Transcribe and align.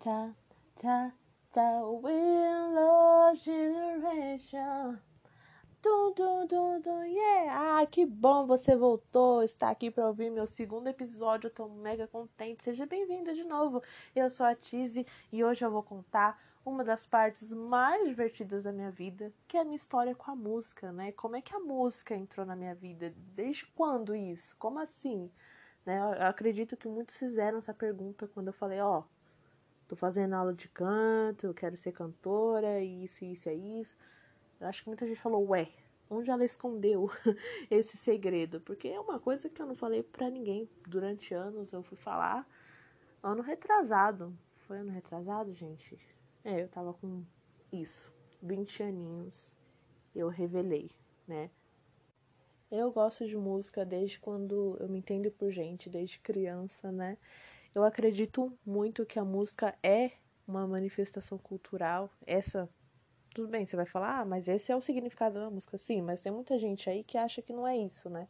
Ta, 0.00 0.32
ta, 0.80 1.12
ta, 1.52 1.82
we 1.84 2.12
love 2.12 3.36
generation. 3.36 4.96
Dum, 5.82 6.14
dum, 6.14 6.46
dum, 6.46 6.80
dum, 6.80 7.04
yeah! 7.04 7.80
Ah, 7.80 7.86
que 7.86 8.06
bom 8.06 8.46
você 8.46 8.76
voltou, 8.76 9.42
está 9.42 9.70
aqui 9.70 9.90
para 9.90 10.06
ouvir 10.06 10.30
meu 10.30 10.46
segundo 10.46 10.86
episódio. 10.86 11.48
Eu 11.48 11.52
tô 11.52 11.68
mega 11.68 12.06
contente. 12.06 12.62
Seja 12.62 12.86
bem-vinda 12.86 13.34
de 13.34 13.42
novo. 13.42 13.82
Eu 14.14 14.30
sou 14.30 14.46
a 14.46 14.54
Tizzy 14.54 15.04
e 15.32 15.42
hoje 15.42 15.64
eu 15.64 15.70
vou 15.70 15.82
contar 15.82 16.40
uma 16.64 16.84
das 16.84 17.04
partes 17.04 17.52
mais 17.52 18.06
divertidas 18.06 18.62
da 18.62 18.70
minha 18.70 18.92
vida, 18.92 19.32
que 19.48 19.56
é 19.56 19.60
a 19.62 19.64
minha 19.64 19.76
história 19.76 20.14
com 20.14 20.30
a 20.30 20.36
música, 20.36 20.92
né? 20.92 21.10
Como 21.10 21.34
é 21.34 21.42
que 21.42 21.56
a 21.56 21.60
música 21.60 22.14
entrou 22.14 22.46
na 22.46 22.54
minha 22.54 22.74
vida? 22.74 23.12
Desde 23.34 23.66
quando 23.66 24.14
isso? 24.14 24.54
Como 24.58 24.78
assim? 24.78 25.28
Né? 25.84 25.98
Eu 25.98 26.28
acredito 26.28 26.76
que 26.76 26.86
muitos 26.86 27.16
fizeram 27.16 27.58
essa 27.58 27.74
pergunta 27.74 28.28
quando 28.28 28.48
eu 28.48 28.52
falei, 28.52 28.80
ó, 28.80 29.00
oh, 29.00 29.17
tô 29.88 29.96
fazendo 29.96 30.34
aula 30.34 30.52
de 30.52 30.68
canto, 30.68 31.46
eu 31.46 31.54
quero 31.54 31.76
ser 31.76 31.92
cantora, 31.92 32.80
isso, 32.80 33.24
isso, 33.24 33.48
é 33.48 33.54
isso. 33.54 33.96
Eu 34.60 34.68
acho 34.68 34.82
que 34.82 34.88
muita 34.88 35.06
gente 35.06 35.20
falou, 35.20 35.48
ué, 35.48 35.70
onde 36.10 36.30
ela 36.30 36.44
escondeu 36.44 37.10
esse 37.70 37.96
segredo? 37.96 38.60
Porque 38.60 38.88
é 38.88 39.00
uma 39.00 39.18
coisa 39.18 39.48
que 39.48 39.60
eu 39.60 39.66
não 39.66 39.74
falei 39.74 40.02
para 40.02 40.28
ninguém 40.28 40.68
durante 40.86 41.32
anos, 41.32 41.72
eu 41.72 41.82
fui 41.82 41.96
falar 41.96 42.46
ano 43.22 43.42
retrasado. 43.42 44.36
Foi 44.66 44.78
ano 44.78 44.90
retrasado, 44.90 45.54
gente? 45.54 45.98
É, 46.44 46.62
eu 46.62 46.68
tava 46.68 46.92
com 46.92 47.24
isso, 47.72 48.12
20 48.42 48.82
aninhos. 48.82 49.56
Eu 50.14 50.28
revelei, 50.28 50.90
né? 51.26 51.50
Eu 52.70 52.90
gosto 52.92 53.26
de 53.26 53.36
música 53.36 53.84
desde 53.86 54.20
quando 54.20 54.76
eu 54.78 54.88
me 54.88 54.98
entendo 54.98 55.30
por 55.30 55.50
gente, 55.50 55.88
desde 55.88 56.18
criança, 56.18 56.92
né? 56.92 57.16
Eu 57.74 57.84
acredito 57.84 58.52
muito 58.64 59.06
que 59.06 59.18
a 59.18 59.24
música 59.24 59.74
é 59.82 60.12
uma 60.46 60.66
manifestação 60.66 61.38
cultural. 61.38 62.10
Essa 62.26 62.68
tudo 63.34 63.48
bem, 63.48 63.64
você 63.64 63.76
vai 63.76 63.86
falar, 63.86 64.20
ah, 64.20 64.24
mas 64.24 64.48
esse 64.48 64.72
é 64.72 64.76
o 64.76 64.80
significado 64.80 65.38
da 65.38 65.48
música. 65.48 65.78
Sim, 65.78 66.02
mas 66.02 66.20
tem 66.20 66.32
muita 66.32 66.58
gente 66.58 66.90
aí 66.90 67.04
que 67.04 67.16
acha 67.16 67.40
que 67.40 67.52
não 67.52 67.66
é 67.68 67.76
isso, 67.76 68.10
né? 68.10 68.26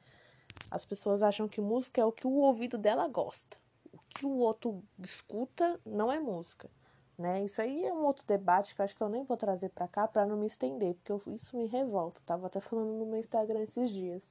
As 0.71 0.85
pessoas 0.85 1.23
acham 1.23 1.49
que 1.49 1.61
música 1.61 2.01
é 2.01 2.05
o 2.05 2.13
que 2.13 2.27
o 2.27 2.33
ouvido 2.33 2.77
dela 2.77 3.09
gosta. 3.09 3.57
O 3.93 3.99
que 4.11 4.27
o 4.27 4.37
outro 4.39 4.83
escuta 4.99 5.81
não 5.87 6.13
é 6.13 6.21
música, 6.21 6.71
né? 7.17 7.43
Isso 7.45 7.63
aí 7.63 7.85
é 7.85 7.93
um 7.93 8.05
outro 8.05 8.27
debate 8.27 8.75
que 8.75 8.81
eu 8.81 8.85
acho 8.85 8.95
que 8.95 9.03
eu 9.03 9.09
nem 9.09 9.25
vou 9.25 9.37
trazer 9.37 9.71
para 9.71 9.89
cá 9.89 10.07
para 10.07 10.27
não 10.27 10.37
me 10.37 10.47
estender, 10.47 10.95
porque 10.95 11.13
eu, 11.13 11.23
isso 11.35 11.57
me 11.57 11.67
revolta. 11.67 12.21
tava 12.27 12.47
até 12.47 12.61
falando 12.61 12.93
no 12.93 13.07
meu 13.07 13.19
Instagram 13.19 13.63
esses 13.63 13.91
dias. 13.91 14.29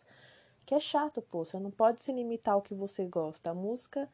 Que 0.66 0.76
é 0.76 0.80
chato, 0.80 1.22
pô, 1.22 1.46
você 1.46 1.58
não 1.60 1.72
pode 1.72 2.02
se 2.02 2.12
limitar 2.12 2.54
ao 2.54 2.62
que 2.62 2.76
você 2.76 3.06
gosta. 3.06 3.50
A 3.50 3.54
música, 3.54 4.08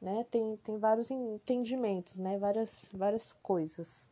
né, 0.00 0.24
tem, 0.30 0.56
tem 0.58 0.78
vários 0.78 1.10
entendimentos, 1.10 2.16
né? 2.16 2.38
Várias, 2.38 2.88
várias 2.92 3.32
coisas. 3.34 4.08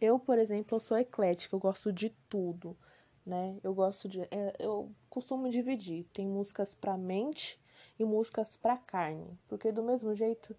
Eu, 0.00 0.18
por 0.18 0.38
exemplo, 0.38 0.76
eu 0.76 0.80
sou 0.80 0.98
eclética, 0.98 1.54
eu 1.54 1.60
gosto 1.60 1.92
de 1.92 2.10
tudo, 2.28 2.76
né? 3.24 3.58
Eu 3.62 3.72
gosto 3.72 4.08
de. 4.08 4.22
É, 4.22 4.56
eu 4.58 4.90
costumo 5.08 5.48
dividir. 5.48 6.04
Tem 6.12 6.26
músicas 6.26 6.74
pra 6.74 6.98
mente 6.98 7.60
e 7.98 8.04
músicas 8.04 8.56
pra 8.56 8.76
carne. 8.76 9.38
Porque 9.48 9.70
do 9.70 9.82
mesmo 9.82 10.14
jeito. 10.14 10.56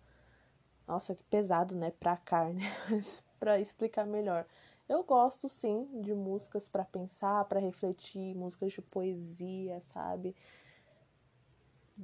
Nossa, 0.87 1.13
que 1.13 1.23
pesado, 1.23 1.75
né? 1.75 1.91
Pra 1.91 2.15
carne. 2.15 2.63
Mas 2.89 3.21
pra 3.37 3.59
explicar 3.59 4.05
melhor. 4.05 4.45
Eu 4.87 5.03
gosto 5.03 5.49
sim 5.49 6.01
de 6.01 6.13
músicas 6.13 6.67
para 6.69 6.85
pensar, 6.85 7.43
para 7.45 7.59
refletir, 7.59 8.35
músicas 8.35 8.71
de 8.71 8.81
poesia, 8.81 9.81
sabe? 9.93 10.35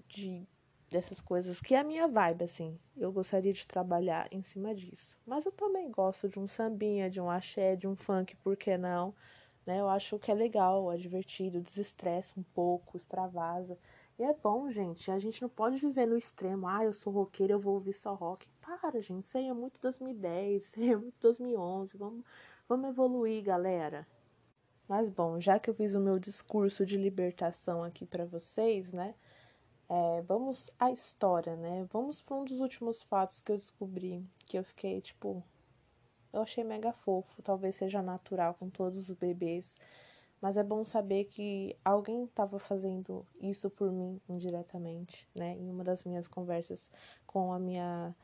De 0.08 0.46
dessas 0.90 1.20
coisas, 1.20 1.62
que 1.62 1.76
é 1.76 1.80
a 1.80 1.84
minha 1.84 2.08
vibe, 2.08 2.44
assim. 2.44 2.78
Eu 2.98 3.12
gostaria 3.12 3.54
de 3.54 3.68
trabalhar 3.68 4.28
em 4.32 4.42
cima 4.42 4.74
disso. 4.74 5.18
Mas 5.26 5.46
eu 5.46 5.52
também 5.52 5.90
gosto 5.92 6.28
de 6.28 6.40
um 6.40 6.48
sambinha, 6.48 7.10
de 7.10 7.22
um 7.22 7.30
axé, 7.30 7.76
de 7.76 7.88
um 7.88 7.96
funk, 7.96 8.36
por 8.38 8.58
que 8.58 8.78
não? 8.78 9.14
Né? 9.66 9.80
Eu 9.80 9.88
acho 9.90 10.18
que 10.20 10.32
é 10.32 10.34
legal, 10.34 10.92
é 10.92 10.98
divertido, 10.98 11.62
desestressa 11.62 12.40
um 12.40 12.44
pouco, 12.44 12.98
extravasa. 12.98 13.78
E 14.18 14.24
é 14.24 14.34
bom, 14.34 14.70
gente. 14.70 15.12
A 15.12 15.20
gente 15.20 15.42
não 15.42 15.50
pode 15.50 15.78
viver 15.78 16.06
no 16.06 16.18
extremo. 16.18 16.68
Ah, 16.68 16.84
eu 16.84 16.92
sou 16.92 17.14
roqueira, 17.14 17.54
eu 17.54 17.60
vou 17.60 17.76
ouvir 17.76 17.94
só 17.94 18.14
rock. 18.14 18.48
Para, 18.60 19.00
gente. 19.02 19.26
Isso 19.26 19.38
aí 19.38 19.48
é 19.48 19.54
muito 19.54 19.80
2010, 19.80 20.64
isso 20.68 20.80
aí 20.80 20.90
é 20.90 20.98
muito 20.98 21.16
2011. 21.22 21.98
Vamos, 21.98 22.26
vamos 22.68 22.90
evoluir, 22.90 23.44
galera. 23.44 24.08
Mas 24.88 25.08
bom, 25.08 25.40
já 25.40 25.60
que 25.60 25.70
eu 25.70 25.74
fiz 25.76 25.94
o 25.94 26.00
meu 26.00 26.18
discurso 26.18 26.84
de 26.84 26.98
libertação 26.98 27.84
aqui 27.84 28.08
para 28.08 28.26
vocês, 28.26 28.92
né? 28.92 29.14
É, 29.90 30.22
vamos 30.22 30.70
à 30.80 30.92
história, 30.92 31.56
né? 31.56 31.86
Vamos 31.92 32.22
para 32.22 32.36
um 32.38 32.46
dos 32.46 32.60
últimos 32.60 33.02
fatos 33.02 33.42
que 33.42 33.52
eu 33.52 33.58
descobri, 33.58 34.24
que 34.46 34.58
eu 34.58 34.64
fiquei 34.64 35.02
tipo. 35.02 35.44
Eu 36.32 36.44
achei 36.44 36.64
mega 36.64 36.94
fofo, 36.94 37.42
talvez 37.42 37.76
seja 37.76 38.02
natural 38.04 38.54
com 38.54 38.70
todos 38.70 39.10
os 39.10 39.16
bebês, 39.18 39.80
mas 40.40 40.58
é 40.58 40.64
bom 40.64 40.86
saber 40.86 41.26
que 41.26 41.76
alguém 41.84 42.26
estava 42.26 42.60
fazendo 42.60 43.26
isso 43.42 43.68
por 43.68 43.92
mim 43.92 44.22
indiretamente, 44.30 45.28
né? 45.34 45.58
Em 45.58 45.68
uma 45.72 45.84
das 45.84 46.04
minhas 46.04 46.28
conversas 46.28 46.92
com 47.26 47.52
a 47.52 47.58
minha 47.58 48.16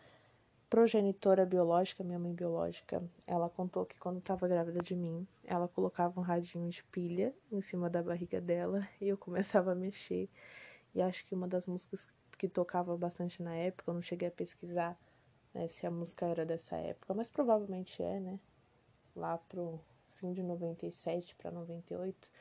progenitora 0.69 1.45
biológica, 1.47 2.03
minha 2.03 2.19
mãe 2.19 2.33
biológica, 2.33 3.03
ela 3.25 3.49
contou 3.49 3.85
que 3.87 3.97
quando 3.97 4.19
estava 4.19 4.47
grávida 4.47 4.81
de 4.81 4.95
mim, 4.95 5.27
ela 5.43 5.67
colocava 5.67 6.19
um 6.19 6.23
radinho 6.23 6.69
de 6.69 6.83
pilha 6.85 7.33
em 7.51 7.61
cima 7.61 7.89
da 7.89 8.03
barriga 8.03 8.39
dela 8.39 8.87
e 9.01 9.07
eu 9.07 9.17
começava 9.17 9.71
a 9.71 9.75
mexer. 9.75 10.29
E 10.95 11.01
acho 11.01 11.25
que 11.25 11.35
uma 11.35 11.47
das 11.47 11.67
músicas 11.67 12.07
que 12.37 12.47
tocava 12.47 12.95
bastante 12.97 13.43
na 13.43 13.53
época, 13.53 13.91
eu 13.91 13.93
não 13.93 14.01
cheguei 14.01 14.27
a 14.29 14.31
pesquisar 14.31 14.97
né, 15.53 15.67
se 15.67 15.85
a 15.85 15.91
música 15.91 16.25
era 16.25 16.45
dessa 16.45 16.77
época, 16.77 17.13
mas 17.13 17.29
provavelmente 17.29 18.01
é, 18.01 18.19
né? 18.19 18.39
Lá 19.15 19.37
pro 19.37 19.79
fim 20.15 20.33
de 20.33 20.41
97 20.41 21.35
para 21.35 21.51
98, 21.51 22.31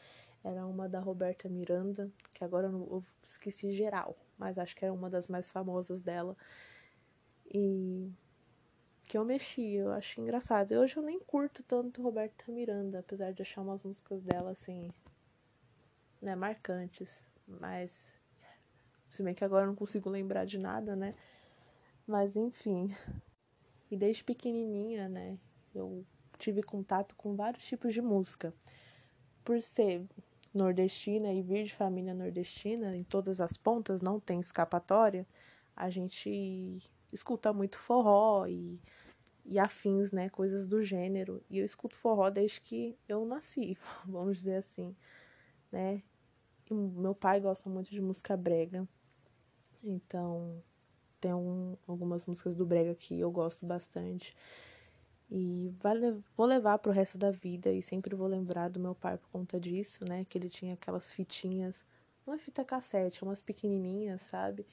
era 0.42 0.66
uma 0.66 0.88
da 0.88 1.00
Roberta 1.00 1.48
Miranda, 1.48 2.10
que 2.32 2.44
agora 2.44 2.66
eu, 2.68 2.88
eu 2.90 3.04
esqueci 3.24 3.72
geral, 3.72 4.16
mas 4.38 4.58
acho 4.58 4.76
que 4.76 4.84
era 4.84 4.94
uma 4.94 5.10
das 5.10 5.28
mais 5.28 5.50
famosas 5.50 6.02
dela. 6.02 6.36
E 7.46 8.10
que 9.06 9.16
eu 9.16 9.24
mexi, 9.24 9.74
eu 9.74 9.92
acho 9.92 10.20
engraçado. 10.20 10.72
E 10.72 10.76
hoje 10.76 10.96
eu 10.96 11.02
nem 11.02 11.20
curto 11.20 11.62
tanto 11.62 12.02
Roberta 12.02 12.50
Miranda, 12.50 13.00
apesar 13.00 13.32
de 13.32 13.42
achar 13.42 13.62
umas 13.62 13.82
músicas 13.82 14.22
dela 14.22 14.50
assim, 14.50 14.90
né, 16.20 16.34
marcantes, 16.34 17.22
mas 17.46 18.13
se 19.14 19.22
bem 19.22 19.32
que 19.32 19.44
agora 19.44 19.62
eu 19.62 19.68
não 19.68 19.76
consigo 19.76 20.10
lembrar 20.10 20.44
de 20.44 20.58
nada, 20.58 20.96
né? 20.96 21.14
Mas 22.04 22.34
enfim. 22.34 22.92
E 23.88 23.96
desde 23.96 24.24
pequenininha, 24.24 25.08
né, 25.08 25.38
eu 25.72 26.04
tive 26.36 26.62
contato 26.62 27.14
com 27.14 27.36
vários 27.36 27.64
tipos 27.64 27.94
de 27.94 28.02
música. 28.02 28.52
Por 29.44 29.62
ser 29.62 30.04
nordestina 30.52 31.32
e 31.32 31.42
vir 31.42 31.64
de 31.64 31.72
família 31.72 32.12
nordestina, 32.12 32.96
em 32.96 33.04
todas 33.04 33.40
as 33.40 33.56
pontas 33.56 34.02
não 34.02 34.18
tem 34.18 34.40
escapatória, 34.40 35.24
a 35.76 35.88
gente 35.90 36.82
escuta 37.12 37.52
muito 37.52 37.78
forró 37.78 38.46
e, 38.48 38.80
e 39.44 39.60
afins, 39.60 40.10
né, 40.10 40.28
coisas 40.28 40.66
do 40.66 40.82
gênero. 40.82 41.40
E 41.48 41.58
eu 41.58 41.64
escuto 41.64 41.96
forró 41.96 42.30
desde 42.30 42.60
que 42.60 42.98
eu 43.08 43.24
nasci, 43.24 43.78
vamos 44.04 44.38
dizer 44.38 44.56
assim, 44.56 44.96
né? 45.70 46.02
E 46.68 46.74
meu 46.74 47.14
pai 47.14 47.40
gosta 47.40 47.70
muito 47.70 47.90
de 47.90 48.00
música 48.00 48.36
brega. 48.36 48.88
Então, 49.84 50.62
tem 51.20 51.32
um, 51.32 51.76
algumas 51.86 52.26
músicas 52.26 52.56
do 52.56 52.66
Brega 52.66 52.94
que 52.94 53.20
eu 53.20 53.30
gosto 53.30 53.64
bastante. 53.64 54.34
E 55.30 55.72
vai, 55.80 55.98
vou 56.36 56.46
levar 56.46 56.78
pro 56.78 56.92
resto 56.92 57.18
da 57.18 57.30
vida 57.30 57.72
e 57.72 57.82
sempre 57.82 58.14
vou 58.14 58.26
lembrar 58.26 58.68
do 58.68 58.80
meu 58.80 58.94
pai 58.94 59.16
por 59.18 59.28
conta 59.30 59.58
disso, 59.58 60.04
né? 60.04 60.24
Que 60.28 60.38
ele 60.38 60.48
tinha 60.48 60.74
aquelas 60.74 61.10
fitinhas, 61.12 61.84
não 62.26 62.34
é 62.34 62.38
fita 62.38 62.64
cassete, 62.64 63.22
é 63.22 63.26
umas 63.26 63.40
pequenininhas, 63.40 64.22
sabe? 64.22 64.66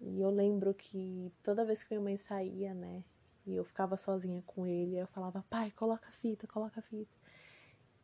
E 0.00 0.20
eu 0.20 0.30
lembro 0.30 0.74
que 0.74 1.32
toda 1.42 1.64
vez 1.64 1.82
que 1.82 1.94
minha 1.94 2.02
mãe 2.04 2.16
saía, 2.16 2.74
né? 2.74 3.02
E 3.46 3.54
eu 3.54 3.64
ficava 3.64 3.96
sozinha 3.96 4.42
com 4.46 4.66
ele, 4.66 4.96
eu 4.96 5.06
falava, 5.06 5.44
pai, 5.48 5.70
coloca 5.70 6.08
a 6.08 6.12
fita, 6.12 6.46
coloca 6.46 6.80
a 6.80 6.82
fita. 6.82 7.16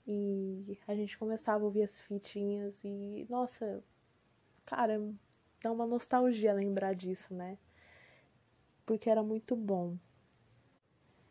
E 0.07 0.79
a 0.87 0.95
gente 0.95 1.19
começava 1.19 1.63
a 1.63 1.67
ouvir 1.67 1.83
as 1.83 2.01
fitinhas 2.01 2.75
e, 2.85 3.27
nossa, 3.29 3.83
cara, 4.65 5.01
dá 5.63 5.71
uma 5.71 5.87
nostalgia 5.87 6.53
lembrar 6.53 6.95
disso, 6.95 7.33
né? 7.33 7.57
Porque 8.85 9.09
era 9.09 9.23
muito 9.23 9.55
bom. 9.55 9.97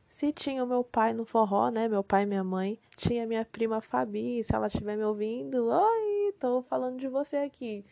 Se 0.09 0.31
tinha 0.31 0.63
o 0.63 0.67
meu 0.67 0.83
pai 0.83 1.13
no 1.13 1.25
forró, 1.25 1.69
né? 1.69 1.87
Meu 1.87 2.03
pai 2.03 2.23
e 2.23 2.25
minha 2.25 2.43
mãe. 2.43 2.79
Tinha 2.95 3.25
minha 3.25 3.45
prima 3.45 3.81
Fabi. 3.81 4.43
Se 4.43 4.55
ela 4.55 4.67
estiver 4.67 4.95
me 4.95 5.03
ouvindo, 5.03 5.67
oi, 5.67 6.33
tô 6.39 6.61
falando 6.61 6.99
de 6.99 7.07
você 7.07 7.37
aqui. 7.37 7.85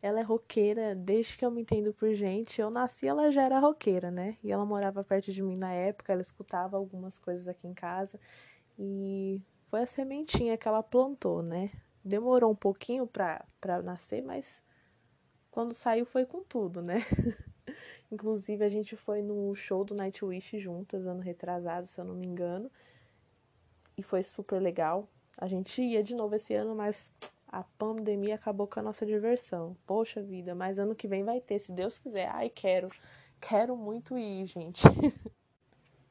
Ela 0.00 0.20
é 0.20 0.22
roqueira 0.22 0.94
desde 0.94 1.36
que 1.36 1.44
eu 1.44 1.50
me 1.50 1.62
entendo 1.62 1.92
por 1.92 2.14
gente. 2.14 2.60
Eu 2.60 2.70
nasci, 2.70 3.06
ela 3.06 3.30
já 3.30 3.42
era 3.42 3.58
roqueira, 3.58 4.10
né? 4.10 4.36
E 4.42 4.52
ela 4.52 4.64
morava 4.64 5.02
perto 5.02 5.32
de 5.32 5.42
mim 5.42 5.56
na 5.56 5.72
época. 5.72 6.12
Ela 6.12 6.22
escutava 6.22 6.76
algumas 6.76 7.18
coisas 7.18 7.48
aqui 7.48 7.66
em 7.66 7.74
casa. 7.74 8.20
E 8.78 9.40
foi 9.68 9.80
a 9.82 9.86
sementinha 9.86 10.56
que 10.56 10.68
ela 10.68 10.82
plantou, 10.82 11.42
né? 11.42 11.70
Demorou 12.04 12.52
um 12.52 12.56
pouquinho 12.56 13.06
pra, 13.06 13.44
pra 13.60 13.82
nascer, 13.82 14.22
mas 14.22 14.46
quando 15.58 15.74
saiu 15.74 16.06
foi 16.06 16.24
com 16.24 16.40
tudo, 16.44 16.80
né? 16.80 16.98
Inclusive, 18.12 18.62
a 18.62 18.68
gente 18.68 18.94
foi 18.94 19.22
no 19.22 19.56
show 19.56 19.84
do 19.84 19.92
Nightwish 19.92 20.56
juntas, 20.56 21.04
ano 21.04 21.20
retrasado, 21.20 21.88
se 21.88 22.00
eu 22.00 22.04
não 22.04 22.14
me 22.14 22.28
engano. 22.28 22.70
E 23.96 24.02
foi 24.04 24.22
super 24.22 24.62
legal. 24.62 25.08
A 25.36 25.48
gente 25.48 25.82
ia 25.82 26.00
de 26.00 26.14
novo 26.14 26.36
esse 26.36 26.54
ano, 26.54 26.76
mas 26.76 27.10
a 27.48 27.64
pandemia 27.76 28.36
acabou 28.36 28.68
com 28.68 28.78
a 28.78 28.82
nossa 28.84 29.04
diversão. 29.04 29.76
Poxa 29.84 30.22
vida, 30.22 30.54
mas 30.54 30.78
ano 30.78 30.94
que 30.94 31.08
vem 31.08 31.24
vai 31.24 31.40
ter, 31.40 31.58
se 31.58 31.72
Deus 31.72 31.98
quiser. 31.98 32.28
Ai, 32.28 32.48
quero. 32.48 32.88
Quero 33.40 33.76
muito 33.76 34.16
ir, 34.16 34.46
gente. 34.46 34.84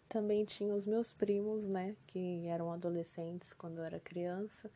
Também 0.09 0.43
tinha 0.43 0.75
os 0.75 0.85
meus 0.85 1.13
primos, 1.13 1.65
né, 1.65 1.95
que 2.07 2.45
eram 2.49 2.69
adolescentes 2.69 3.53
quando 3.53 3.77
eu 3.77 3.85
era 3.85 3.97
criança. 3.97 4.69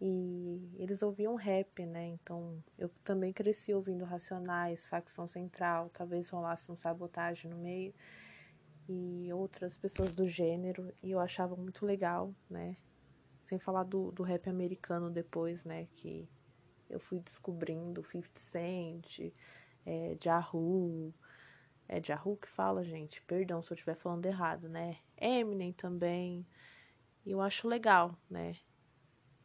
E 0.00 0.74
eles 0.78 1.02
ouviam 1.02 1.34
rap, 1.34 1.84
né? 1.84 2.06
Então 2.06 2.62
eu 2.78 2.88
também 3.04 3.32
cresci 3.32 3.74
ouvindo 3.74 4.04
Racionais, 4.04 4.86
Facção 4.86 5.26
Central, 5.26 5.90
talvez 5.90 6.30
rolasse 6.30 6.72
um 6.72 6.76
sabotagem 6.76 7.50
no 7.50 7.58
meio 7.58 7.92
e 8.88 9.30
outras 9.32 9.76
pessoas 9.76 10.12
do 10.12 10.26
gênero. 10.26 10.92
E 11.02 11.10
eu 11.10 11.20
achava 11.20 11.54
muito 11.54 11.84
legal, 11.84 12.34
né? 12.48 12.76
Sem 13.44 13.58
falar 13.58 13.84
do, 13.84 14.10
do 14.10 14.22
rap 14.22 14.48
americano 14.48 15.10
depois, 15.10 15.64
né? 15.64 15.86
Que 15.92 16.26
eu 16.88 16.98
fui 16.98 17.20
descobrindo 17.20 18.02
50 18.02 18.40
Cent, 18.40 19.32
é, 19.84 20.16
Jahu. 20.18 21.14
É 21.86 22.02
Jahu 22.02 22.36
que 22.36 22.48
fala, 22.48 22.82
gente. 22.82 23.22
Perdão 23.22 23.62
se 23.62 23.70
eu 23.70 23.74
estiver 23.74 23.96
falando 23.96 24.24
errado, 24.24 24.68
né? 24.68 24.96
Eminem 25.16 25.72
também. 25.72 26.46
E 27.24 27.30
eu 27.32 27.40
acho 27.40 27.68
legal, 27.68 28.16
né? 28.30 28.54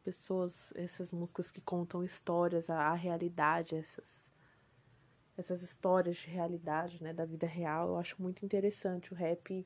Pessoas, 0.05 0.71
essas 0.75 1.11
músicas 1.11 1.49
que 1.49 1.59
contam 1.59 2.03
histórias, 2.03 2.69
a, 2.69 2.77
a 2.77 2.93
realidade, 2.93 3.75
essas, 3.75 4.31
essas 5.35 5.63
histórias 5.63 6.17
de 6.17 6.29
realidade, 6.29 7.01
né, 7.03 7.11
da 7.11 7.25
vida 7.25 7.47
real, 7.47 7.89
eu 7.89 7.97
acho 7.97 8.21
muito 8.21 8.45
interessante. 8.45 9.11
O 9.11 9.15
rap 9.15 9.65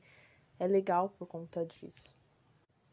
é 0.58 0.66
legal 0.66 1.10
por 1.10 1.26
conta 1.26 1.64
disso. 1.66 2.16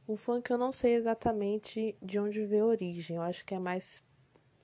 O 0.05 0.17
funk 0.17 0.51
eu 0.51 0.57
não 0.57 0.73
sei 0.73 0.95
exatamente 0.95 1.97
de 2.01 2.19
onde 2.19 2.45
veio 2.45 2.65
a 2.65 2.67
origem, 2.67 3.15
eu 3.15 3.21
acho 3.21 3.45
que 3.45 3.55
é 3.55 3.59
mais 3.59 4.03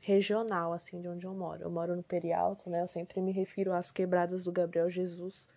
regional, 0.02 0.74
assim, 0.74 1.00
de 1.00 1.08
onde 1.08 1.26
eu 1.26 1.34
moro. 1.34 1.64
Eu 1.64 1.72
moro 1.72 1.96
no 1.96 2.04
Perialto, 2.04 2.70
né, 2.70 2.82
eu 2.82 2.88
sempre 2.88 3.22
me 3.22 3.32
refiro 3.32 3.72
às 3.72 3.92
quebradas 3.92 4.44
do 4.44 4.52
Gabriel 4.52 4.90
Jesus, 4.90 5.48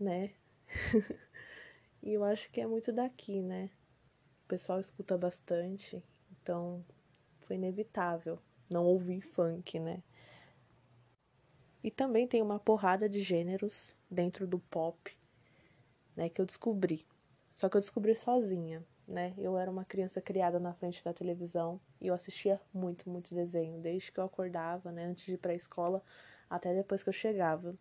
né, 0.00 0.32
e 2.02 2.14
eu 2.14 2.24
acho 2.24 2.50
que 2.50 2.60
é 2.62 2.66
muito 2.66 2.90
daqui, 2.90 3.42
né 3.42 3.70
o 4.44 4.46
pessoal 4.46 4.78
escuta 4.78 5.16
bastante, 5.16 6.02
então 6.30 6.84
foi 7.40 7.56
inevitável 7.56 8.38
não 8.68 8.84
ouvir 8.84 9.20
funk, 9.22 9.78
né? 9.78 10.02
E 11.82 11.90
também 11.90 12.26
tem 12.26 12.42
uma 12.42 12.58
porrada 12.58 13.08
de 13.08 13.22
gêneros 13.22 13.96
dentro 14.10 14.46
do 14.46 14.58
pop, 14.58 15.16
né, 16.16 16.28
que 16.28 16.40
eu 16.40 16.46
descobri. 16.46 17.06
Só 17.52 17.68
que 17.68 17.76
eu 17.76 17.80
descobri 17.80 18.14
sozinha, 18.14 18.84
né? 19.06 19.34
Eu 19.36 19.56
era 19.58 19.70
uma 19.70 19.84
criança 19.84 20.20
criada 20.20 20.58
na 20.58 20.72
frente 20.72 21.04
da 21.04 21.12
televisão 21.12 21.80
e 22.00 22.06
eu 22.08 22.14
assistia 22.14 22.60
muito, 22.72 23.08
muito 23.08 23.34
desenho, 23.34 23.80
desde 23.80 24.12
que 24.12 24.18
eu 24.18 24.24
acordava, 24.24 24.90
né, 24.92 25.04
antes 25.04 25.24
de 25.24 25.34
ir 25.34 25.38
para 25.38 25.52
a 25.52 25.56
escola 25.56 26.02
até 26.48 26.74
depois 26.74 27.02
que 27.02 27.08
eu 27.08 27.12
chegava. 27.12 27.74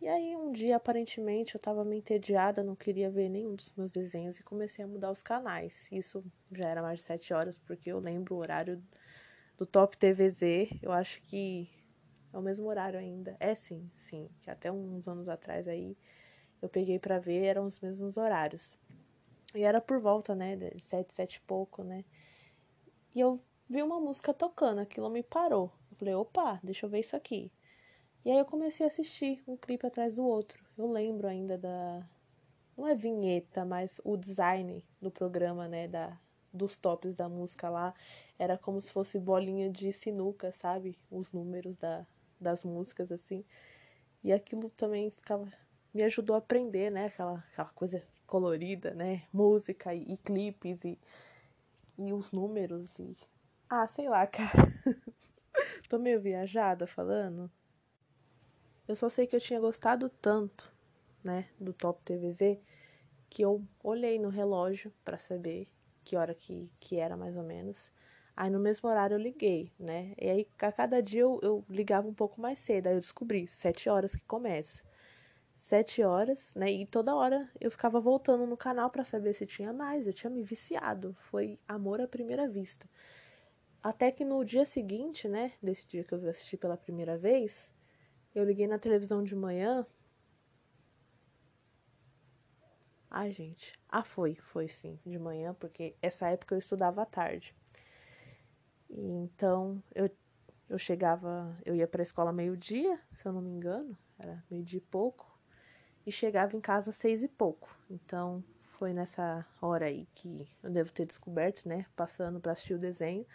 E 0.00 0.06
aí 0.06 0.36
um 0.36 0.52
dia, 0.52 0.76
aparentemente, 0.76 1.56
eu 1.56 1.60
tava 1.60 1.84
meio 1.84 1.98
entediada, 1.98 2.62
não 2.62 2.76
queria 2.76 3.10
ver 3.10 3.28
nenhum 3.28 3.56
dos 3.56 3.72
meus 3.76 3.90
desenhos 3.90 4.38
e 4.38 4.44
comecei 4.44 4.84
a 4.84 4.88
mudar 4.88 5.10
os 5.10 5.22
canais. 5.22 5.74
Isso 5.90 6.24
já 6.52 6.68
era 6.68 6.80
mais 6.80 7.00
de 7.00 7.04
sete 7.06 7.34
horas, 7.34 7.58
porque 7.58 7.90
eu 7.90 7.98
lembro 7.98 8.36
o 8.36 8.38
horário 8.38 8.80
do 9.56 9.66
Top 9.66 9.96
TVZ. 9.96 10.70
Eu 10.80 10.92
acho 10.92 11.20
que 11.22 11.68
é 12.32 12.38
o 12.38 12.42
mesmo 12.42 12.68
horário 12.68 12.98
ainda. 12.98 13.36
É 13.40 13.56
sim, 13.56 13.90
sim. 13.96 14.28
Que 14.40 14.50
até 14.50 14.70
uns 14.70 15.08
anos 15.08 15.28
atrás 15.28 15.66
aí 15.66 15.96
eu 16.62 16.68
peguei 16.68 16.98
para 17.00 17.18
ver, 17.18 17.44
eram 17.44 17.64
os 17.64 17.80
mesmos 17.80 18.16
horários. 18.16 18.78
E 19.52 19.62
era 19.64 19.80
por 19.80 19.98
volta, 19.98 20.34
né, 20.34 20.54
de 20.54 20.80
sete, 20.80 21.12
sete 21.12 21.36
e 21.36 21.40
pouco, 21.40 21.82
né. 21.82 22.04
E 23.14 23.20
eu 23.20 23.40
vi 23.68 23.82
uma 23.82 23.98
música 23.98 24.32
tocando, 24.32 24.80
aquilo 24.80 25.10
me 25.10 25.24
parou. 25.24 25.72
Eu 25.90 25.96
falei, 25.96 26.14
opa, 26.14 26.60
deixa 26.62 26.86
eu 26.86 26.90
ver 26.90 27.00
isso 27.00 27.16
aqui. 27.16 27.50
E 28.24 28.30
aí 28.30 28.38
eu 28.38 28.44
comecei 28.44 28.84
a 28.84 28.88
assistir 28.88 29.42
um 29.46 29.56
clipe 29.56 29.86
atrás 29.86 30.14
do 30.14 30.24
outro. 30.24 30.62
Eu 30.76 30.90
lembro 30.90 31.26
ainda 31.28 31.56
da. 31.56 32.02
Não 32.76 32.86
é 32.86 32.94
vinheta, 32.94 33.64
mas 33.64 34.00
o 34.04 34.16
design 34.16 34.84
do 35.00 35.10
programa, 35.10 35.68
né? 35.68 35.88
Da, 35.88 36.16
dos 36.52 36.76
tops 36.76 37.14
da 37.14 37.28
música 37.28 37.68
lá. 37.68 37.94
Era 38.38 38.56
como 38.58 38.80
se 38.80 38.90
fosse 38.92 39.18
bolinha 39.18 39.70
de 39.70 39.92
sinuca, 39.92 40.52
sabe? 40.52 40.98
Os 41.10 41.32
números 41.32 41.76
da, 41.76 42.06
das 42.40 42.64
músicas, 42.64 43.10
assim. 43.10 43.44
E 44.22 44.32
aquilo 44.32 44.70
também 44.70 45.10
ficava. 45.10 45.50
Me 45.94 46.02
ajudou 46.02 46.34
a 46.36 46.38
aprender, 46.38 46.90
né? 46.90 47.06
Aquela, 47.06 47.44
aquela 47.52 47.68
coisa 47.70 48.02
colorida, 48.26 48.92
né? 48.94 49.22
Música 49.32 49.94
e, 49.94 50.12
e 50.12 50.16
clipes 50.18 50.84
e, 50.84 50.98
e 51.98 52.12
os 52.12 52.30
números 52.32 52.98
e. 52.98 53.16
Ah, 53.70 53.86
sei 53.86 54.08
lá, 54.08 54.26
cara. 54.28 54.72
Tô 55.88 55.98
meio 55.98 56.20
viajada 56.20 56.86
falando. 56.86 57.50
Eu 58.88 58.96
só 58.96 59.10
sei 59.10 59.26
que 59.26 59.36
eu 59.36 59.40
tinha 59.40 59.60
gostado 59.60 60.08
tanto, 60.08 60.72
né, 61.22 61.46
do 61.60 61.74
Top 61.74 62.02
TVZ, 62.02 62.58
que 63.28 63.42
eu 63.42 63.62
olhei 63.84 64.18
no 64.18 64.30
relógio 64.30 64.90
para 65.04 65.18
saber 65.18 65.68
que 66.02 66.16
hora 66.16 66.34
que, 66.34 66.70
que 66.80 66.96
era 66.96 67.14
mais 67.14 67.36
ou 67.36 67.42
menos. 67.42 67.92
Aí 68.34 68.48
no 68.48 68.58
mesmo 68.58 68.88
horário 68.88 69.14
eu 69.16 69.18
liguei, 69.18 69.70
né? 69.78 70.14
E 70.18 70.30
aí 70.30 70.48
a 70.60 70.72
cada 70.72 71.02
dia 71.02 71.20
eu, 71.20 71.38
eu 71.42 71.64
ligava 71.68 72.08
um 72.08 72.14
pouco 72.14 72.40
mais 72.40 72.58
cedo. 72.60 72.86
Aí 72.86 72.94
eu 72.94 73.00
descobri, 73.00 73.46
sete 73.46 73.90
horas 73.90 74.14
que 74.14 74.24
começa. 74.24 74.82
Sete 75.60 76.02
horas, 76.02 76.54
né? 76.54 76.70
E 76.70 76.86
toda 76.86 77.14
hora 77.14 77.50
eu 77.60 77.70
ficava 77.70 78.00
voltando 78.00 78.46
no 78.46 78.56
canal 78.56 78.88
para 78.88 79.04
saber 79.04 79.34
se 79.34 79.44
tinha 79.44 79.70
mais. 79.70 80.06
Eu 80.06 80.14
tinha 80.14 80.30
me 80.30 80.42
viciado. 80.42 81.14
Foi 81.30 81.58
amor 81.68 82.00
à 82.00 82.08
primeira 82.08 82.48
vista. 82.48 82.88
Até 83.82 84.10
que 84.10 84.24
no 84.24 84.42
dia 84.44 84.64
seguinte, 84.64 85.28
né? 85.28 85.52
Desse 85.62 85.86
dia 85.86 86.04
que 86.04 86.14
eu 86.14 86.28
assisti 86.30 86.56
pela 86.56 86.76
primeira 86.76 87.18
vez, 87.18 87.70
eu 88.38 88.44
liguei 88.44 88.66
na 88.66 88.78
televisão 88.78 89.22
de 89.22 89.34
manhã. 89.36 89.86
Ai, 93.10 93.30
gente. 93.32 93.78
Ah, 93.88 94.02
foi, 94.02 94.34
foi 94.36 94.68
sim, 94.68 94.98
de 95.04 95.18
manhã, 95.18 95.54
porque 95.54 95.94
essa 96.00 96.28
época 96.28 96.54
eu 96.54 96.58
estudava 96.58 97.02
à 97.02 97.06
tarde. 97.06 97.54
E 98.90 99.00
então 99.00 99.82
eu, 99.94 100.10
eu 100.68 100.78
chegava, 100.78 101.56
eu 101.64 101.74
ia 101.74 101.86
para 101.86 102.02
a 102.02 102.04
escola 102.04 102.32
meio-dia, 102.32 102.98
se 103.12 103.26
eu 103.26 103.32
não 103.32 103.40
me 103.42 103.50
engano, 103.50 103.96
era 104.18 104.42
meio-dia 104.50 104.78
e 104.78 104.82
pouco, 104.82 105.38
e 106.06 106.12
chegava 106.12 106.56
em 106.56 106.60
casa 106.60 106.92
seis 106.92 107.22
e 107.22 107.28
pouco. 107.28 107.68
Então 107.90 108.44
foi 108.78 108.92
nessa 108.92 109.46
hora 109.60 109.86
aí 109.86 110.06
que 110.14 110.48
eu 110.62 110.70
devo 110.70 110.92
ter 110.92 111.06
descoberto, 111.06 111.68
né, 111.68 111.86
passando 111.96 112.40
para 112.40 112.52
assistir 112.52 112.74
o 112.74 112.78
desenho. 112.78 113.26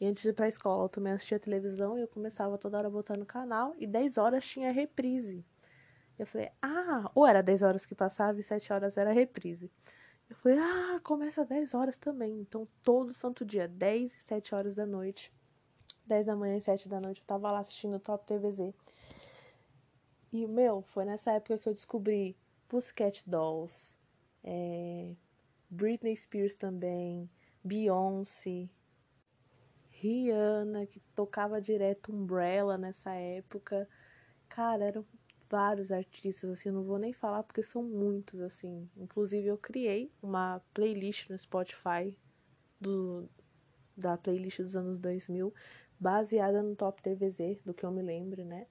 E 0.00 0.06
antes 0.06 0.22
de 0.22 0.28
ir 0.28 0.32
pra 0.34 0.48
escola, 0.48 0.84
eu 0.84 0.88
também 0.88 1.12
assistia 1.12 1.38
televisão 1.38 1.98
e 1.98 2.02
eu 2.02 2.08
começava 2.08 2.58
toda 2.58 2.76
hora 2.78 2.90
botando 2.90 3.20
no 3.20 3.26
canal. 3.26 3.74
E 3.78 3.86
10 3.86 4.18
horas 4.18 4.44
tinha 4.44 4.70
reprise. 4.70 5.44
Eu 6.18 6.26
falei, 6.26 6.50
ah, 6.62 7.10
ou 7.14 7.26
era 7.26 7.42
10 7.42 7.62
horas 7.62 7.86
que 7.86 7.94
passava 7.94 8.38
e 8.38 8.42
7 8.42 8.72
horas 8.72 8.96
era 8.96 9.12
reprise. 9.12 9.70
Eu 10.28 10.36
falei, 10.36 10.58
ah, 10.58 11.00
começa 11.02 11.44
10 11.44 11.74
horas 11.74 11.96
também. 11.96 12.40
Então, 12.40 12.66
todo 12.82 13.14
santo 13.14 13.44
dia, 13.44 13.68
10 13.68 14.12
e 14.12 14.22
7 14.24 14.54
horas 14.54 14.74
da 14.74 14.84
noite, 14.84 15.32
10 16.06 16.26
da 16.26 16.36
manhã 16.36 16.56
e 16.56 16.60
7 16.60 16.88
da 16.88 17.00
noite, 17.00 17.20
eu 17.20 17.26
tava 17.26 17.50
lá 17.50 17.60
assistindo 17.60 17.96
o 17.96 18.00
Top 18.00 18.26
TVZ. 18.26 18.74
E, 20.32 20.46
meu, 20.46 20.82
foi 20.82 21.04
nessa 21.04 21.32
época 21.32 21.58
que 21.58 21.68
eu 21.68 21.74
descobri 21.74 22.36
Pussycat 22.68 23.22
Dolls, 23.26 23.96
é, 24.42 25.14
Britney 25.70 26.16
Spears 26.16 26.56
também, 26.56 27.30
Beyoncé, 27.62 28.68
Rihanna, 30.06 30.86
que 30.86 31.00
tocava 31.14 31.60
direto 31.60 32.12
Umbrella 32.12 32.78
nessa 32.78 33.12
época. 33.12 33.88
Cara, 34.48 34.84
eram 34.84 35.04
vários 35.48 35.92
artistas, 35.92 36.50
assim, 36.50 36.70
não 36.70 36.82
vou 36.82 36.98
nem 36.98 37.12
falar 37.12 37.42
porque 37.42 37.62
são 37.62 37.82
muitos, 37.82 38.40
assim. 38.40 38.88
Inclusive, 38.96 39.46
eu 39.46 39.58
criei 39.58 40.12
uma 40.22 40.60
playlist 40.74 41.28
no 41.30 41.38
Spotify 41.38 42.16
do, 42.80 43.28
da 43.96 44.16
playlist 44.16 44.60
dos 44.60 44.76
anos 44.76 44.98
2000, 44.98 45.52
baseada 45.98 46.62
no 46.62 46.76
Top 46.76 47.02
TVZ, 47.02 47.62
do 47.64 47.74
que 47.74 47.84
eu 47.84 47.90
me 47.90 48.02
lembro, 48.02 48.44
né? 48.44 48.66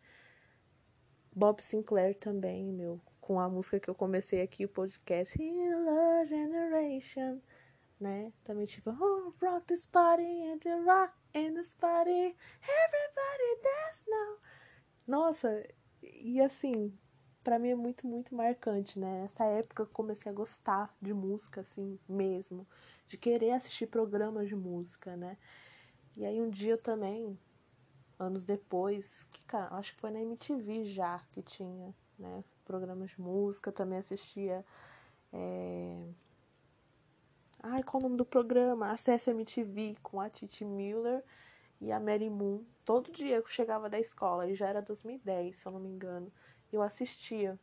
Bob 1.35 1.61
Sinclair 1.61 2.15
também, 2.17 2.71
meu, 2.71 3.01
com 3.19 3.39
a 3.39 3.49
música 3.49 3.79
que 3.79 3.89
eu 3.89 3.95
comecei 3.95 4.41
aqui, 4.41 4.65
o 4.65 4.69
podcast 4.69 5.37
Heal 5.41 6.25
Generation 6.25 7.41
né? 7.99 8.31
Também 8.43 8.65
tipo, 8.65 8.89
oh, 8.89 9.33
rock 9.41 9.65
this 9.67 9.85
party 9.85 10.23
and 10.23 10.85
rock 10.85 11.13
in 11.35 11.53
this 11.53 11.73
party, 11.73 12.35
everybody 12.63 13.61
dance 13.61 14.03
now. 14.07 14.37
Nossa, 15.05 15.67
e 16.01 16.41
assim, 16.41 16.97
para 17.43 17.59
mim 17.59 17.69
é 17.69 17.75
muito, 17.75 18.07
muito 18.07 18.33
marcante, 18.33 18.97
né? 18.97 19.23
Nessa 19.23 19.43
época 19.43 19.83
eu 19.83 19.87
comecei 19.87 20.31
a 20.31 20.35
gostar 20.35 20.95
de 21.01 21.13
música, 21.13 21.61
assim, 21.61 21.99
mesmo. 22.07 22.65
De 23.07 23.17
querer 23.17 23.51
assistir 23.51 23.87
programas 23.87 24.47
de 24.47 24.55
música, 24.55 25.15
né? 25.15 25.37
E 26.15 26.25
aí 26.25 26.41
um 26.41 26.49
dia 26.49 26.73
eu 26.73 26.77
também 26.77 27.37
anos 28.17 28.45
depois, 28.45 29.27
que 29.29 29.55
acho 29.71 29.93
que 29.93 29.99
foi 29.99 30.11
na 30.11 30.21
MTV 30.21 30.85
já 30.85 31.19
que 31.33 31.41
tinha, 31.41 31.93
né? 32.17 32.43
Programas 32.63 33.11
de 33.11 33.21
música, 33.21 33.71
também 33.71 33.99
assistia. 33.99 34.65
É... 35.33 36.07
Ai, 37.67 37.81
qual 37.81 37.99
o 37.99 38.03
nome 38.03 38.15
do 38.15 38.23
programa? 38.23 38.91
Acesso 38.91 39.31
MTV 39.31 39.95
com 40.03 40.21
a 40.21 40.29
Titi 40.29 40.63
Miller 40.63 41.23
e 41.81 41.91
a 41.91 41.99
Mary 41.99 42.29
Moon. 42.29 42.63
Todo 42.85 43.11
dia 43.11 43.37
eu 43.37 43.47
chegava 43.47 43.89
da 43.89 43.99
escola, 43.99 44.47
e 44.47 44.53
já 44.53 44.67
era 44.67 44.83
2010, 44.83 45.55
se 45.55 45.65
eu 45.65 45.71
não 45.71 45.79
me 45.79 45.89
engano, 45.89 46.31
eu 46.71 46.83
assistia, 46.83 47.59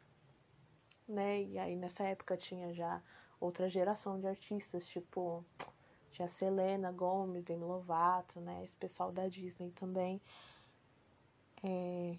né? 1.06 1.42
E 1.44 1.56
aí 1.56 1.76
nessa 1.76 2.02
época 2.02 2.37
tinha 2.37 2.75
já 2.75 3.00
outra 3.40 3.68
geração 3.68 4.18
de 4.18 4.26
artistas, 4.26 4.85
tipo, 4.88 5.44
tinha 6.11 6.28
Selena 6.30 6.90
Gomes, 6.90 7.44
Demi 7.44 7.62
Lovato, 7.62 8.40
né? 8.40 8.64
Esse 8.64 8.76
pessoal 8.76 9.12
da 9.12 9.28
Disney 9.28 9.71
também. 9.71 10.21
É... 11.62 12.18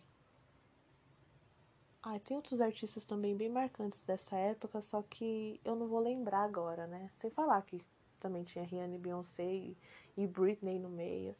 Ah, 2.05 2.19
tem 2.19 2.35
outros 2.35 2.59
artistas 2.59 3.05
também 3.05 3.35
bem 3.35 3.47
marcantes 3.47 4.01
dessa 4.01 4.35
época, 4.35 4.81
só 4.81 5.01
que 5.01 5.59
eu 5.63 5.73
não 5.73 5.87
vou 5.87 5.99
lembrar 6.01 6.43
agora, 6.43 6.85
né? 6.85 7.09
Sem 7.21 7.31
falar 7.31 7.61
que 7.61 7.81
também 8.19 8.43
tinha 8.43 8.65
Rihanna 8.65 8.95
e 8.95 8.99
Beyoncé 8.99 9.75
e, 10.17 10.27
Britney 10.27 10.79
no 10.79 10.89
meio. 10.89 11.33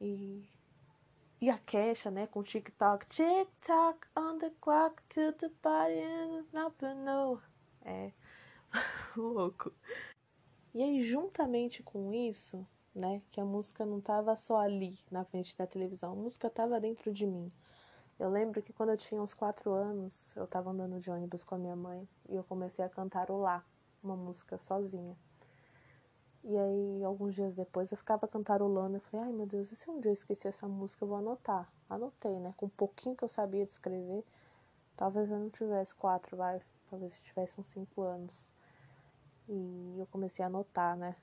E, 0.00 0.48
e 1.42 1.50
a 1.50 1.58
Kesha, 1.58 2.10
né, 2.10 2.26
com 2.26 2.42
TikTok. 2.42 3.06
TikTok 3.06 4.06
on 4.16 4.38
the 4.38 4.50
clock 4.62 5.02
to 5.10 5.32
the 5.34 5.50
party 5.60 6.00
and 6.00 6.46
not 6.54 6.74
no. 6.82 7.38
É, 7.84 8.12
louco. 9.14 9.74
E 10.74 10.82
aí, 10.82 11.02
juntamente 11.02 11.82
com 11.82 12.14
isso, 12.14 12.66
né, 12.94 13.20
que 13.30 13.40
a 13.40 13.44
música 13.44 13.84
não 13.84 14.00
tava 14.00 14.34
só 14.36 14.58
ali 14.58 14.98
na 15.10 15.22
frente 15.22 15.54
da 15.54 15.66
televisão, 15.66 16.12
a 16.12 16.16
música 16.16 16.48
tava 16.48 16.80
dentro 16.80 17.12
de 17.12 17.26
mim. 17.26 17.52
Eu 18.22 18.30
lembro 18.30 18.62
que 18.62 18.72
quando 18.72 18.90
eu 18.90 18.96
tinha 18.96 19.20
uns 19.20 19.34
quatro 19.34 19.72
anos, 19.72 20.14
eu 20.36 20.46
tava 20.46 20.70
andando 20.70 21.00
de 21.00 21.10
ônibus 21.10 21.42
com 21.42 21.56
a 21.56 21.58
minha 21.58 21.74
mãe 21.74 22.08
e 22.28 22.36
eu 22.36 22.44
comecei 22.44 22.84
a 22.84 22.88
cantarolar 22.88 23.66
uma 24.00 24.14
música 24.14 24.56
sozinha. 24.58 25.16
E 26.44 26.56
aí, 26.56 27.02
alguns 27.02 27.34
dias 27.34 27.52
depois, 27.52 27.90
eu 27.90 27.98
ficava 27.98 28.28
cantarolando. 28.28 28.98
Eu 28.98 29.00
falei, 29.00 29.26
ai 29.26 29.32
meu 29.32 29.44
Deus, 29.44 29.72
e 29.72 29.74
se 29.74 29.90
um 29.90 29.98
dia 29.98 30.10
eu 30.10 30.12
esqueci 30.12 30.46
essa 30.46 30.68
música, 30.68 31.02
eu 31.02 31.08
vou 31.08 31.16
anotar. 31.16 31.68
Anotei, 31.90 32.38
né? 32.38 32.54
Com 32.56 32.66
um 32.66 32.68
pouquinho 32.68 33.16
que 33.16 33.24
eu 33.24 33.28
sabia 33.28 33.64
escrever. 33.64 34.24
Talvez 34.96 35.28
eu 35.28 35.40
não 35.40 35.50
tivesse 35.50 35.92
quatro, 35.92 36.36
vai. 36.36 36.62
Talvez 36.88 37.12
eu 37.12 37.20
tivesse 37.22 37.60
uns 37.60 37.66
cinco 37.72 38.02
anos. 38.02 38.48
E 39.48 39.96
eu 39.98 40.06
comecei 40.06 40.44
a 40.44 40.46
anotar, 40.46 40.96
né? 40.96 41.16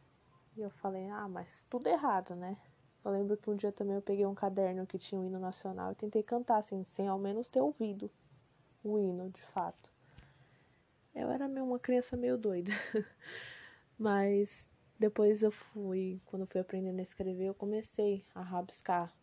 E 0.57 0.61
eu 0.61 0.69
falei, 0.69 1.09
ah, 1.09 1.29
mas 1.29 1.65
tudo 1.69 1.87
errado, 1.87 2.35
né? 2.35 2.57
Eu 3.03 3.11
lembro 3.11 3.37
que 3.37 3.49
um 3.49 3.55
dia 3.55 3.71
também 3.71 3.95
eu 3.95 4.01
peguei 4.01 4.25
um 4.25 4.35
caderno 4.35 4.85
que 4.85 4.97
tinha 4.97 5.19
o 5.19 5.23
um 5.23 5.27
hino 5.27 5.39
nacional 5.39 5.91
e 5.91 5.95
tentei 5.95 6.21
cantar, 6.21 6.57
assim, 6.57 6.83
sem 6.83 7.07
ao 7.07 7.17
menos 7.17 7.47
ter 7.47 7.61
ouvido 7.61 8.11
o 8.83 8.99
hino, 8.99 9.29
de 9.29 9.41
fato. 9.41 9.91
Eu 11.15 11.29
era 11.29 11.47
meio 11.47 11.65
uma 11.65 11.79
criança 11.79 12.17
meio 12.17 12.37
doida. 12.37 12.71
mas 13.97 14.67
depois 14.97 15.41
eu 15.41 15.51
fui, 15.51 16.21
quando 16.25 16.43
eu 16.43 16.47
fui 16.47 16.59
aprendendo 16.59 16.99
a 16.99 17.03
escrever, 17.03 17.45
eu 17.45 17.53
comecei 17.53 18.25
a 18.35 18.41
rabiscar 18.41 19.13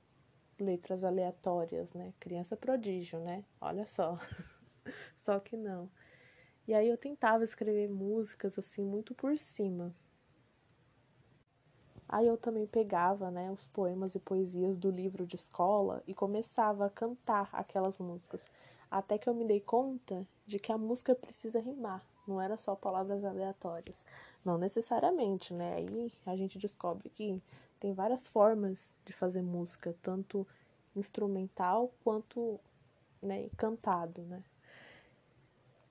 letras 0.59 1.05
aleatórias, 1.05 1.93
né? 1.93 2.15
Criança 2.19 2.57
prodígio, 2.57 3.21
né? 3.21 3.45
Olha 3.61 3.87
só. 3.87 4.19
só 5.17 5.39
que 5.39 5.57
não. 5.57 5.91
E 6.67 6.75
aí 6.75 6.89
eu 6.89 6.97
tentava 6.97 7.45
escrever 7.45 7.89
músicas 7.89 8.59
assim 8.59 8.83
muito 8.83 9.15
por 9.15 9.37
cima. 9.39 9.95
Aí 12.09 12.27
eu 12.27 12.37
também 12.37 12.67
pegava, 12.67 13.31
né, 13.31 13.51
os 13.51 13.67
poemas 13.67 14.15
e 14.15 14.21
poesias 14.21 14.79
do 14.79 14.91
livro 14.91 15.27
de 15.27 15.35
escola 15.35 16.03
e 16.07 16.15
começava 16.15 16.87
a 16.87 16.91
cantar 16.91 17.49
aquelas 17.53 17.99
músicas, 17.99 18.41
até 18.91 19.19
que 19.19 19.29
eu 19.29 19.35
me 19.35 19.45
dei 19.45 19.61
conta 19.61 20.27
de 20.47 20.59
que 20.59 20.71
a 20.71 20.79
música 20.79 21.15
precisa 21.15 21.59
rimar, 21.59 22.03
não 22.27 22.41
era 22.41 22.57
só 22.57 22.75
palavras 22.77 23.25
aleatórias. 23.25 24.05
Não 24.45 24.57
necessariamente, 24.57 25.53
né? 25.53 25.75
Aí 25.77 26.13
a 26.25 26.37
gente 26.37 26.59
descobre 26.59 27.11
que 27.11 27.43
tem 27.81 27.93
várias 27.93 28.29
formas 28.29 28.93
de 29.05 29.13
fazer 29.13 29.43
música, 29.43 29.95
tanto 30.03 30.47
instrumental 30.95 31.91
quanto 32.05 32.59
né, 33.21 33.49
cantado, 33.57 34.23
né? 34.23 34.43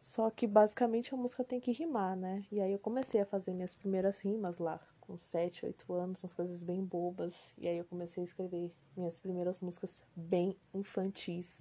Só 0.05 0.29
que 0.29 0.45
basicamente 0.45 1.15
a 1.15 1.17
música 1.17 1.43
tem 1.43 1.59
que 1.59 1.71
rimar, 1.71 2.15
né? 2.15 2.45
E 2.51 2.61
aí 2.61 2.71
eu 2.71 2.77
comecei 2.77 3.19
a 3.21 3.25
fazer 3.25 3.55
minhas 3.55 3.73
primeiras 3.73 4.19
rimas 4.19 4.59
lá, 4.59 4.79
com 5.01 5.17
7, 5.17 5.65
8 5.65 5.91
anos, 5.93 6.23
umas 6.23 6.31
coisas 6.31 6.61
bem 6.61 6.85
bobas. 6.85 7.33
E 7.57 7.67
aí 7.67 7.79
eu 7.79 7.85
comecei 7.85 8.21
a 8.21 8.25
escrever 8.25 8.71
minhas 8.95 9.17
primeiras 9.17 9.59
músicas 9.59 10.03
bem 10.15 10.55
infantis. 10.75 11.59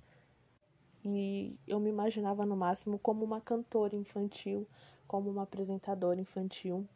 E 1.03 1.59
eu 1.67 1.81
me 1.81 1.89
imaginava 1.89 2.45
no 2.45 2.55
máximo 2.55 2.99
como 2.99 3.25
uma 3.25 3.41
cantora 3.41 3.97
infantil, 3.97 4.69
como 5.09 5.31
uma 5.31 5.45
apresentadora 5.45 6.21
infantil, 6.21 6.87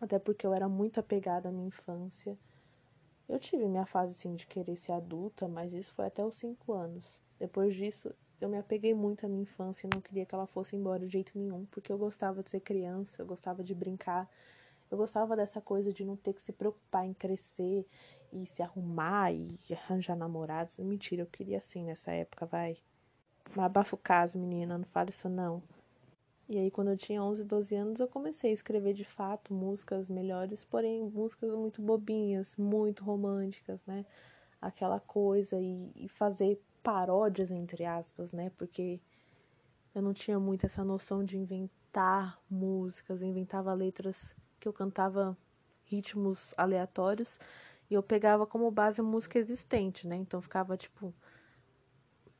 até 0.00 0.18
porque 0.18 0.44
eu 0.44 0.52
era 0.52 0.68
muito 0.68 0.98
apegada 0.98 1.50
à 1.50 1.52
minha 1.52 1.68
infância. 1.68 2.36
Eu 3.28 3.38
tive 3.38 3.68
minha 3.68 3.86
fase 3.86 4.10
assim 4.10 4.34
de 4.34 4.44
querer 4.44 4.76
ser 4.76 4.90
adulta, 4.90 5.46
mas 5.46 5.72
isso 5.72 5.94
foi 5.94 6.06
até 6.06 6.24
os 6.24 6.34
5 6.34 6.72
anos. 6.72 7.22
Depois 7.38 7.76
disso, 7.76 8.12
eu 8.40 8.48
me 8.48 8.58
apeguei 8.58 8.94
muito 8.94 9.26
à 9.26 9.28
minha 9.28 9.42
infância 9.42 9.86
e 9.86 9.90
não 9.92 10.00
queria 10.00 10.24
que 10.24 10.34
ela 10.34 10.46
fosse 10.46 10.74
embora 10.74 11.06
de 11.06 11.12
jeito 11.12 11.36
nenhum, 11.36 11.66
porque 11.66 11.92
eu 11.92 11.98
gostava 11.98 12.42
de 12.42 12.50
ser 12.50 12.60
criança, 12.60 13.20
eu 13.20 13.26
gostava 13.26 13.62
de 13.62 13.74
brincar, 13.74 14.28
eu 14.90 14.96
gostava 14.96 15.36
dessa 15.36 15.60
coisa 15.60 15.92
de 15.92 16.04
não 16.04 16.16
ter 16.16 16.32
que 16.32 16.42
se 16.42 16.52
preocupar 16.52 17.06
em 17.06 17.12
crescer 17.12 17.86
e 18.32 18.46
se 18.46 18.62
arrumar 18.62 19.32
e 19.32 19.56
arranjar 19.72 20.16
namorados. 20.16 20.78
Mentira, 20.78 21.22
eu 21.22 21.26
queria 21.26 21.58
assim 21.58 21.84
nessa 21.84 22.12
época, 22.12 22.46
vai. 22.46 22.76
Mas 23.54 23.66
abafa 23.66 23.94
o 23.94 23.98
caso, 23.98 24.38
menina, 24.38 24.78
não 24.78 24.84
fala 24.86 25.10
isso 25.10 25.28
não. 25.28 25.62
E 26.48 26.58
aí, 26.58 26.70
quando 26.70 26.90
eu 26.90 26.96
tinha 26.96 27.22
11, 27.22 27.44
12 27.44 27.74
anos, 27.76 28.00
eu 28.00 28.08
comecei 28.08 28.50
a 28.50 28.54
escrever 28.54 28.92
de 28.92 29.04
fato 29.04 29.54
músicas 29.54 30.10
melhores, 30.10 30.64
porém 30.64 31.04
músicas 31.04 31.52
muito 31.52 31.80
bobinhas, 31.80 32.56
muito 32.56 33.04
românticas, 33.04 33.80
né? 33.86 34.04
Aquela 34.60 34.98
coisa 34.98 35.60
e, 35.60 35.92
e 35.94 36.08
fazer 36.08 36.60
paródias, 36.82 37.50
entre 37.50 37.84
aspas, 37.84 38.32
né? 38.32 38.50
Porque 38.56 39.00
eu 39.94 40.02
não 40.02 40.12
tinha 40.12 40.38
muito 40.38 40.66
essa 40.66 40.84
noção 40.84 41.24
de 41.24 41.36
inventar 41.36 42.40
músicas, 42.48 43.22
eu 43.22 43.28
inventava 43.28 43.72
letras 43.72 44.34
que 44.58 44.68
eu 44.68 44.72
cantava 44.72 45.36
ritmos 45.84 46.54
aleatórios 46.56 47.38
e 47.90 47.94
eu 47.94 48.02
pegava 48.02 48.46
como 48.46 48.70
base 48.70 49.02
música 49.02 49.38
existente, 49.38 50.06
né? 50.06 50.16
Então 50.16 50.40
ficava 50.40 50.76
tipo 50.76 51.12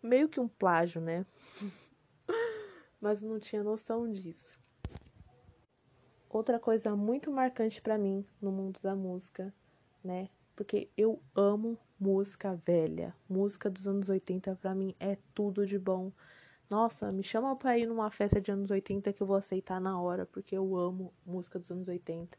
meio 0.02 0.28
que 0.28 0.38
um 0.38 0.48
plágio, 0.48 1.00
né? 1.00 1.26
mas 3.00 3.20
não 3.20 3.38
tinha 3.40 3.62
noção 3.62 4.10
disso. 4.10 4.60
Outra 6.28 6.60
coisa 6.60 6.94
muito 6.94 7.30
marcante 7.32 7.82
para 7.82 7.98
mim 7.98 8.24
no 8.40 8.52
mundo 8.52 8.78
da 8.80 8.94
música, 8.94 9.52
né? 10.04 10.28
Porque 10.60 10.90
eu 10.94 11.22
amo 11.34 11.78
música 11.98 12.54
velha. 12.66 13.16
Música 13.26 13.70
dos 13.70 13.88
anos 13.88 14.10
80 14.10 14.54
para 14.54 14.74
mim 14.74 14.94
é 15.00 15.16
tudo 15.34 15.64
de 15.64 15.78
bom. 15.78 16.12
Nossa, 16.68 17.10
me 17.10 17.22
chama 17.22 17.56
pra 17.56 17.78
ir 17.78 17.86
numa 17.86 18.10
festa 18.10 18.38
de 18.38 18.52
anos 18.52 18.70
80 18.70 19.10
que 19.10 19.22
eu 19.22 19.26
vou 19.26 19.38
aceitar 19.38 19.80
na 19.80 19.98
hora, 19.98 20.26
porque 20.26 20.54
eu 20.54 20.76
amo 20.76 21.14
música 21.24 21.58
dos 21.58 21.70
anos 21.70 21.88
80. 21.88 22.36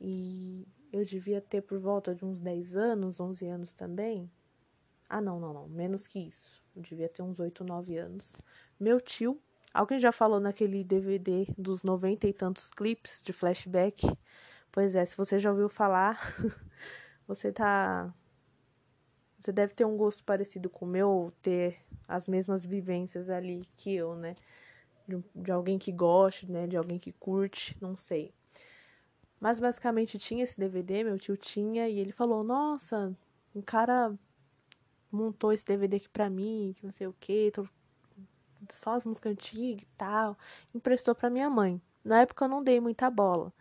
E 0.00 0.66
eu 0.92 1.04
devia 1.04 1.40
ter 1.40 1.62
por 1.62 1.78
volta 1.78 2.16
de 2.16 2.24
uns 2.24 2.40
10 2.40 2.74
anos, 2.74 3.20
11 3.20 3.46
anos 3.46 3.72
também. 3.72 4.28
Ah, 5.08 5.20
não, 5.20 5.38
não, 5.38 5.54
não, 5.54 5.68
menos 5.68 6.04
que 6.04 6.18
isso. 6.18 6.60
Eu 6.74 6.82
devia 6.82 7.08
ter 7.08 7.22
uns 7.22 7.38
8, 7.38 7.62
9 7.62 7.96
anos. 7.96 8.42
Meu 8.80 9.00
tio 9.00 9.40
Alguém 9.72 10.00
já 10.00 10.10
falou 10.10 10.40
naquele 10.40 10.82
DVD 10.82 11.46
dos 11.56 11.84
noventa 11.84 12.26
e 12.26 12.32
tantos 12.32 12.72
clipes 12.72 13.20
de 13.22 13.32
flashback? 13.32 14.04
Pois 14.72 14.96
é, 14.96 15.04
se 15.04 15.16
você 15.16 15.38
já 15.38 15.50
ouviu 15.50 15.68
falar, 15.68 16.18
você 17.26 17.52
tá. 17.52 18.12
Você 19.38 19.52
deve 19.52 19.74
ter 19.74 19.84
um 19.84 19.96
gosto 19.96 20.24
parecido 20.24 20.68
com 20.68 20.84
o 20.84 20.88
meu, 20.88 21.08
ou 21.08 21.30
ter 21.30 21.78
as 22.08 22.26
mesmas 22.26 22.64
vivências 22.64 23.28
ali 23.28 23.66
que 23.76 23.94
eu, 23.94 24.14
né? 24.14 24.36
De, 25.06 25.22
de 25.34 25.52
alguém 25.52 25.78
que 25.78 25.92
goste, 25.92 26.50
né? 26.50 26.66
De 26.66 26.76
alguém 26.76 26.98
que 26.98 27.12
curte, 27.12 27.76
não 27.80 27.94
sei. 27.96 28.32
Mas 29.40 29.60
basicamente 29.60 30.18
tinha 30.18 30.42
esse 30.42 30.58
DVD, 30.58 31.04
meu 31.04 31.18
tio 31.18 31.36
tinha, 31.36 31.88
e 31.88 31.98
ele 31.98 32.12
falou: 32.12 32.42
Nossa, 32.42 33.14
um 33.54 33.62
cara 33.62 34.14
montou 35.10 35.52
esse 35.52 35.64
DVD 35.64 35.96
aqui 35.96 36.08
pra 36.08 36.30
mim, 36.30 36.74
que 36.76 36.84
não 36.84 36.92
sei 36.92 37.06
o 37.06 37.14
que, 37.18 37.52
só 38.70 38.94
as 38.94 39.04
músicas 39.04 39.32
antigas 39.32 39.82
e 39.82 39.88
tal, 39.96 40.36
emprestou 40.74 41.14
para 41.14 41.30
minha 41.30 41.48
mãe. 41.48 41.80
Na 42.04 42.20
época 42.20 42.44
eu 42.44 42.48
não 42.48 42.62
dei 42.62 42.80
muita 42.80 43.10
bola, 43.10 43.52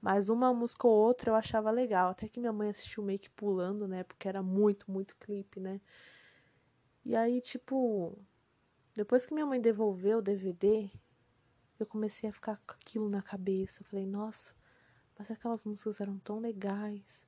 mas 0.00 0.28
uma 0.28 0.52
música 0.54 0.86
ou 0.86 0.94
outra 0.94 1.30
eu 1.30 1.34
achava 1.34 1.70
legal, 1.70 2.10
até 2.10 2.28
que 2.28 2.40
minha 2.40 2.52
mãe 2.52 2.70
assistiu 2.70 3.02
meio 3.02 3.18
que 3.18 3.30
pulando, 3.30 3.86
né, 3.86 4.02
porque 4.04 4.28
era 4.28 4.42
muito, 4.42 4.90
muito 4.90 5.16
clipe, 5.16 5.60
né? 5.60 5.80
E 7.04 7.16
aí, 7.16 7.40
tipo, 7.40 8.18
depois 8.94 9.24
que 9.24 9.34
minha 9.34 9.46
mãe 9.46 9.60
devolveu 9.60 10.18
o 10.18 10.22
DVD, 10.22 10.90
eu 11.78 11.86
comecei 11.86 12.28
a 12.28 12.32
ficar 12.32 12.60
com 12.66 12.72
aquilo 12.74 13.08
na 13.08 13.22
cabeça. 13.22 13.80
Eu 13.80 13.86
falei, 13.86 14.06
nossa, 14.06 14.54
mas 15.18 15.30
aquelas 15.30 15.64
músicas 15.64 16.00
eram 16.00 16.18
tão 16.18 16.38
legais. 16.38 17.26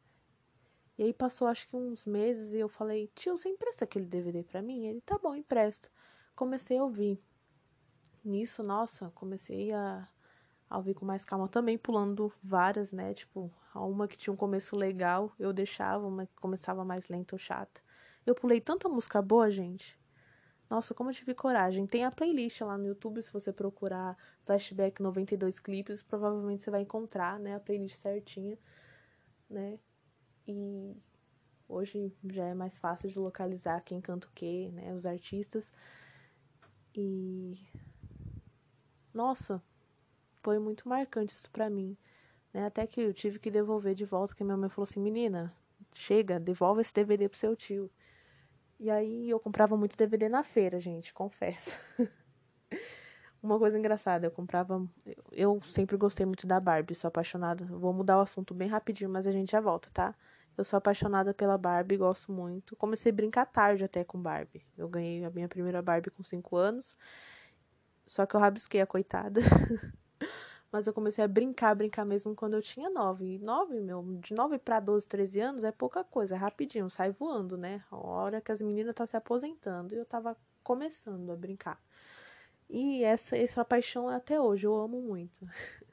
E 0.99 1.03
aí 1.03 1.13
passou 1.13 1.49
acho 1.49 1.67
que 1.69 1.77
uns 1.77 2.05
meses 2.05 2.53
e 2.53 2.59
eu 2.59 2.69
falei, 2.69 3.11
tio, 3.15 3.37
você 3.37 3.49
empresta 3.49 3.85
aquele 3.85 4.05
DVD 4.05 4.45
pra 4.45 4.61
mim? 4.61 4.87
Ele, 4.87 5.01
tá 5.01 5.19
bom, 5.19 5.35
empresto. 5.35 5.91
Comecei 6.37 6.79
a 6.79 6.85
ouvir. 6.85 7.19
Nisso, 8.25 8.63
nossa, 8.63 9.11
comecei 9.15 9.73
a, 9.73 10.07
a 10.73 10.79
ouvir 10.79 10.95
com 10.95 11.05
mais 11.05 11.23
calma 11.23 11.47
também, 11.49 11.77
pulando 11.77 12.33
várias, 12.43 12.93
né? 12.93 13.13
Tipo, 13.13 13.53
uma 13.75 14.09
que 14.09 14.17
tinha 14.17 14.33
um 14.33 14.37
começo 14.37 14.75
legal, 14.75 15.31
eu 15.39 15.53
deixava, 15.53 16.07
uma 16.07 16.25
que 16.25 16.35
começava 16.37 16.83
mais 16.83 17.09
lenta 17.09 17.35
ou 17.35 17.39
chata. 17.39 17.83
Eu 18.25 18.35
pulei 18.35 18.59
tanta 18.59 18.89
música 18.89 19.21
boa, 19.21 19.51
gente. 19.51 19.99
Nossa, 20.71 20.95
como 20.95 21.11
eu 21.11 21.15
tive 21.15 21.35
coragem. 21.35 21.87
Tem 21.87 22.07
a 22.07 22.11
playlist 22.11 22.63
lá 22.63 22.79
no 22.79 22.87
YouTube, 22.87 23.21
se 23.21 23.31
você 23.31 23.53
procurar 23.53 24.17
Flashback 24.47 25.03
92 25.03 25.61
clipes, 25.61 26.03
provavelmente 26.03 26.63
você 26.63 26.71
vai 26.71 26.81
encontrar, 26.81 27.39
né, 27.39 27.55
a 27.55 27.61
playlist 27.61 27.97
certinha, 27.97 28.59
né? 29.51 29.79
E 30.49 30.97
hoje 31.69 32.11
já 32.31 32.47
é 32.47 32.55
mais 32.55 32.79
fácil 32.79 33.11
de 33.11 33.19
localizar 33.19 33.83
quem 33.83 34.01
canta 34.01 34.27
o 34.27 34.31
quê, 34.35 34.71
né, 34.73 34.95
os 34.95 35.05
artistas. 35.05 35.71
E 36.95 37.59
nossa, 39.13 39.63
foi 40.43 40.59
muito 40.59 40.89
marcante 40.89 41.33
isso 41.33 41.51
pra 41.51 41.71
mim, 41.71 41.97
né? 42.53 42.67
Até 42.67 42.87
que 42.87 43.01
eu 43.01 43.15
tive 43.15 43.39
que 43.39 43.51
devolver 43.51 43.95
de 43.95 44.05
volta, 44.05 44.35
que 44.35 44.45
minha 44.45 44.57
mãe 44.57 44.69
falou 44.69 44.85
assim: 44.85 45.01
"Menina, 45.01 45.55
chega, 45.95 46.39
devolve 46.41 46.81
esse 46.83 46.93
DVD 46.93 47.29
pro 47.29 47.39
seu 47.39 47.57
tio". 47.57 47.91
E 48.81 48.91
aí 48.91 49.31
eu 49.31 49.41
comprava 49.41 49.77
muito 49.77 49.97
DVD 49.97 50.29
na 50.29 50.43
feira, 50.43 50.81
gente, 50.81 51.15
confesso. 51.15 51.71
Uma 53.43 53.59
coisa 53.59 53.79
engraçada, 53.79 54.27
eu 54.27 54.31
comprava. 54.31 54.87
Eu 55.33 55.61
sempre 55.65 55.97
gostei 55.97 56.25
muito 56.25 56.47
da 56.47 56.61
Barbie, 56.61 56.95
sou 56.95 57.09
apaixonada. 57.09 57.65
Vou 57.65 57.93
mudar 57.93 58.19
o 58.19 58.21
assunto 58.21 58.55
bem 58.55 58.69
rapidinho, 58.69 59.11
mas 59.11 59.27
a 59.27 59.33
gente 59.33 59.51
já 59.53 59.61
volta, 59.61 59.89
tá? 59.93 60.15
Eu 60.57 60.65
sou 60.65 60.77
apaixonada 60.77 61.35
pela 61.35 61.59
Barbie, 61.59 61.97
gosto 61.97 62.31
muito. 62.31 62.77
Comecei 62.77 63.11
a 63.11 63.15
brincar 63.15 63.47
tarde 63.47 63.85
até 63.85 64.05
com 64.05 64.21
Barbie. 64.21 64.65
Eu 64.77 64.89
ganhei 64.89 65.25
a 65.25 65.31
minha 65.31 65.49
primeira 65.49 65.83
Barbie 65.83 66.11
com 66.11 66.23
5 66.23 66.57
anos. 66.57 66.97
Só 68.07 68.27
que 68.27 68.37
eu 68.37 68.41
rabisquei 68.41 68.81
a 68.81 68.87
coitada. 68.87 69.41
Mas 70.73 70.87
eu 70.87 70.95
comecei 70.95 71.23
a 71.23 71.29
brincar, 71.29 71.75
brincar 71.75 72.05
mesmo 72.05 72.35
quando 72.35 72.55
eu 72.55 72.63
tinha 72.63 72.89
9. 72.89 73.39
9, 73.39 73.81
meu, 73.81 74.03
de 74.21 74.33
9 74.33 74.59
para 74.59 74.81
12, 74.81 75.07
13 75.07 75.41
anos 75.41 75.65
é 75.65 75.71
pouca 75.71 76.03
coisa, 76.03 76.35
é 76.35 76.39
rapidinho, 76.39 76.89
sai 76.89 77.11
voando, 77.11 77.59
né? 77.59 77.85
A 77.91 77.97
hora 77.97 78.41
que 78.41 78.51
as 78.51 78.63
meninas 78.63 78.93
estão 78.93 79.07
tá 79.07 79.11
se 79.11 79.17
aposentando 79.17 79.95
e 79.95 79.99
eu 79.99 80.07
tava 80.07 80.35
começando 80.65 81.31
a 81.31 81.37
brincar. 81.37 81.79
E 82.71 83.05
essa, 83.05 83.37
essa 83.37 83.63
paixão 83.65 84.11
é 84.11 84.17
até 84.17 84.41
hoje, 84.41 84.67
eu 84.67 84.75
amo 84.75 85.01
muito. 85.01 85.47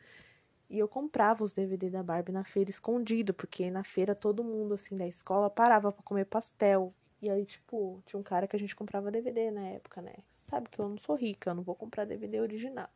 E 0.69 0.77
eu 0.77 0.88
comprava 0.88 1.43
os 1.43 1.51
DVD 1.51 1.89
da 1.89 2.03
Barbie 2.03 2.31
na 2.31 2.43
feira 2.43 2.69
escondido, 2.69 3.33
porque 3.33 3.71
na 3.71 3.83
feira 3.83 4.13
todo 4.13 4.43
mundo, 4.43 4.75
assim, 4.75 4.95
da 4.95 5.07
escola 5.07 5.50
parava 5.50 5.91
para 5.91 6.03
comer 6.03 6.25
pastel. 6.25 6.93
E 7.19 7.27
aí, 7.27 7.43
tipo, 7.43 8.03
tinha 8.05 8.19
um 8.19 8.24
cara 8.24 8.48
que 8.48 8.55
a 8.55 8.59
gente 8.59 8.75
comprava 8.75 9.09
DVD 9.09 9.50
na 9.50 9.65
época, 9.69 10.00
né? 10.00 10.13
Sabe 10.31 10.69
que 10.69 10.77
eu 10.77 10.88
não 10.88 11.00
sou 11.00 11.15
rica, 11.15 11.50
eu 11.50 11.55
não 11.55 11.63
vou 11.63 11.74
comprar 11.74 12.05
DVD 12.05 12.39
original. 12.39 12.88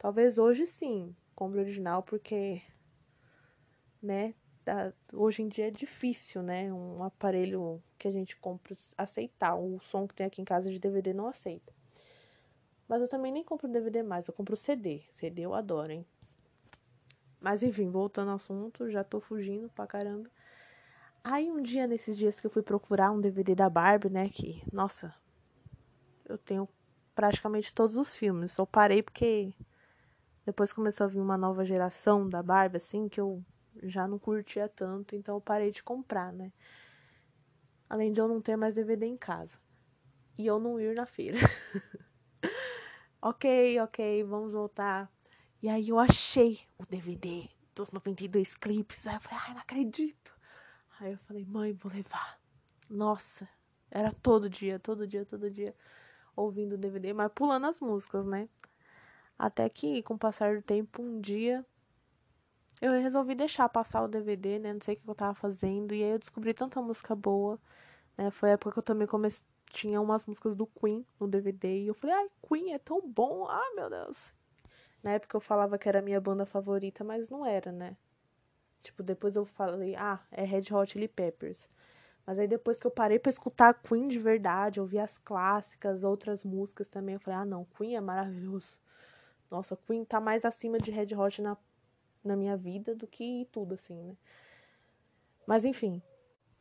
Talvez 0.00 0.38
hoje 0.38 0.66
sim, 0.66 1.14
compre 1.34 1.60
original, 1.60 2.02
porque, 2.02 2.62
né, 4.02 4.34
hoje 5.12 5.42
em 5.42 5.48
dia 5.48 5.68
é 5.68 5.70
difícil, 5.70 6.42
né, 6.42 6.72
um 6.72 7.04
aparelho 7.04 7.82
que 7.98 8.08
a 8.08 8.10
gente 8.10 8.34
compra 8.38 8.74
aceitar. 8.96 9.54
O 9.56 9.78
som 9.78 10.08
que 10.08 10.14
tem 10.14 10.26
aqui 10.26 10.40
em 10.40 10.44
casa 10.44 10.70
de 10.70 10.78
DVD 10.78 11.12
não 11.12 11.26
aceita. 11.26 11.70
Mas 12.88 13.02
eu 13.02 13.08
também 13.08 13.30
nem 13.30 13.44
compro 13.44 13.68
DVD 13.68 14.02
mais, 14.02 14.26
eu 14.26 14.32
compro 14.32 14.56
CD. 14.56 15.02
CD 15.10 15.42
eu 15.42 15.52
adoro, 15.52 15.92
hein? 15.92 16.06
Mas 17.38 17.62
enfim, 17.62 17.90
voltando 17.90 18.30
ao 18.30 18.36
assunto, 18.36 18.88
já 18.90 19.04
tô 19.04 19.20
fugindo 19.20 19.68
pra 19.68 19.86
caramba. 19.86 20.30
Aí 21.22 21.50
um 21.50 21.60
dia, 21.60 21.86
nesses 21.86 22.16
dias 22.16 22.40
que 22.40 22.46
eu 22.46 22.50
fui 22.50 22.62
procurar 22.62 23.10
um 23.10 23.20
DVD 23.20 23.54
da 23.54 23.68
Barbie, 23.68 24.08
né, 24.08 24.30
que, 24.30 24.62
nossa, 24.72 25.14
eu 26.24 26.38
tenho 26.38 26.66
praticamente 27.14 27.74
todos 27.74 27.96
os 27.96 28.14
filmes. 28.14 28.52
Só 28.52 28.64
parei 28.64 29.02
porque 29.02 29.52
depois 30.44 30.72
começou 30.72 31.04
a 31.04 31.08
vir 31.08 31.20
uma 31.20 31.36
nova 31.36 31.64
geração 31.64 32.28
da 32.28 32.42
Barbie, 32.42 32.78
assim, 32.78 33.08
que 33.08 33.20
eu 33.20 33.44
já 33.82 34.06
não 34.08 34.18
curtia 34.18 34.68
tanto, 34.68 35.14
então 35.14 35.36
eu 35.36 35.40
parei 35.40 35.70
de 35.70 35.82
comprar, 35.82 36.32
né? 36.32 36.52
Além 37.88 38.12
de 38.12 38.20
eu 38.20 38.28
não 38.28 38.40
ter 38.40 38.56
mais 38.56 38.74
DVD 38.74 39.06
em 39.06 39.16
casa. 39.16 39.58
E 40.38 40.46
eu 40.46 40.58
não 40.58 40.80
ir 40.80 40.94
na 40.94 41.06
feira. 41.06 41.38
ok, 43.20 43.80
ok, 43.80 44.24
vamos 44.24 44.52
voltar. 44.52 45.10
E 45.62 45.68
aí 45.68 45.88
eu 45.88 45.98
achei 45.98 46.60
o 46.78 46.86
DVD 46.86 47.48
dos 47.74 47.90
92 47.90 48.54
clipes. 48.54 49.06
Aí 49.06 49.16
eu 49.16 49.20
falei, 49.20 49.38
ai, 49.42 49.54
não 49.54 49.60
acredito. 49.60 50.34
Aí 50.98 51.12
eu 51.12 51.18
falei, 51.18 51.44
mãe, 51.44 51.72
vou 51.72 51.92
levar. 51.92 52.40
Nossa, 52.88 53.48
era 53.90 54.12
todo 54.12 54.48
dia, 54.48 54.78
todo 54.78 55.06
dia, 55.06 55.24
todo 55.24 55.50
dia 55.50 55.74
ouvindo 56.34 56.74
o 56.74 56.78
DVD, 56.78 57.12
mas 57.12 57.30
pulando 57.34 57.66
as 57.66 57.80
músicas, 57.80 58.24
né? 58.24 58.48
Até 59.40 59.70
que, 59.70 60.02
com 60.02 60.12
o 60.14 60.18
passar 60.18 60.54
do 60.54 60.60
tempo, 60.60 61.00
um 61.00 61.18
dia 61.18 61.64
eu 62.78 62.92
resolvi 63.00 63.34
deixar 63.34 63.70
passar 63.70 64.02
o 64.02 64.08
DVD, 64.08 64.58
né? 64.58 64.74
Não 64.74 64.80
sei 64.82 64.96
o 64.96 64.98
que 64.98 65.08
eu 65.08 65.14
tava 65.14 65.34
fazendo. 65.34 65.94
E 65.94 66.04
aí 66.04 66.10
eu 66.10 66.18
descobri 66.18 66.52
tanta 66.52 66.80
música 66.82 67.14
boa. 67.14 67.58
Né? 68.18 68.30
Foi 68.30 68.50
a 68.50 68.52
época 68.52 68.72
que 68.72 68.78
eu 68.80 68.82
também 68.82 69.06
comecei. 69.08 69.42
Tinha 69.70 69.98
umas 69.98 70.26
músicas 70.26 70.54
do 70.54 70.66
Queen 70.66 71.06
no 71.18 71.26
DVD. 71.26 71.84
E 71.84 71.86
eu 71.86 71.94
falei, 71.94 72.16
ai, 72.16 72.28
Queen 72.46 72.74
é 72.74 72.78
tão 72.78 73.00
bom. 73.00 73.46
Ah, 73.48 73.72
meu 73.74 73.88
Deus. 73.88 74.18
Na 75.02 75.12
época 75.12 75.38
eu 75.38 75.40
falava 75.40 75.78
que 75.78 75.88
era 75.88 76.00
a 76.00 76.02
minha 76.02 76.20
banda 76.20 76.44
favorita, 76.44 77.02
mas 77.02 77.30
não 77.30 77.46
era, 77.46 77.72
né? 77.72 77.96
Tipo, 78.82 79.02
depois 79.02 79.36
eu 79.36 79.46
falei, 79.46 79.96
ah, 79.96 80.20
é 80.30 80.44
Red 80.44 80.64
Hot 80.70 80.92
Chili 80.92 81.08
Peppers. 81.08 81.70
Mas 82.26 82.38
aí 82.38 82.46
depois 82.46 82.78
que 82.78 82.86
eu 82.86 82.90
parei 82.90 83.18
pra 83.18 83.30
escutar 83.30 83.72
Queen 83.72 84.06
de 84.06 84.18
verdade, 84.18 84.80
ouvir 84.80 84.98
as 84.98 85.16
clássicas, 85.16 86.04
outras 86.04 86.44
músicas 86.44 86.88
também, 86.88 87.14
eu 87.14 87.20
falei, 87.20 87.40
ah, 87.40 87.44
não, 87.46 87.64
Queen 87.64 87.96
é 87.96 88.00
maravilhoso. 88.02 88.78
Nossa, 89.50 89.76
Queen 89.76 90.04
tá 90.04 90.20
mais 90.20 90.44
acima 90.44 90.78
de 90.78 90.90
Red 90.90 91.14
Hot 91.16 91.42
na, 91.42 91.56
na 92.24 92.36
minha 92.36 92.56
vida 92.56 92.94
do 92.94 93.06
que 93.06 93.48
tudo, 93.50 93.74
assim, 93.74 93.94
né? 93.94 94.16
Mas 95.46 95.64
enfim, 95.64 96.00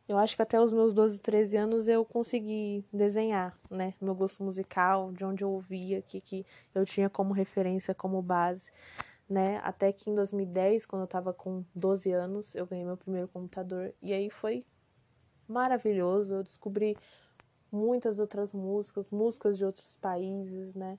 eu 0.08 0.18
acho 0.18 0.36
que 0.36 0.42
até 0.42 0.60
os 0.60 0.74
meus 0.74 0.92
12, 0.92 1.20
13 1.20 1.56
anos 1.56 1.88
eu 1.88 2.04
consegui 2.04 2.84
desenhar, 2.92 3.56
né? 3.70 3.94
Meu 4.02 4.16
gosto 4.16 4.44
musical, 4.44 5.12
de 5.12 5.24
onde 5.24 5.44
eu 5.44 5.52
ouvia, 5.52 6.02
que, 6.02 6.20
que 6.20 6.46
eu 6.74 6.84
tinha 6.84 7.08
como 7.10 7.32
referência, 7.32 7.94
como 7.94 8.20
base, 8.20 8.64
né? 9.30 9.58
Até 9.64 9.94
que 9.94 10.10
em 10.10 10.16
2010, 10.16 10.88
quando 10.88 11.04
eu 11.04 11.08
tava 11.08 11.32
com 11.32 11.64
12 11.76 12.12
anos, 12.12 12.56
eu 12.56 12.66
ganhei 12.66 12.84
meu 12.84 12.98
primeiro 12.98 13.28
computador. 13.28 13.94
E 14.02 14.12
aí 14.12 14.32
foi 14.32 14.66
maravilhoso. 15.48 16.34
Eu 16.34 16.44
descobri 16.44 16.98
muitas 17.72 18.18
outras 18.18 18.52
músicas, 18.52 19.12
músicas 19.12 19.60
de 19.60 19.64
outros 19.64 19.96
países, 19.96 20.74
né? 20.74 20.98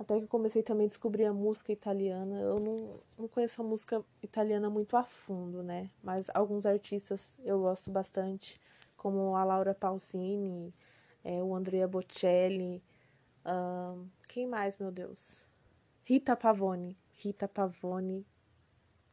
Até 0.00 0.16
que 0.16 0.24
eu 0.24 0.28
comecei 0.28 0.62
também 0.62 0.86
a 0.86 0.88
descobrir 0.88 1.26
a 1.26 1.32
música 1.32 1.70
italiana. 1.72 2.40
Eu 2.40 2.58
não, 2.58 3.00
não 3.18 3.28
conheço 3.28 3.60
a 3.60 3.64
música 3.64 4.02
italiana 4.22 4.70
muito 4.70 4.96
a 4.96 5.04
fundo, 5.04 5.62
né? 5.62 5.90
Mas 6.02 6.30
alguns 6.32 6.64
artistas 6.64 7.36
eu 7.44 7.60
gosto 7.60 7.90
bastante, 7.90 8.58
como 8.96 9.36
a 9.36 9.44
Laura 9.44 9.74
Pausini, 9.74 10.72
é, 11.22 11.42
o 11.42 11.54
Andrea 11.54 11.86
Bocelli. 11.86 12.82
Um, 13.44 14.06
quem 14.26 14.46
mais, 14.46 14.78
meu 14.78 14.90
Deus? 14.90 15.46
Rita 16.02 16.34
Pavone. 16.34 16.96
Rita 17.18 17.46
Pavone. 17.46 18.24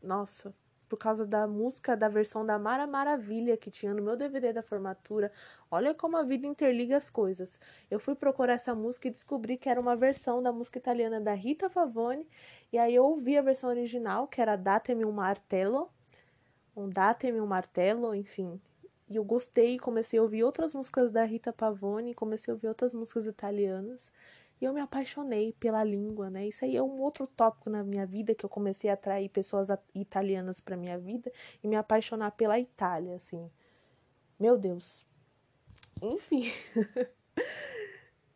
Nossa, 0.01 0.55
por 0.87 0.97
causa 0.97 1.25
da 1.25 1.47
música 1.47 1.95
da 1.95 2.07
versão 2.07 2.45
da 2.45 2.57
Mara 2.57 2.87
Maravilha 2.87 3.57
que 3.57 3.69
tinha 3.69 3.93
no 3.93 4.01
meu 4.01 4.15
DVD 4.15 4.53
da 4.53 4.61
formatura. 4.61 5.31
Olha 5.69 5.93
como 5.93 6.17
a 6.17 6.23
vida 6.23 6.47
interliga 6.47 6.97
as 6.97 7.09
coisas. 7.09 7.59
Eu 7.89 7.99
fui 7.99 8.15
procurar 8.15 8.53
essa 8.53 8.73
música 8.73 9.07
e 9.07 9.11
descobri 9.11 9.57
que 9.57 9.69
era 9.69 9.79
uma 9.79 9.95
versão 9.95 10.41
da 10.41 10.51
música 10.51 10.77
italiana 10.77 11.19
da 11.19 11.33
Rita 11.33 11.69
Favone. 11.69 12.27
E 12.71 12.77
aí 12.77 12.95
eu 12.95 13.05
ouvi 13.05 13.37
a 13.37 13.41
versão 13.41 13.69
original, 13.69 14.27
que 14.27 14.41
era 14.41 14.55
Datemi 14.55 15.05
un 15.05 15.13
martello. 15.13 15.89
Um 16.75 16.89
Datemi 16.89 17.39
un 17.39 17.47
martello, 17.47 18.15
enfim. 18.15 18.61
E 19.09 19.15
eu 19.15 19.23
gostei, 19.23 19.79
comecei 19.79 20.19
a 20.19 20.21
ouvir 20.21 20.43
outras 20.43 20.73
músicas 20.73 21.11
da 21.11 21.23
Rita 21.23 21.53
Pavone, 21.53 22.13
comecei 22.13 22.51
a 22.51 22.55
ouvir 22.55 22.67
outras 22.67 22.93
músicas 22.93 23.25
italianas. 23.25 24.11
E 24.59 24.65
eu 24.65 24.73
me 24.73 24.81
apaixonei 24.81 25.53
pela 25.53 25.83
língua, 25.83 26.29
né? 26.29 26.47
Isso 26.47 26.65
aí 26.65 26.75
é 26.75 26.81
um 26.81 26.99
outro 26.99 27.27
tópico 27.27 27.69
na 27.69 27.83
minha 27.83 28.05
vida 28.05 28.33
que 28.33 28.43
eu 28.43 28.49
comecei 28.49 28.89
a 28.89 28.93
atrair 28.93 29.29
pessoas 29.29 29.67
italianas 29.93 30.59
para 30.59 30.75
minha 30.75 30.97
vida 30.97 31.31
e 31.63 31.67
me 31.67 31.75
apaixonar 31.75 32.31
pela 32.31 32.59
Itália, 32.59 33.15
assim. 33.15 33.49
Meu 34.39 34.57
Deus. 34.57 35.05
Enfim. 36.01 36.51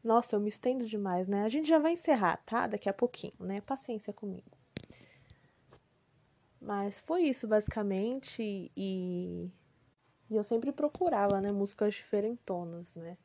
Nossa, 0.03 0.35
eu 0.35 0.39
me 0.39 0.49
estendo 0.49 0.85
demais, 0.85 1.27
né? 1.27 1.43
A 1.43 1.49
gente 1.49 1.67
já 1.67 1.79
vai 1.79 1.93
encerrar, 1.93 2.37
tá? 2.45 2.67
Daqui 2.67 2.89
a 2.89 2.93
pouquinho, 2.93 3.33
né? 3.39 3.61
Paciência 3.61 4.13
comigo. 4.13 4.57
Mas 6.59 6.99
foi 7.01 7.23
isso, 7.23 7.47
basicamente. 7.47 8.71
E, 8.75 9.49
e 10.29 10.35
eu 10.35 10.43
sempre 10.43 10.71
procurava, 10.71 11.41
né? 11.41 11.51
Músicas 11.51 11.95
diferentonas, 11.95 12.93
né? 12.95 13.17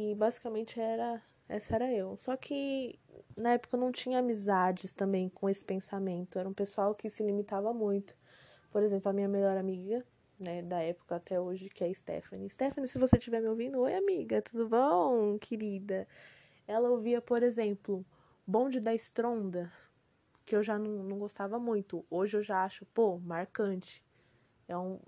E 0.00 0.14
basicamente 0.14 0.80
era 0.80 1.20
essa 1.46 1.74
era 1.74 1.92
eu. 1.92 2.16
Só 2.16 2.34
que 2.34 2.98
na 3.36 3.52
época 3.52 3.76
eu 3.76 3.80
não 3.80 3.92
tinha 3.92 4.20
amizades 4.20 4.94
também 4.94 5.28
com 5.28 5.46
esse 5.46 5.62
pensamento. 5.62 6.38
Era 6.38 6.48
um 6.48 6.54
pessoal 6.54 6.94
que 6.94 7.10
se 7.10 7.22
limitava 7.22 7.74
muito. 7.74 8.16
Por 8.70 8.82
exemplo, 8.82 9.10
a 9.10 9.12
minha 9.12 9.28
melhor 9.28 9.58
amiga, 9.58 10.02
né, 10.38 10.62
da 10.62 10.80
época 10.80 11.16
até 11.16 11.38
hoje, 11.38 11.68
que 11.68 11.84
é 11.84 11.88
a 11.88 11.94
Stephanie. 11.94 12.48
Stephanie, 12.48 12.88
se 12.88 12.98
você 12.98 13.18
estiver 13.18 13.42
me 13.42 13.48
ouvindo, 13.48 13.78
oi 13.80 13.94
amiga, 13.94 14.40
tudo 14.40 14.66
bom, 14.66 15.38
querida? 15.38 16.08
Ela 16.66 16.88
ouvia, 16.88 17.20
por 17.20 17.42
exemplo, 17.42 18.02
Bonde 18.46 18.80
da 18.80 18.94
Estronda, 18.94 19.70
que 20.46 20.56
eu 20.56 20.62
já 20.62 20.78
não, 20.78 21.02
não 21.02 21.18
gostava 21.18 21.58
muito. 21.58 22.06
Hoje 22.08 22.38
eu 22.38 22.42
já 22.42 22.64
acho, 22.64 22.86
pô, 22.86 23.18
marcante. 23.18 24.02
É 24.66 24.78
um, 24.78 24.98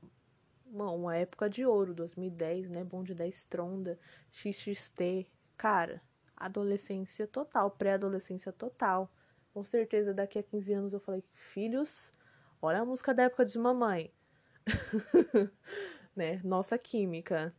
uma, 0.73 0.91
uma 0.91 1.17
época 1.17 1.49
de 1.49 1.65
ouro, 1.67 1.95
2010, 1.95 2.71
né? 2.71 2.83
Bonde 2.83 3.15
da 3.15 3.27
Estronda, 3.27 3.99
XXT. 4.31 5.27
Cara, 5.57 6.03
adolescência 6.37 7.27
total, 7.27 7.71
pré-adolescência 7.71 8.51
total. 8.51 9.13
Com 9.53 9.63
certeza 9.63 10.15
daqui 10.15 10.39
a 10.39 10.43
15 10.43 10.73
anos 10.73 10.93
eu 10.93 11.01
falei, 11.01 11.23
filhos, 11.35 12.11
olha 12.61 12.81
a 12.81 12.85
música 12.85 13.13
da 13.13 13.25
época 13.25 13.45
de 13.45 13.59
mamãe. 13.59 14.11
né? 16.17 16.41
Nossa 16.43 16.79
química. 16.79 17.55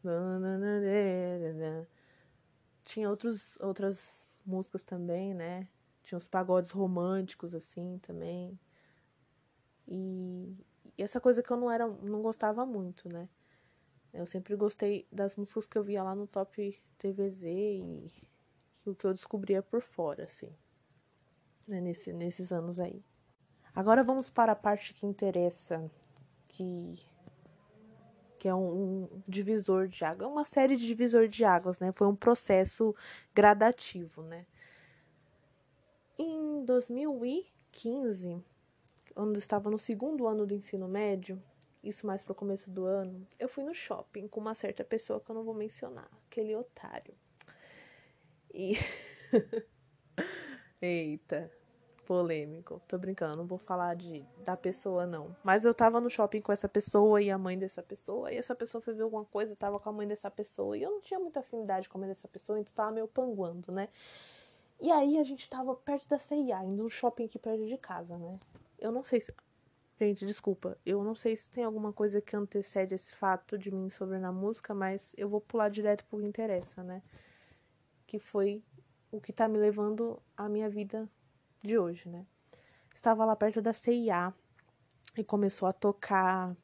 Tinha 2.84 3.10
outros, 3.10 3.58
outras 3.62 4.28
músicas 4.46 4.84
também, 4.84 5.34
né? 5.34 5.68
Tinha 6.02 6.18
os 6.18 6.28
pagodes 6.28 6.72
românticos, 6.72 7.54
assim, 7.54 8.00
também. 8.00 8.60
E, 9.88 10.58
e 10.98 11.04
essa 11.04 11.20
coisa 11.20 11.42
que 11.42 11.52
eu 11.52 11.58
não 11.58 11.72
era, 11.72 11.88
não 11.88 12.22
gostava 12.22 12.66
muito, 12.66 13.10
né? 13.10 13.28
Eu 14.14 14.26
sempre 14.26 14.56
gostei 14.56 15.08
das 15.12 15.36
músicas 15.36 15.66
que 15.66 15.78
eu 15.78 15.84
via 15.84 16.04
lá 16.04 16.14
no 16.14 16.28
Top 16.28 16.80
TVZ 17.00 17.44
e, 17.44 18.12
o 18.86 18.94
que 18.94 19.06
eu 19.06 19.14
descobria 19.14 19.64
por 19.64 19.82
fora, 19.82 20.26
assim. 20.26 20.54
Né? 21.68 21.82
Nesse, 21.82 22.14
nesses 22.14 22.52
anos 22.52 22.80
aí. 22.80 23.04
Agora 23.74 24.04
vamos 24.04 24.30
para 24.30 24.52
a 24.52 24.56
parte 24.56 24.94
que 24.94 25.06
interessa 25.06 25.90
que 26.48 26.94
que 28.38 28.50
é 28.50 28.54
um, 28.54 29.04
um 29.04 29.24
divisor 29.26 29.88
de 29.88 30.04
água, 30.04 30.26
é 30.26 30.28
uma 30.28 30.44
série 30.44 30.76
de 30.76 30.86
divisor 30.86 31.30
de 31.30 31.46
águas, 31.46 31.80
né? 31.80 31.94
Foi 31.94 32.06
um 32.06 32.16
processo 32.16 32.94
gradativo, 33.34 34.22
né? 34.22 34.46
Em 36.20 36.66
2015, 36.66 38.44
quando 39.14 39.38
estava 39.38 39.70
no 39.70 39.78
segundo 39.78 40.28
ano 40.28 40.46
do 40.46 40.54
ensino 40.54 40.88
médio, 40.88 41.42
isso 41.84 42.08
mais 42.08 42.24
para 42.24 42.32
o 42.32 42.36
começo 42.36 42.70
do 42.70 42.86
ano, 42.86 43.28
eu 43.38 43.48
fui 43.48 43.64
no 43.64 43.74
shopping 43.74 44.28
com 44.28 44.40
uma 44.40 44.56
certa 44.56 44.84
pessoa 44.84 45.20
que 45.20 45.30
eu 45.30 45.36
não 45.36 45.44
vou 45.44 45.54
mencionar, 45.54 46.10
aquele 46.28 46.56
otário. 46.56 47.14
E 48.54 48.74
Eita, 50.82 51.52
polêmico. 52.06 52.82
Tô 52.88 52.98
brincando, 52.98 53.38
não 53.38 53.46
vou 53.46 53.58
falar 53.58 53.96
de 53.96 54.24
da 54.44 54.56
pessoa 54.56 55.06
não. 55.06 55.36
Mas 55.44 55.66
eu 55.66 55.74
tava 55.74 56.00
no 56.00 56.10
shopping 56.10 56.42
com 56.42 56.52
essa 56.52 56.70
pessoa 56.70 57.22
e 57.22 57.30
a 57.30 57.38
mãe 57.38 57.58
dessa 57.58 57.82
pessoa, 57.82 58.32
e 58.32 58.38
essa 58.38 58.56
pessoa 58.56 58.82
foi 58.82 58.94
ver 58.94 59.04
alguma 59.04 59.26
coisa, 59.26 59.56
tava 59.56 59.80
com 59.80 59.90
a 59.90 59.94
mãe 59.94 60.08
dessa 60.08 60.30
pessoa, 60.30 60.78
e 60.78 60.84
eu 60.84 60.92
não 60.92 61.02
tinha 61.02 61.20
muita 61.20 61.40
afinidade 61.40 61.90
com 61.90 61.98
a 61.98 62.02
mãe 62.02 62.10
dessa 62.10 62.28
pessoa, 62.28 62.60
então 62.60 62.74
tava 62.74 62.92
meio 62.92 63.08
panguando, 63.08 63.72
né? 63.72 63.90
E 64.80 64.92
aí 64.92 65.18
a 65.18 65.24
gente 65.24 65.50
tava 65.50 65.76
perto 65.76 66.10
da 66.10 66.18
CIA, 66.18 66.64
indo 66.66 66.84
no 66.84 66.90
shopping 66.90 67.26
aqui 67.26 67.40
perto 67.40 67.66
de 67.66 67.78
casa, 67.78 68.18
né? 68.18 68.40
Eu 68.84 68.92
não 68.92 69.04
sei 69.04 69.22
se 69.22 69.34
Gente, 70.00 70.26
desculpa, 70.26 70.78
eu 70.86 71.04
não 71.04 71.14
sei 71.14 71.38
se 71.38 71.50
tem 71.50 71.64
alguma 71.64 71.94
coisa 71.94 72.20
que 72.20 72.36
antecede 72.36 72.96
esse 72.96 73.14
fato 73.14 73.58
de 73.58 73.72
mim 73.72 73.90
sobre 73.90 74.18
na 74.18 74.32
música, 74.32 74.74
mas 74.74 75.14
eu 75.16 75.30
vou 75.30 75.40
pular 75.40 75.70
direto 75.70 76.04
pro 76.06 76.20
que 76.20 76.26
interessa, 76.26 76.84
né? 76.84 77.02
Que 78.08 78.18
foi 78.18 78.64
o 79.12 79.22
que 79.22 79.32
tá 79.32 79.48
me 79.48 79.58
levando 79.58 80.22
à 80.36 80.50
minha 80.50 80.68
vida 80.68 81.08
de 81.62 81.78
hoje, 81.78 82.10
né? 82.10 82.26
Estava 82.94 83.24
lá 83.24 83.36
perto 83.36 83.62
da 83.62 83.72
CIA 83.72 84.34
e 85.16 85.24
começou 85.24 85.68
a 85.68 85.74
tocar 85.74 86.56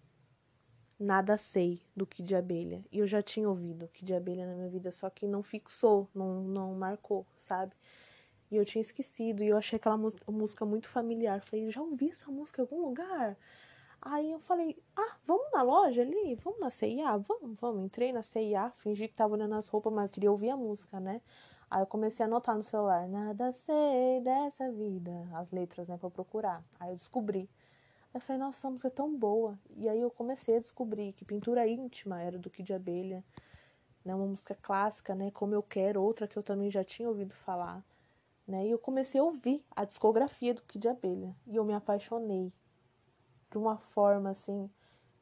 Nada 0.99 1.37
Sei 1.37 1.81
do 1.95 2.05
Kid 2.05 2.27
de 2.27 2.35
Abelha. 2.35 2.83
E 2.91 2.97
eu 2.97 3.07
já 3.07 3.21
tinha 3.21 3.47
ouvido 3.47 3.87
Kid 3.87 4.07
de 4.07 4.13
Abelha 4.15 4.45
na 4.45 4.55
minha 4.55 4.69
vida, 4.69 4.91
só 4.91 5.09
que 5.09 5.27
não 5.27 5.43
fixou, 5.43 6.09
não, 6.13 6.43
não 6.43 6.73
marcou, 6.73 7.25
sabe? 7.37 7.73
E 8.51 8.55
eu 8.57 8.65
tinha 8.65 8.81
esquecido, 8.81 9.43
e 9.43 9.47
eu 9.47 9.57
achei 9.57 9.77
aquela 9.77 9.97
música 9.97 10.65
muito 10.65 10.89
familiar. 10.89 11.41
Falei, 11.41 11.69
já 11.69 11.81
ouvi 11.81 12.09
essa 12.11 12.31
música 12.31 12.61
em 12.61 12.65
algum 12.65 12.81
lugar? 12.87 13.37
Aí 14.01 14.31
eu 14.31 14.39
falei, 14.39 14.81
ah, 14.95 15.15
vamos 15.25 15.51
na 15.51 15.61
loja 15.61 16.01
ali? 16.01 16.35
Vamos 16.35 16.59
na 16.59 16.69
CIA? 16.69 17.17
Vamos, 17.17 17.57
vamos. 17.59 17.83
Entrei 17.83 18.11
na 18.13 18.23
CIA, 18.23 18.71
fingi 18.77 19.07
que 19.07 19.13
tava 19.13 19.33
olhando 19.33 19.55
as 19.55 19.67
roupas, 19.67 19.93
mas 19.93 20.05
eu 20.05 20.09
queria 20.09 20.31
ouvir 20.31 20.49
a 20.49 20.57
música, 20.57 20.99
né? 20.99 21.21
Aí 21.69 21.81
eu 21.81 21.85
comecei 21.85 22.23
a 22.23 22.27
anotar 22.27 22.55
no 22.55 22.63
celular, 22.63 23.07
nada 23.07 23.51
sei 23.51 24.21
dessa 24.21 24.71
vida, 24.71 25.11
as 25.33 25.51
letras, 25.51 25.87
né, 25.87 25.97
pra 25.97 26.09
procurar. 26.09 26.63
Aí 26.79 26.89
eu 26.89 26.95
descobri. 26.95 27.47
Aí 28.11 28.15
eu 28.15 28.21
falei, 28.21 28.41
nossa, 28.41 28.57
essa 28.57 28.69
música 28.71 28.87
é 28.87 28.91
tão 28.91 29.15
boa. 29.15 29.59
E 29.75 29.87
aí 29.87 29.99
eu 30.01 30.09
comecei 30.09 30.55
a 30.55 30.59
descobrir 30.59 31.13
que 31.13 31.23
Pintura 31.23 31.67
Íntima 31.67 32.19
era 32.21 32.39
do 32.39 32.49
Kid 32.49 32.73
Abelha, 32.73 33.23
né, 34.03 34.15
uma 34.15 34.25
música 34.25 34.55
clássica, 34.55 35.13
né, 35.13 35.29
Como 35.29 35.53
Eu 35.53 35.61
Quero, 35.61 36.01
outra 36.01 36.27
que 36.27 36.37
eu 36.37 36.41
também 36.41 36.71
já 36.71 36.83
tinha 36.83 37.07
ouvido 37.07 37.35
falar, 37.35 37.83
né, 38.49 38.65
e 38.65 38.71
eu 38.71 38.79
comecei 38.79 39.21
a 39.21 39.23
ouvir 39.23 39.63
a 39.75 39.85
discografia 39.85 40.53
do 40.53 40.63
Kid 40.63 40.87
Abelha. 40.87 41.35
E 41.45 41.55
eu 41.55 41.63
me 41.63 41.73
apaixonei 41.73 42.51
de 43.51 43.57
uma 43.57 43.77
forma, 43.77 44.31
assim, 44.31 44.69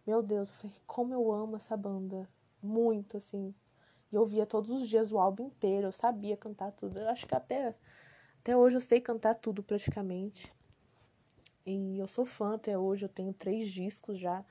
meu 0.06 0.24
Deus, 0.24 0.50
eu 0.50 0.56
falei, 0.56 0.78
como 0.88 1.14
eu 1.14 1.32
amo 1.32 1.58
essa 1.58 1.76
banda. 1.76 2.28
Muito, 2.64 3.18
assim, 3.18 3.54
e 4.12 4.16
eu 4.16 4.22
ouvia 4.22 4.46
todos 4.46 4.70
os 4.70 4.88
dias 4.88 5.12
o 5.12 5.20
álbum 5.20 5.48
inteiro, 5.48 5.88
eu 5.88 5.92
sabia 5.92 6.38
cantar 6.38 6.72
tudo. 6.72 7.00
Eu 7.00 7.10
acho 7.10 7.28
que 7.28 7.36
até, 7.36 7.76
até 8.40 8.56
hoje 8.56 8.78
eu 8.78 8.82
sei 8.82 9.02
cantar 9.02 9.36
tudo 9.36 9.62
praticamente. 9.62 10.54
E 11.66 12.00
eu 12.00 12.08
sou 12.08 12.26
fã 12.26 12.56
até 12.56 12.78
hoje, 12.78 13.04
eu 13.06 13.10
tenho 13.10 13.34
três 13.34 13.70
discos 13.70 14.18
já. 14.18 14.44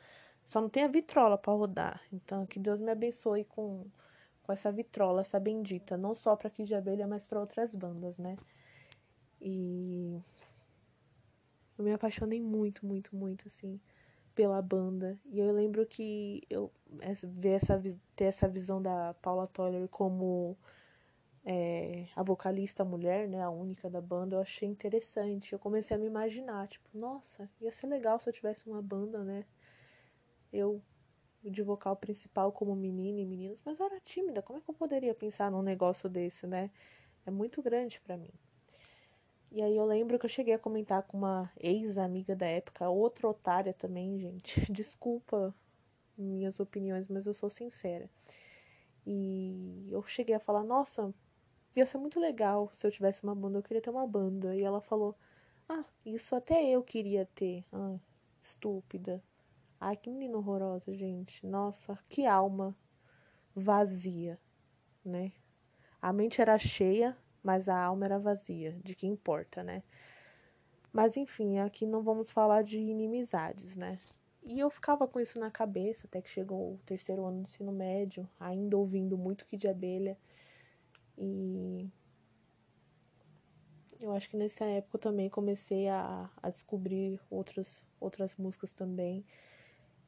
Só 0.45 0.61
não 0.61 0.69
tem 0.69 0.85
a 0.85 0.89
vitrola 0.89 1.39
para 1.39 1.53
rodar. 1.55 2.03
Então 2.13 2.45
que 2.47 2.59
Deus 2.59 2.79
me 2.79 2.91
abençoe 2.91 3.45
com, 3.45 3.87
com 4.43 4.53
essa 4.53 4.71
vitrola, 4.71 5.23
essa 5.23 5.41
bendita. 5.41 5.97
Não 5.97 6.15
só 6.15 6.37
para 6.37 6.51
Kid 6.51 6.69
de 6.69 6.75
Abelha, 6.75 7.07
mas 7.07 7.27
para 7.27 7.41
outras 7.41 7.75
bandas, 7.75 8.19
né? 8.19 8.37
E 9.41 10.21
eu 11.79 11.85
me 11.85 11.93
apaixonei 11.93 12.41
muito, 12.41 12.87
muito, 12.87 13.15
muito, 13.15 13.49
assim 13.49 13.81
pela 14.37 14.61
banda. 14.61 15.19
E 15.25 15.41
eu 15.41 15.51
lembro 15.51 15.85
que 15.87 16.43
eu 16.51 16.71
ver 17.25 17.55
essa, 17.55 17.83
ter 18.15 18.25
essa 18.25 18.47
visão 18.47 18.81
da 18.83 19.15
Paula 19.15 19.47
Toller 19.47 19.89
como 19.89 20.57
é, 21.45 22.07
a 22.15 22.23
vocalista 22.23 22.85
mulher, 22.85 23.27
né, 23.29 23.43
a 23.43 23.49
única 23.51 23.89
da 23.89 24.01
banda, 24.01 24.37
eu 24.37 24.41
achei 24.41 24.69
interessante. 24.69 25.53
Eu 25.55 25.59
comecei 25.59 25.97
a 25.97 25.99
me 25.99 26.07
imaginar, 26.07 26.69
tipo, 26.69 26.87
nossa, 26.93 27.51
ia 27.61 27.71
ser 27.73 27.87
legal 27.87 28.19
se 28.19 28.29
eu 28.29 28.33
tivesse 28.33 28.69
uma 28.69 28.83
banda, 28.83 29.25
né? 29.25 29.45
Eu 30.53 30.83
de 31.43 31.63
vocal 31.63 31.97
principal 31.97 32.51
como 32.53 32.75
menina 32.75 33.21
e 33.21 33.25
meninos, 33.25 33.63
mas 33.65 33.79
eu 33.79 33.87
era 33.87 34.01
tímida. 34.01 34.43
Como 34.43 34.59
é 34.59 34.63
que 34.63 34.69
eu 34.69 34.75
poderia 34.75 35.15
pensar 35.15 35.51
num 35.51 35.63
negócio 35.63 36.09
desse, 36.09 36.47
né? 36.47 36.71
É 37.25 37.31
muito 37.31 37.63
grande 37.63 38.01
para 38.01 38.17
mim. 38.17 38.33
E 39.51 39.63
aí 39.63 39.77
eu 39.77 39.85
lembro 39.87 40.19
que 40.19 40.27
eu 40.27 40.31
cheguei 40.31 40.55
a 40.55 40.59
comentar 40.59 41.03
com 41.05 41.19
uma 41.19 41.51
ex-amiga 41.59 42.35
da 42.35 42.47
época, 42.47 42.89
outra 42.89 43.29
otária 43.29 43.73
também, 43.73 44.19
gente. 44.19 44.61
Desculpa 44.73 45.55
minhas 46.17 46.61
opiniões, 46.61 47.09
mas 47.09 47.27
eu 47.27 47.35
sou 47.35 47.49
sincera. 47.49 48.11
E 49.07 49.89
eu 49.91 50.03
cheguei 50.03 50.35
a 50.35 50.41
falar, 50.41 50.65
nossa, 50.65 51.15
ia 51.75 51.87
ser 51.87 51.99
muito 51.99 52.19
legal 52.19 52.71
se 52.75 52.87
eu 52.87 52.91
tivesse 52.91 53.23
uma 53.23 53.35
banda, 53.35 53.59
eu 53.59 53.63
queria 53.63 53.81
ter 53.81 53.91
uma 53.91 54.07
banda. 54.07 54.55
E 54.57 54.63
ela 54.63 54.81
falou, 54.81 55.15
ah, 55.69 55.85
isso 56.05 56.35
até 56.35 56.69
eu 56.69 56.83
queria 56.83 57.27
ter. 57.35 57.65
Ah, 57.73 57.97
estúpida. 58.41 59.23
Ai, 59.81 59.97
que 59.97 60.11
menina 60.11 60.37
horrorosa, 60.39 60.93
gente. 60.95 61.47
Nossa, 61.47 61.99
que 62.09 62.27
alma 62.27 62.77
vazia, 63.55 64.39
né? 65.05 65.33
A 66.01 66.13
mente 66.13 66.41
era 66.41 66.59
cheia, 66.59 67.17
mas 67.47 67.69
a 67.69 67.81
alma 67.81 68.05
era 68.05 68.19
vazia, 68.19 68.73
de 68.83 68.93
que 68.93 69.07
importa, 69.07 69.63
né? 69.63 69.85
Mas 70.93 71.17
enfim, 71.17 71.59
aqui 71.61 71.87
não 71.87 72.03
vamos 72.03 72.29
falar 72.29 72.65
de 72.65 72.77
inimizades, 72.77 73.77
né? 73.77 74.01
E 74.43 74.59
eu 74.59 74.69
ficava 74.69 75.07
com 75.07 75.21
isso 75.21 75.39
na 75.39 75.49
cabeça 75.49 76.09
até 76.09 76.21
que 76.21 76.29
chegou 76.29 76.75
o 76.75 76.81
terceiro 76.85 77.25
ano 77.25 77.39
do 77.39 77.43
ensino 77.45 77.71
médio, 77.71 78.29
ainda 78.41 78.77
ouvindo 78.77 79.17
muito 79.17 79.47
que 79.47 79.57
de 79.57 79.69
abelha. 79.69 80.19
E 81.17 81.89
eu 84.01 84.13
acho 84.13 84.29
que 84.29 84.37
nessa 84.37 84.65
época 84.65 84.97
eu 84.97 85.01
também 85.01 85.31
comecei 85.31 85.89
a, 85.89 86.29
a 86.43 86.51
descobrir 86.51 87.21
outras, 87.31 87.85
outras 88.01 88.35
músicas 88.35 88.73
também. 88.75 89.25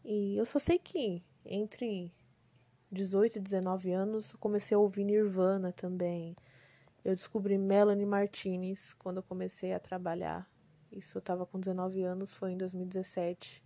E 0.05 0.37
eu 0.37 0.44
só 0.44 0.59
sei 0.59 0.79
que 0.79 1.22
entre 1.44 2.12
18 2.90 3.37
e 3.37 3.40
19 3.40 3.92
anos 3.92 4.33
eu 4.33 4.38
comecei 4.38 4.74
a 4.74 4.81
ouvir 4.81 5.05
Nirvana 5.05 5.72
também. 5.72 6.37
Eu 7.09 7.14
descobri 7.14 7.57
Melanie 7.57 8.05
Martinez 8.05 8.92
quando 8.92 9.16
eu 9.16 9.23
comecei 9.23 9.73
a 9.73 9.81
trabalhar. 9.81 10.47
Isso 10.92 11.16
eu 11.16 11.21
estava 11.21 11.47
com 11.47 11.59
19 11.59 12.03
anos, 12.03 12.35
foi 12.35 12.53
em 12.53 12.59
2017. 12.59 13.64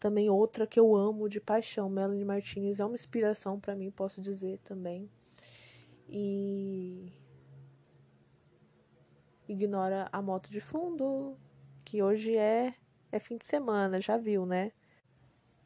Também 0.00 0.30
outra 0.30 0.66
que 0.66 0.80
eu 0.80 0.96
amo 0.96 1.28
de 1.28 1.38
paixão, 1.38 1.90
Melanie 1.90 2.24
Martinez 2.24 2.80
é 2.80 2.84
uma 2.86 2.94
inspiração 2.94 3.60
para 3.60 3.76
mim, 3.76 3.90
posso 3.90 4.22
dizer 4.22 4.58
também. 4.60 5.10
E 6.08 7.12
ignora 9.46 10.08
a 10.10 10.22
moto 10.22 10.48
de 10.48 10.58
fundo, 10.58 11.36
que 11.84 12.02
hoje 12.02 12.34
é 12.38 12.74
é 13.12 13.18
fim 13.18 13.36
de 13.36 13.44
semana, 13.44 14.00
já 14.00 14.16
viu, 14.16 14.46
né? 14.46 14.72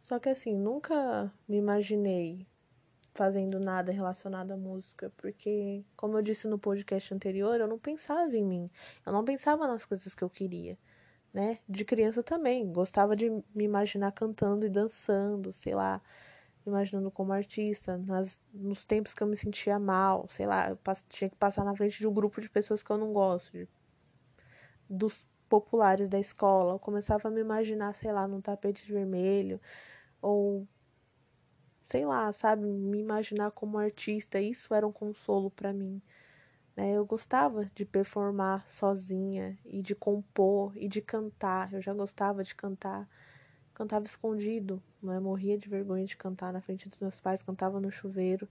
Só 0.03 0.19
que 0.19 0.29
assim, 0.29 0.59
nunca 0.59 1.33
me 1.47 1.57
imaginei 1.57 2.49
fazendo 3.16 3.59
nada 3.59 3.90
relacionado 3.92 4.52
à 4.52 4.57
música, 4.57 5.12
porque, 5.16 5.85
como 5.96 6.18
eu 6.18 6.22
disse 6.22 6.46
no 6.46 6.59
podcast 6.59 7.12
anterior, 7.14 7.59
eu 7.61 7.66
não 7.66 7.79
pensava 7.79 8.37
em 8.37 8.44
mim, 8.44 8.70
eu 9.05 9.12
não 9.12 9.24
pensava 9.24 9.66
nas 9.66 9.85
coisas 9.85 10.14
que 10.14 10.22
eu 10.22 10.31
queria, 10.31 10.79
né? 11.33 11.59
De 11.68 11.85
criança 11.85 12.22
também, 12.22 12.70
gostava 12.72 13.16
de 13.16 13.31
me 13.55 13.64
imaginar 13.64 14.12
cantando 14.12 14.66
e 14.66 14.68
dançando, 14.68 15.52
sei 15.52 15.74
lá, 15.74 16.00
imaginando 16.66 17.11
como 17.11 17.33
artista, 17.33 17.96
nas, 17.98 18.38
nos 18.52 18.85
tempos 18.85 19.14
que 19.14 19.22
eu 19.22 19.26
me 19.26 19.37
sentia 19.37 19.79
mal, 19.79 20.29
sei 20.31 20.46
lá, 20.46 20.70
eu 20.70 20.79
tinha 21.09 21.31
que 21.31 21.37
passar 21.37 21.64
na 21.64 21.74
frente 21.74 21.98
de 21.98 22.07
um 22.07 22.12
grupo 22.12 22.40
de 22.40 22.50
pessoas 22.50 22.83
que 22.83 22.90
eu 22.90 22.98
não 22.98 23.12
gosto, 23.12 23.52
de, 23.52 23.68
dos 24.88 25.26
populares 25.48 26.09
da 26.09 26.18
escola, 26.18 26.74
eu 26.74 26.79
começava 26.79 27.29
a 27.29 27.31
me 27.31 27.40
imaginar, 27.40 27.94
sei 27.94 28.12
lá, 28.12 28.26
num 28.29 28.40
tapete 28.40 28.90
vermelho, 28.92 29.61
ou 30.20 30.66
sei 31.87 32.05
lá, 32.05 32.33
sabe, 32.33 32.66
me 32.66 32.99
imaginar 32.99 33.53
como 33.53 33.79
artista, 33.79 34.40
isso 34.40 34.75
era 34.75 34.87
um 34.87 34.92
consolo 34.92 35.51
para 35.51 35.72
mim. 35.72 36.03
Né? 36.77 36.92
Eu 36.92 37.07
gostava 37.07 37.70
de 37.75 37.85
performar 37.87 38.68
sozinha 38.68 39.59
e 39.64 39.83
de 39.83 39.94
compor 39.94 40.72
e 40.77 40.88
de 40.88 41.01
cantar. 41.01 41.72
Eu 41.72 41.81
já 41.83 41.94
gostava 41.94 42.44
de 42.44 42.55
cantar. 42.55 43.09
Cantava 43.75 44.07
escondido, 44.07 44.83
né? 45.03 45.20
morria 45.20 45.59
de 45.59 45.68
vergonha 45.68 46.05
de 46.07 46.16
cantar 46.16 46.53
na 46.53 46.61
frente 46.62 46.88
dos 46.88 47.01
meus 47.01 47.20
pais, 47.20 47.42
cantava 47.42 47.81
no 47.81 47.90
chuveiro. 47.90 48.49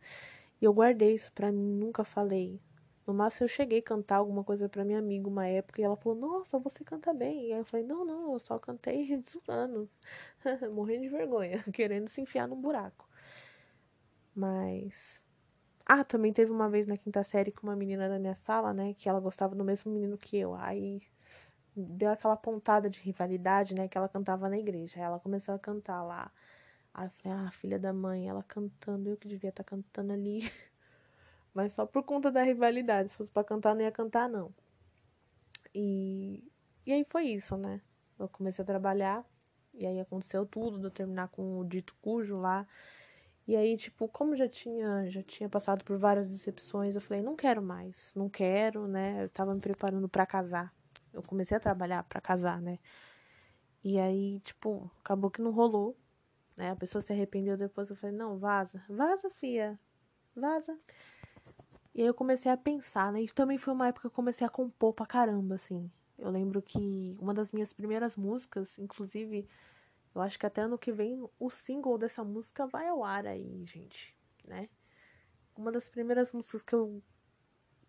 E 0.61 0.65
eu 0.65 0.73
guardei 0.73 1.13
isso 1.13 1.31
para 1.33 1.51
mim, 1.51 1.73
nunca 1.73 2.03
falei. 2.03 2.59
No 3.07 3.13
máximo 3.13 3.45
eu 3.45 3.49
cheguei 3.49 3.79
a 3.79 3.83
cantar 3.83 4.17
alguma 4.17 4.43
coisa 4.43 4.67
para 4.69 4.83
minha 4.85 4.99
amiga 4.99 5.27
uma 5.27 5.47
época 5.47 5.81
e 5.81 5.83
ela 5.83 5.95
falou: 5.95 6.17
"Nossa, 6.17 6.57
você 6.59 6.83
canta 6.83 7.13
bem". 7.13 7.49
E 7.49 7.53
aí 7.53 7.59
eu 7.59 7.65
falei: 7.65 7.85
"Não, 7.85 8.05
não, 8.05 8.33
eu 8.33 8.39
só 8.39 8.57
cantei 8.59 9.07
zoando". 9.21 9.89
Morrendo 10.73 11.03
de 11.03 11.09
vergonha, 11.09 11.63
querendo 11.73 12.07
se 12.09 12.21
enfiar 12.21 12.47
num 12.47 12.59
buraco. 12.61 13.07
Mas. 14.35 15.21
Ah, 15.85 16.03
também 16.03 16.33
teve 16.33 16.51
uma 16.51 16.69
vez 16.69 16.87
na 16.87 16.97
quinta 16.97 17.23
série 17.23 17.51
com 17.51 17.67
uma 17.67 17.75
menina 17.75 18.09
da 18.09 18.19
minha 18.19 18.35
sala, 18.35 18.73
né? 18.73 18.93
Que 18.95 19.07
ela 19.07 19.19
gostava 19.19 19.55
do 19.55 19.63
mesmo 19.63 19.91
menino 19.91 20.17
que 20.17 20.37
eu. 20.37 20.55
Aí 20.55 21.01
deu 21.75 22.11
aquela 22.11 22.35
pontada 22.35 22.89
de 22.89 22.99
rivalidade, 22.99 23.75
né? 23.75 23.87
Que 23.87 23.97
ela 23.97 24.09
cantava 24.09 24.49
na 24.49 24.57
igreja. 24.57 24.95
Aí 24.97 25.03
ela 25.03 25.19
começou 25.19 25.55
a 25.55 25.59
cantar 25.59 26.03
lá. 26.03 26.31
Aí 26.93 27.07
eu 27.07 27.11
falei, 27.11 27.37
ah, 27.37 27.51
filha 27.51 27.77
da 27.79 27.93
mãe, 27.93 28.27
ela 28.29 28.43
cantando, 28.43 29.09
eu 29.09 29.17
que 29.17 29.27
devia 29.27 29.49
estar 29.49 29.63
tá 29.63 29.69
cantando 29.69 30.13
ali. 30.13 30.49
Mas 31.53 31.73
só 31.73 31.85
por 31.85 32.03
conta 32.03 32.31
da 32.31 32.43
rivalidade. 32.43 33.09
Se 33.09 33.17
fosse 33.17 33.31
pra 33.31 33.43
cantar, 33.43 33.75
não 33.75 33.81
ia 33.81 33.91
cantar, 33.91 34.29
não. 34.29 34.53
E, 35.73 36.43
e 36.85 36.93
aí 36.93 37.05
foi 37.09 37.25
isso, 37.27 37.57
né? 37.57 37.81
Eu 38.17 38.29
comecei 38.29 38.63
a 38.63 38.65
trabalhar. 38.65 39.25
E 39.73 39.85
aí 39.85 39.99
aconteceu 39.99 40.45
tudo, 40.45 40.79
de 40.79 40.85
eu 40.85 40.91
terminar 40.91 41.27
com 41.29 41.59
o 41.59 41.65
dito 41.65 41.93
cujo 42.01 42.37
lá. 42.37 42.65
E 43.47 43.55
aí, 43.55 43.77
tipo, 43.77 44.07
como 44.07 44.35
já 44.35 44.49
tinha, 44.49 45.09
já 45.09 45.21
tinha 45.21 45.47
passado 45.47 45.83
por 45.83 45.97
várias 45.97 46.29
decepções, 46.29 46.95
eu 46.95 47.01
falei, 47.01 47.21
não 47.21 47.35
quero 47.35 47.61
mais, 47.61 48.11
não 48.15 48.27
quero, 48.27 48.87
né? 48.87 49.23
Eu 49.23 49.29
tava 49.29 49.53
me 49.53 49.61
preparando 49.61 50.09
para 50.09 50.25
casar. 50.25 50.73
Eu 51.13 51.21
comecei 51.21 51.55
a 51.55 51.59
trabalhar 51.59 52.03
para 52.03 52.19
casar, 52.19 52.59
né? 52.59 52.79
E 53.83 53.99
aí, 53.99 54.39
tipo, 54.39 54.89
acabou 54.99 55.29
que 55.29 55.41
não 55.41 55.51
rolou, 55.51 55.95
né? 56.57 56.71
A 56.71 56.75
pessoa 56.75 57.01
se 57.01 57.13
arrependeu 57.13 57.55
depois, 57.55 57.89
eu 57.89 57.95
falei, 57.95 58.15
não, 58.15 58.37
vaza, 58.37 58.83
vaza, 58.89 59.29
fia, 59.29 59.79
vaza. 60.35 60.75
E 61.93 62.01
aí 62.01 62.07
eu 62.07 62.13
comecei 62.13 62.51
a 62.51 62.57
pensar, 62.57 63.11
né? 63.11 63.21
Isso 63.21 63.35
também 63.35 63.57
foi 63.59 63.73
uma 63.73 63.87
época 63.87 64.01
que 64.01 64.07
eu 64.07 64.11
comecei 64.11 64.45
a 64.45 64.49
compor 64.49 64.93
pra 64.93 65.05
caramba, 65.05 65.55
assim. 65.55 65.89
Eu 66.17 66.31
lembro 66.31 66.61
que 66.61 67.15
uma 67.19 67.33
das 67.33 67.51
minhas 67.51 67.71
primeiras 67.71 68.17
músicas, 68.17 68.77
inclusive, 68.79 69.47
eu 70.15 70.21
acho 70.21 70.39
que 70.39 70.45
até 70.45 70.61
ano 70.61 70.77
que 70.77 70.93
vem 70.93 71.29
o 71.37 71.49
single 71.49 71.97
dessa 71.97 72.23
música 72.23 72.65
vai 72.65 72.87
ao 72.87 73.03
ar 73.03 73.27
aí, 73.27 73.65
gente, 73.65 74.15
né? 74.45 74.69
Uma 75.57 75.71
das 75.71 75.89
primeiras 75.89 76.31
músicas 76.31 76.63
que 76.63 76.73
eu 76.73 77.03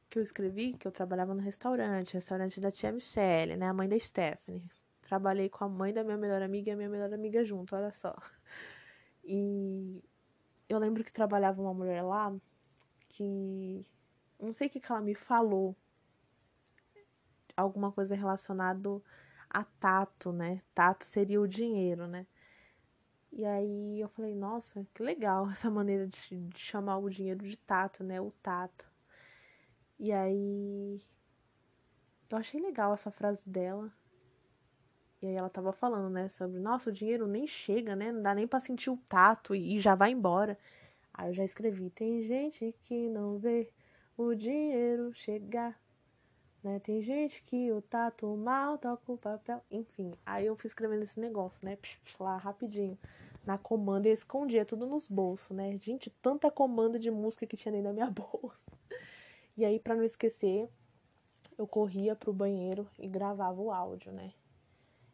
que 0.09 0.19
eu 0.19 0.23
escrevi, 0.23 0.73
que 0.73 0.87
eu 0.87 0.93
trabalhava 0.93 1.35
no 1.35 1.41
restaurante, 1.41 2.15
restaurante 2.15 2.61
da 2.61 2.71
tia 2.71 2.93
Michelle, 2.93 3.57
né, 3.57 3.67
a 3.67 3.75
mãe 3.75 3.89
da 3.89 3.99
Stephanie. 3.99 4.71
Trabalhei 5.03 5.49
com 5.49 5.65
a 5.65 5.69
mãe 5.69 5.93
da 5.93 6.05
minha 6.05 6.17
melhor 6.17 6.43
amiga 6.43 6.71
e 6.71 6.73
a 6.73 6.77
minha 6.77 6.89
melhor 6.89 7.13
amiga 7.13 7.45
junto, 7.45 7.75
olha 7.77 7.93
só. 7.93 8.15
E 9.29 10.05
eu 10.69 10.79
lembro 10.79 11.03
que 11.03 11.13
trabalhava 11.13 11.61
uma 11.61 11.75
mulher 11.75 12.01
lá 12.01 12.33
que 13.09 13.85
não 14.39 14.53
sei 14.53 14.69
o 14.69 14.71
que, 14.71 14.79
que 14.79 14.93
ela 14.93 15.01
me 15.01 15.17
falou. 15.17 15.75
Alguma 17.57 17.91
coisa 17.91 18.15
relacionada 18.15 19.03
a 19.51 19.65
tato, 19.65 20.33
né? 20.33 20.63
Tato 20.75 21.05
seria 21.05 21.41
o 21.41 21.49
dinheiro, 21.49 22.07
né? 22.07 22.27
E 23.33 23.45
aí 23.45 24.01
eu 24.01 24.09
falei, 24.09 24.35
nossa, 24.35 24.87
que 24.95 25.03
legal 25.03 25.49
essa 25.51 25.71
maneira 25.71 26.07
de, 26.07 26.37
de 26.49 26.59
chamar 26.59 26.99
o 26.99 27.11
dinheiro 27.11 27.45
de 27.45 27.57
tato, 27.57 28.03
né? 28.03 28.21
O 28.21 28.31
tato. 28.43 28.87
E 29.99 30.13
aí 30.13 31.01
eu 32.31 32.39
achei 32.39 32.61
legal 32.61 32.93
essa 32.93 33.11
frase 33.11 33.41
dela. 33.47 33.93
E 35.23 35.27
aí 35.27 35.35
ela 35.35 35.49
tava 35.49 35.73
falando, 35.73 36.11
né, 36.11 36.29
sobre, 36.29 36.61
nossa, 36.61 36.91
o 36.91 36.93
dinheiro 36.93 37.27
nem 37.27 37.47
chega, 37.47 37.97
né? 37.97 38.13
Não 38.13 38.23
dá 38.23 38.35
nem 38.35 38.47
para 38.47 38.61
sentir 38.61 38.91
o 38.91 38.97
tato 39.09 39.55
e, 39.55 39.77
e 39.77 39.81
já 39.81 39.95
vai 39.95 40.11
embora. 40.11 40.59
Aí 41.15 41.31
eu 41.31 41.35
já 41.35 41.45
escrevi, 41.45 41.91
tem 41.91 42.23
gente 42.23 42.75
que 42.83 43.09
não 43.09 43.39
vê 43.39 43.73
o 44.17 44.35
dinheiro 44.35 45.13
chegar. 45.15 45.79
Né? 46.67 46.81
Tem 46.81 47.01
gente 47.01 47.45
que 47.45 47.71
o 47.71 47.81
tato 47.81 48.27
mal 48.37 48.77
toca 48.77 49.13
o 49.13 49.17
papel, 49.17 49.63
enfim. 49.71 50.13
Aí 50.27 50.47
eu 50.47 50.57
fui 50.57 50.67
escrevendo 50.67 51.05
esse 51.05 51.21
negócio, 51.21 51.65
né? 51.65 51.79
lá 52.19 52.37
rapidinho. 52.37 52.99
Na 53.45 53.57
comanda 53.57 54.09
eu 54.09 54.13
escondia 54.13 54.65
tudo 54.65 54.85
nos 54.85 55.07
bolsos, 55.07 55.57
né? 55.57 55.79
Gente, 55.79 56.11
tanta 56.11 56.51
comanda 56.51 56.99
de 56.99 57.09
música 57.09 57.47
que 57.47 57.57
tinha 57.57 57.71
dentro 57.71 57.87
da 57.87 57.93
minha 57.93 58.11
bolsa. 58.11 58.59
E 59.57 59.65
aí, 59.65 59.79
para 59.79 59.95
não 59.95 60.03
esquecer, 60.03 60.69
eu 61.57 61.69
corria 61.69 62.17
pro 62.17 62.33
banheiro 62.33 62.85
e 62.99 63.07
gravava 63.07 63.63
o 63.63 63.71
áudio, 63.71 64.11
né? 64.11 64.33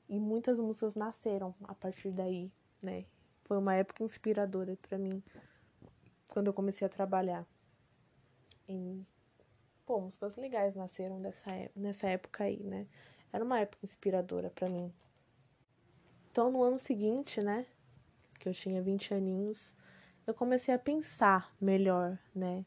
E 0.08 0.18
muitas 0.18 0.58
músicas 0.58 0.94
nasceram 0.94 1.54
a 1.64 1.74
partir 1.74 2.12
daí, 2.12 2.50
né? 2.80 3.04
Foi 3.44 3.58
uma 3.58 3.74
época 3.74 4.02
inspiradora 4.02 4.74
para 4.80 4.96
mim 4.96 5.22
quando 6.30 6.46
eu 6.46 6.54
comecei 6.54 6.86
a 6.86 6.88
trabalhar. 6.88 7.46
E 8.66 9.04
pô, 9.84 10.00
músicas 10.00 10.36
legais 10.36 10.74
nasceram 10.74 11.20
dessa, 11.20 11.50
nessa 11.74 12.08
época 12.08 12.44
aí, 12.44 12.62
né? 12.62 12.86
Era 13.32 13.44
uma 13.44 13.60
época 13.60 13.84
inspiradora 13.84 14.50
para 14.50 14.68
mim. 14.68 14.92
Então, 16.30 16.50
no 16.50 16.62
ano 16.62 16.78
seguinte, 16.78 17.42
né, 17.44 17.66
que 18.38 18.48
eu 18.48 18.52
tinha 18.52 18.82
20 18.82 19.12
aninhos, 19.12 19.74
eu 20.26 20.34
comecei 20.34 20.72
a 20.74 20.78
pensar 20.78 21.54
melhor, 21.60 22.18
né? 22.34 22.64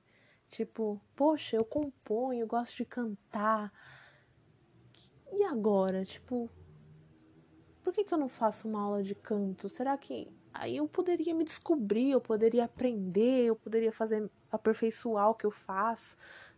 Tipo, 0.48 1.02
poxa, 1.16 1.56
eu 1.56 1.66
componho, 1.66 2.42
eu 2.42 2.48
gosto 2.48 2.78
de 2.78 2.86
cantar. 2.86 3.74
E 5.32 5.44
agora? 5.44 6.06
Tipo, 6.06 6.50
por 7.84 7.94
que, 7.94 8.04
que 8.04 8.14
eu 8.14 8.18
não 8.18 8.30
faço 8.30 8.68
uma 8.68 8.82
aula 8.82 9.04
de 9.04 9.16
canto? 9.16 9.68
Será 9.68 9.98
que 9.98 10.32
aí 10.54 10.78
eu 10.78 10.88
poderia 10.88 11.34
me 11.34 11.44
descobrir, 11.44 12.12
eu 12.12 12.22
poderia 12.22 12.66
aprender, 12.66 13.46
eu 13.46 13.56
poderia 13.56 13.92
fazer 13.92 14.30
aperfeiçoar 14.52 15.30
o 15.30 15.36
que 15.36 15.46
eu 15.46 15.52
faço? 15.52 16.16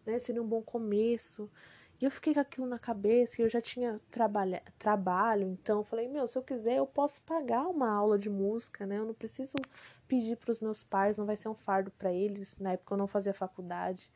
Né? 0.07 0.19
Seria 0.19 0.41
um 0.41 0.47
bom 0.47 0.61
começo. 0.61 1.49
E 1.99 2.05
eu 2.05 2.11
fiquei 2.11 2.33
com 2.33 2.39
aquilo 2.39 2.67
na 2.67 2.77
cabeça 2.79 3.41
e 3.41 3.45
eu 3.45 3.49
já 3.49 3.59
tinha 3.59 3.99
trabalha, 4.11 4.61
trabalho, 4.77 5.47
então 5.49 5.83
falei, 5.83 6.07
meu, 6.07 6.27
se 6.27 6.37
eu 6.37 6.43
quiser 6.43 6.77
eu 6.77 6.85
posso 6.85 7.19
pagar 7.23 7.67
uma 7.67 7.89
aula 7.91 8.19
de 8.19 8.29
música, 8.29 8.85
né? 8.85 8.99
Eu 8.99 9.05
não 9.05 9.13
preciso 9.15 9.55
pedir 10.07 10.37
para 10.37 10.51
os 10.51 10.59
meus 10.59 10.83
pais, 10.83 11.17
não 11.17 11.25
vai 11.25 11.35
ser 11.35 11.49
um 11.49 11.55
fardo 11.55 11.91
para 11.91 12.13
eles. 12.13 12.55
Na 12.59 12.73
época 12.73 12.93
eu 12.93 12.97
não 12.97 13.07
fazia 13.07 13.33
faculdade. 13.33 14.09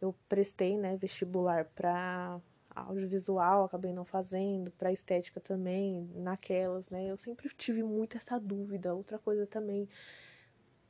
Eu 0.00 0.14
prestei, 0.28 0.76
né, 0.76 0.96
vestibular 0.96 1.66
para 1.66 2.40
audiovisual, 2.74 3.64
acabei 3.64 3.92
não 3.92 4.04
fazendo, 4.04 4.70
para 4.72 4.92
estética 4.92 5.40
também, 5.40 6.10
naquelas, 6.14 6.90
né? 6.90 7.06
Eu 7.10 7.16
sempre 7.16 7.48
tive 7.56 7.82
muito 7.82 8.16
essa 8.16 8.38
dúvida. 8.40 8.94
Outra 8.94 9.18
coisa 9.18 9.46
também, 9.46 9.88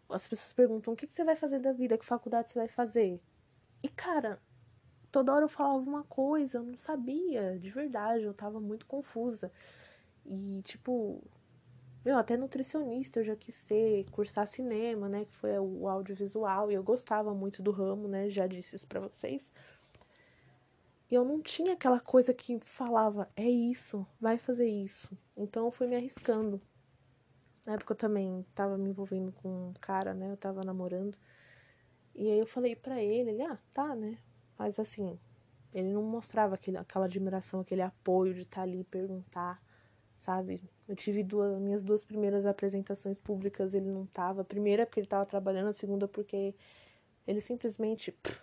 as 0.08 0.26
pessoas 0.26 0.52
perguntam: 0.54 0.94
"O 0.94 0.96
que, 0.96 1.06
que 1.06 1.12
você 1.12 1.24
vai 1.24 1.36
fazer 1.36 1.58
da 1.60 1.72
vida? 1.72 1.98
Que 1.98 2.04
faculdade 2.06 2.50
você 2.50 2.58
vai 2.58 2.68
fazer?" 2.68 3.20
E, 3.84 3.88
cara, 3.90 4.40
toda 5.12 5.30
hora 5.34 5.44
eu 5.44 5.48
falava 5.48 5.78
uma 5.78 6.04
coisa, 6.04 6.56
eu 6.56 6.62
não 6.62 6.74
sabia, 6.74 7.58
de 7.58 7.68
verdade, 7.70 8.24
eu 8.24 8.32
tava 8.32 8.58
muito 8.58 8.86
confusa. 8.86 9.52
E, 10.24 10.62
tipo, 10.62 11.22
meu, 12.02 12.16
até 12.16 12.34
nutricionista 12.34 13.20
eu 13.20 13.24
já 13.24 13.36
quis 13.36 13.54
ser, 13.54 14.06
cursar 14.10 14.46
cinema, 14.46 15.06
né, 15.06 15.26
que 15.26 15.34
foi 15.36 15.58
o 15.58 15.86
audiovisual, 15.86 16.72
e 16.72 16.74
eu 16.74 16.82
gostava 16.82 17.34
muito 17.34 17.62
do 17.62 17.70
ramo, 17.70 18.08
né, 18.08 18.30
já 18.30 18.46
disse 18.46 18.74
isso 18.74 18.86
pra 18.86 19.00
vocês. 19.00 19.52
E 21.10 21.14
eu 21.14 21.22
não 21.22 21.42
tinha 21.42 21.74
aquela 21.74 22.00
coisa 22.00 22.32
que 22.32 22.58
falava, 22.60 23.30
é 23.36 23.48
isso, 23.48 24.06
vai 24.18 24.38
fazer 24.38 24.66
isso. 24.66 25.10
Então 25.36 25.66
eu 25.66 25.70
fui 25.70 25.86
me 25.86 25.94
arriscando. 25.94 26.58
Na 27.66 27.74
época 27.74 27.92
eu 27.92 27.98
também 27.98 28.46
tava 28.54 28.78
me 28.78 28.88
envolvendo 28.88 29.30
com 29.30 29.68
um 29.68 29.74
cara, 29.74 30.14
né, 30.14 30.30
eu 30.30 30.38
tava 30.38 30.62
namorando. 30.64 31.18
E 32.14 32.30
aí 32.30 32.38
eu 32.38 32.46
falei 32.46 32.76
pra 32.76 33.02
ele, 33.02 33.30
ele, 33.30 33.42
ah, 33.42 33.58
tá, 33.72 33.94
né? 33.94 34.18
Mas 34.58 34.78
assim, 34.78 35.18
ele 35.72 35.92
não 35.92 36.02
mostrava 36.02 36.54
aquele, 36.54 36.76
aquela 36.78 37.06
admiração, 37.06 37.60
aquele 37.60 37.82
apoio 37.82 38.34
de 38.34 38.42
estar 38.42 38.56
tá 38.56 38.62
ali 38.62 38.80
e 38.80 38.84
perguntar 38.84 39.60
sabe? 40.24 40.62
Eu 40.88 40.96
tive 40.96 41.22
duas, 41.22 41.60
minhas 41.60 41.82
duas 41.82 42.02
primeiras 42.02 42.46
apresentações 42.46 43.18
públicas, 43.18 43.74
ele 43.74 43.90
não 43.90 44.06
tava. 44.06 44.40
A 44.40 44.44
primeira 44.44 44.86
porque 44.86 45.00
ele 45.00 45.06
tava 45.06 45.26
trabalhando, 45.26 45.68
a 45.68 45.72
segunda 45.72 46.08
porque 46.08 46.54
ele 47.26 47.40
simplesmente 47.40 48.10
pff, 48.10 48.42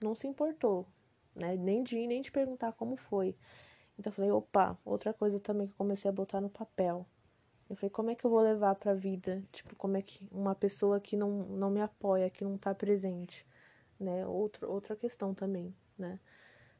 não 0.00 0.14
se 0.14 0.28
importou, 0.28 0.86
né? 1.34 1.56
Nem 1.56 1.82
de 1.82 2.06
nem 2.06 2.22
de 2.22 2.30
perguntar 2.30 2.72
como 2.72 2.96
foi. 2.96 3.36
Então 3.98 4.10
eu 4.10 4.14
falei, 4.14 4.30
opa, 4.30 4.78
outra 4.84 5.12
coisa 5.12 5.40
também 5.40 5.66
que 5.66 5.72
eu 5.72 5.76
comecei 5.78 6.08
a 6.08 6.12
botar 6.12 6.40
no 6.40 6.50
papel. 6.50 7.06
Eu 7.68 7.76
falei, 7.76 7.90
como 7.90 8.10
é 8.10 8.14
que 8.14 8.24
eu 8.24 8.30
vou 8.30 8.40
levar 8.40 8.74
pra 8.76 8.94
vida? 8.94 9.42
Tipo, 9.52 9.74
como 9.76 9.96
é 9.96 10.02
que 10.02 10.28
uma 10.30 10.54
pessoa 10.54 11.00
que 11.00 11.16
não, 11.16 11.30
não 11.30 11.70
me 11.70 11.80
apoia, 11.80 12.30
que 12.30 12.44
não 12.44 12.56
tá 12.56 12.74
presente, 12.74 13.46
né? 13.98 14.26
Outro, 14.26 14.70
outra 14.70 14.94
questão 14.94 15.34
também, 15.34 15.74
né? 15.98 16.20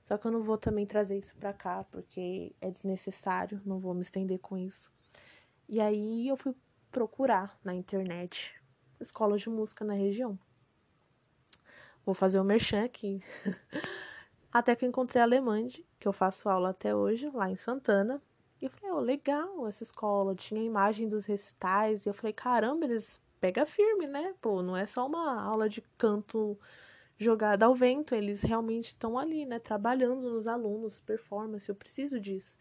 Só 0.04 0.16
que 0.16 0.26
eu 0.26 0.30
não 0.30 0.42
vou 0.42 0.56
também 0.56 0.86
trazer 0.86 1.18
isso 1.18 1.34
pra 1.36 1.52
cá, 1.52 1.84
porque 1.90 2.54
é 2.60 2.70
desnecessário, 2.70 3.60
não 3.64 3.80
vou 3.80 3.92
me 3.92 4.02
estender 4.02 4.38
com 4.38 4.56
isso. 4.56 4.90
E 5.68 5.80
aí 5.80 6.28
eu 6.28 6.36
fui 6.36 6.54
procurar 6.92 7.58
na 7.64 7.74
internet 7.74 8.54
escolas 9.00 9.42
de 9.42 9.50
música 9.50 9.84
na 9.84 9.94
região. 9.94 10.38
Vou 12.04 12.14
fazer 12.14 12.38
o 12.38 12.44
merchan 12.44 12.84
aqui. 12.84 13.20
até 14.52 14.76
que 14.76 14.84
eu 14.84 14.88
encontrei 14.88 15.20
a 15.20 15.24
Alemande, 15.24 15.84
que 15.98 16.06
eu 16.06 16.12
faço 16.12 16.48
aula 16.48 16.70
até 16.70 16.94
hoje, 16.94 17.28
lá 17.30 17.50
em 17.50 17.56
Santana. 17.56 18.22
E 18.60 18.64
eu 18.66 18.70
falei, 18.70 18.90
oh, 18.92 19.00
legal 19.00 19.66
essa 19.66 19.82
escola. 19.82 20.34
Tinha 20.34 20.60
a 20.60 20.64
imagem 20.64 21.08
dos 21.08 21.26
recitais. 21.26 22.04
E 22.04 22.08
eu 22.08 22.14
falei, 22.14 22.32
caramba, 22.32 22.84
eles 22.86 23.20
pega 23.40 23.66
firme, 23.66 24.06
né? 24.06 24.34
Pô, 24.40 24.62
não 24.62 24.76
é 24.76 24.86
só 24.86 25.06
uma 25.06 25.42
aula 25.42 25.68
de 25.68 25.82
canto 25.98 26.58
jogada 27.18 27.64
ao 27.66 27.74
vento, 27.74 28.14
eles 28.14 28.42
realmente 28.42 28.86
estão 28.88 29.18
ali, 29.18 29.46
né, 29.46 29.58
trabalhando 29.58 30.30
nos 30.30 30.46
alunos, 30.46 31.00
performance, 31.00 31.68
eu 31.68 31.74
preciso 31.74 32.20
disso. 32.20 32.58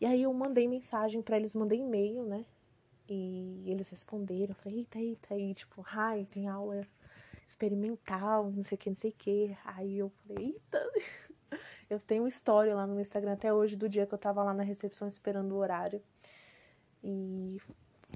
E 0.00 0.06
aí 0.06 0.22
eu 0.22 0.32
mandei 0.32 0.68
mensagem 0.68 1.22
para 1.22 1.36
eles, 1.36 1.54
mandei 1.54 1.80
e-mail, 1.80 2.24
né? 2.24 2.44
E 3.08 3.62
eles 3.66 3.88
responderam, 3.88 4.50
eu 4.50 4.54
falei, 4.54 4.78
eita, 4.80 4.98
eita, 4.98 5.34
aí, 5.34 5.54
tipo, 5.54 5.84
ai, 5.86 6.26
tem 6.30 6.48
aula 6.48 6.86
experimental, 7.46 8.50
não 8.50 8.62
sei 8.64 8.76
o 8.76 8.78
que, 8.78 8.90
não 8.90 8.96
sei 8.96 9.10
o 9.10 9.14
que. 9.14 9.56
Aí 9.64 9.98
eu 9.98 10.10
falei, 10.26 10.46
eita, 10.46 10.92
eu 11.92 12.00
tenho 12.00 12.26
história 12.26 12.74
lá 12.74 12.86
no 12.86 12.98
Instagram 13.00 13.34
até 13.34 13.52
hoje 13.52 13.76
do 13.76 13.88
dia 13.88 14.06
que 14.06 14.14
eu 14.14 14.18
tava 14.18 14.42
lá 14.42 14.54
na 14.54 14.62
recepção 14.62 15.06
esperando 15.06 15.52
o 15.52 15.58
horário. 15.58 16.02
E 17.04 17.58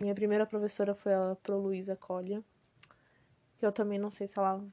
minha 0.00 0.14
primeira 0.14 0.46
professora 0.46 0.94
foi 0.94 1.12
a 1.12 1.36
Pro 1.42 1.58
Luísa 1.58 1.94
Colha. 1.94 2.42
Eu 3.60 3.70
também 3.70 3.98
não 3.98 4.10
sei 4.10 4.28
se 4.28 4.38
ela 4.38 4.64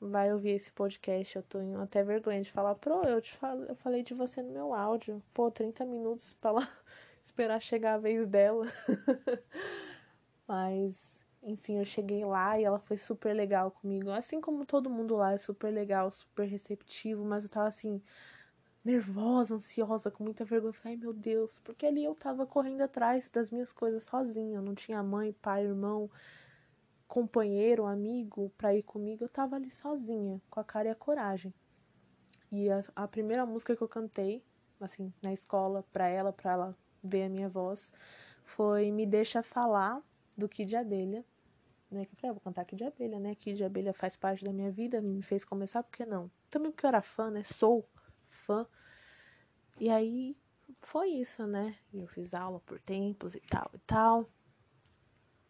vai 0.00 0.32
ouvir 0.32 0.50
esse 0.50 0.70
podcast. 0.70 1.36
Eu 1.36 1.42
tenho 1.42 1.80
até 1.80 2.04
vergonha 2.04 2.40
de 2.40 2.52
falar, 2.52 2.76
pro, 2.76 3.02
eu 3.02 3.20
te 3.20 3.32
falo, 3.32 3.64
eu 3.64 3.74
falei 3.74 4.02
de 4.04 4.14
você 4.14 4.40
no 4.42 4.52
meu 4.52 4.72
áudio. 4.72 5.20
Pô, 5.34 5.50
30 5.50 5.84
minutos 5.84 6.34
pra 6.34 6.52
lá 6.52 6.68
esperar 7.24 7.60
chegar 7.60 7.94
a 7.94 7.98
vez 7.98 8.28
dela. 8.28 8.66
Mas, 10.46 10.96
enfim, 11.42 11.78
eu 11.78 11.84
cheguei 11.84 12.24
lá 12.24 12.60
e 12.60 12.64
ela 12.64 12.78
foi 12.78 12.96
super 12.96 13.34
legal 13.34 13.72
comigo. 13.72 14.10
Assim 14.10 14.40
como 14.40 14.64
todo 14.64 14.88
mundo 14.88 15.16
lá 15.16 15.32
é 15.32 15.38
super 15.38 15.72
legal, 15.72 16.12
super 16.12 16.46
receptivo, 16.46 17.24
mas 17.24 17.44
eu 17.44 17.50
tava 17.50 17.68
assim, 17.68 18.02
nervosa, 18.84 19.54
ansiosa, 19.54 20.10
com 20.10 20.24
muita 20.24 20.44
vergonha. 20.44 20.72
Falei, 20.72 20.96
ai 20.96 21.00
meu 21.00 21.12
Deus, 21.12 21.58
porque 21.60 21.86
ali 21.86 22.04
eu 22.04 22.14
tava 22.14 22.46
correndo 22.46 22.82
atrás 22.82 23.28
das 23.30 23.50
minhas 23.50 23.72
coisas 23.72 24.02
sozinha. 24.04 24.56
Eu 24.56 24.62
não 24.62 24.74
tinha 24.74 25.02
mãe, 25.02 25.32
pai, 25.32 25.64
irmão 25.64 26.10
companheiro, 27.12 27.84
amigo 27.84 28.50
para 28.56 28.74
ir 28.74 28.82
comigo, 28.82 29.22
eu 29.22 29.28
tava 29.28 29.56
ali 29.56 29.70
sozinha, 29.70 30.40
com 30.48 30.58
a 30.58 30.64
cara 30.64 30.88
e 30.88 30.90
a 30.90 30.94
coragem. 30.94 31.52
E 32.50 32.70
a, 32.70 32.82
a 32.96 33.06
primeira 33.06 33.44
música 33.44 33.76
que 33.76 33.82
eu 33.82 33.88
cantei, 33.88 34.42
assim, 34.80 35.12
na 35.22 35.30
escola, 35.30 35.84
pra 35.92 36.08
ela, 36.08 36.32
pra 36.32 36.52
ela 36.52 36.78
ver 37.04 37.24
a 37.24 37.28
minha 37.28 37.50
voz, 37.50 37.86
foi 38.44 38.90
Me 38.90 39.04
Deixa 39.04 39.42
Falar, 39.42 40.00
do 40.34 40.48
Kid 40.48 40.70
de 40.70 40.76
Abelha. 40.76 41.22
Né, 41.90 42.06
que 42.06 42.14
eu 42.14 42.16
falei, 42.16 42.30
ah, 42.30 42.32
vou 42.32 42.40
cantar 42.40 42.64
Kid 42.64 42.78
de 42.78 42.88
Abelha, 42.88 43.20
né? 43.20 43.34
Kid 43.34 43.58
de 43.58 43.64
Abelha 43.64 43.92
faz 43.92 44.16
parte 44.16 44.42
da 44.42 44.50
minha 44.50 44.70
vida, 44.70 45.02
me 45.02 45.20
fez 45.20 45.44
começar, 45.44 45.82
por 45.82 45.92
que 45.92 46.06
não? 46.06 46.30
Também 46.50 46.70
porque 46.70 46.86
eu 46.86 46.88
era 46.88 47.02
fã, 47.02 47.30
né? 47.30 47.42
Sou 47.42 47.86
fã. 48.42 48.66
E 49.78 49.88
aí 49.90 50.36
foi 50.80 51.08
isso, 51.10 51.46
né? 51.46 51.76
Eu 51.92 52.06
fiz 52.06 52.34
aula 52.34 52.60
por 52.60 52.80
tempos 52.80 53.34
e 53.34 53.40
tal 53.40 53.70
e 53.74 53.78
tal. 53.78 54.28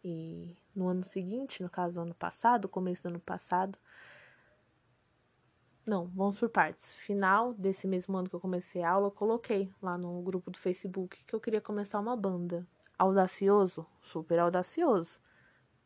E 0.03 0.57
no 0.75 0.87
ano 0.87 1.03
seguinte, 1.03 1.63
no 1.63 1.69
caso 1.69 2.01
ano 2.01 2.13
passado, 2.13 2.67
começo 2.67 3.03
do 3.03 3.09
ano 3.09 3.19
passado. 3.19 3.77
Não, 5.85 6.07
vamos 6.07 6.39
por 6.39 6.49
partes. 6.49 6.95
Final 6.95 7.53
desse 7.53 7.87
mesmo 7.87 8.15
ano 8.17 8.29
que 8.29 8.35
eu 8.35 8.39
comecei 8.39 8.83
a 8.83 8.91
aula, 8.91 9.07
eu 9.07 9.11
coloquei 9.11 9.69
lá 9.81 9.97
no 9.97 10.21
grupo 10.21 10.49
do 10.49 10.57
Facebook 10.57 11.23
que 11.25 11.33
eu 11.33 11.39
queria 11.39 11.61
começar 11.61 11.99
uma 11.99 12.15
banda. 12.15 12.65
Audacioso? 12.97 13.85
Super 14.01 14.39
audacioso. 14.39 15.19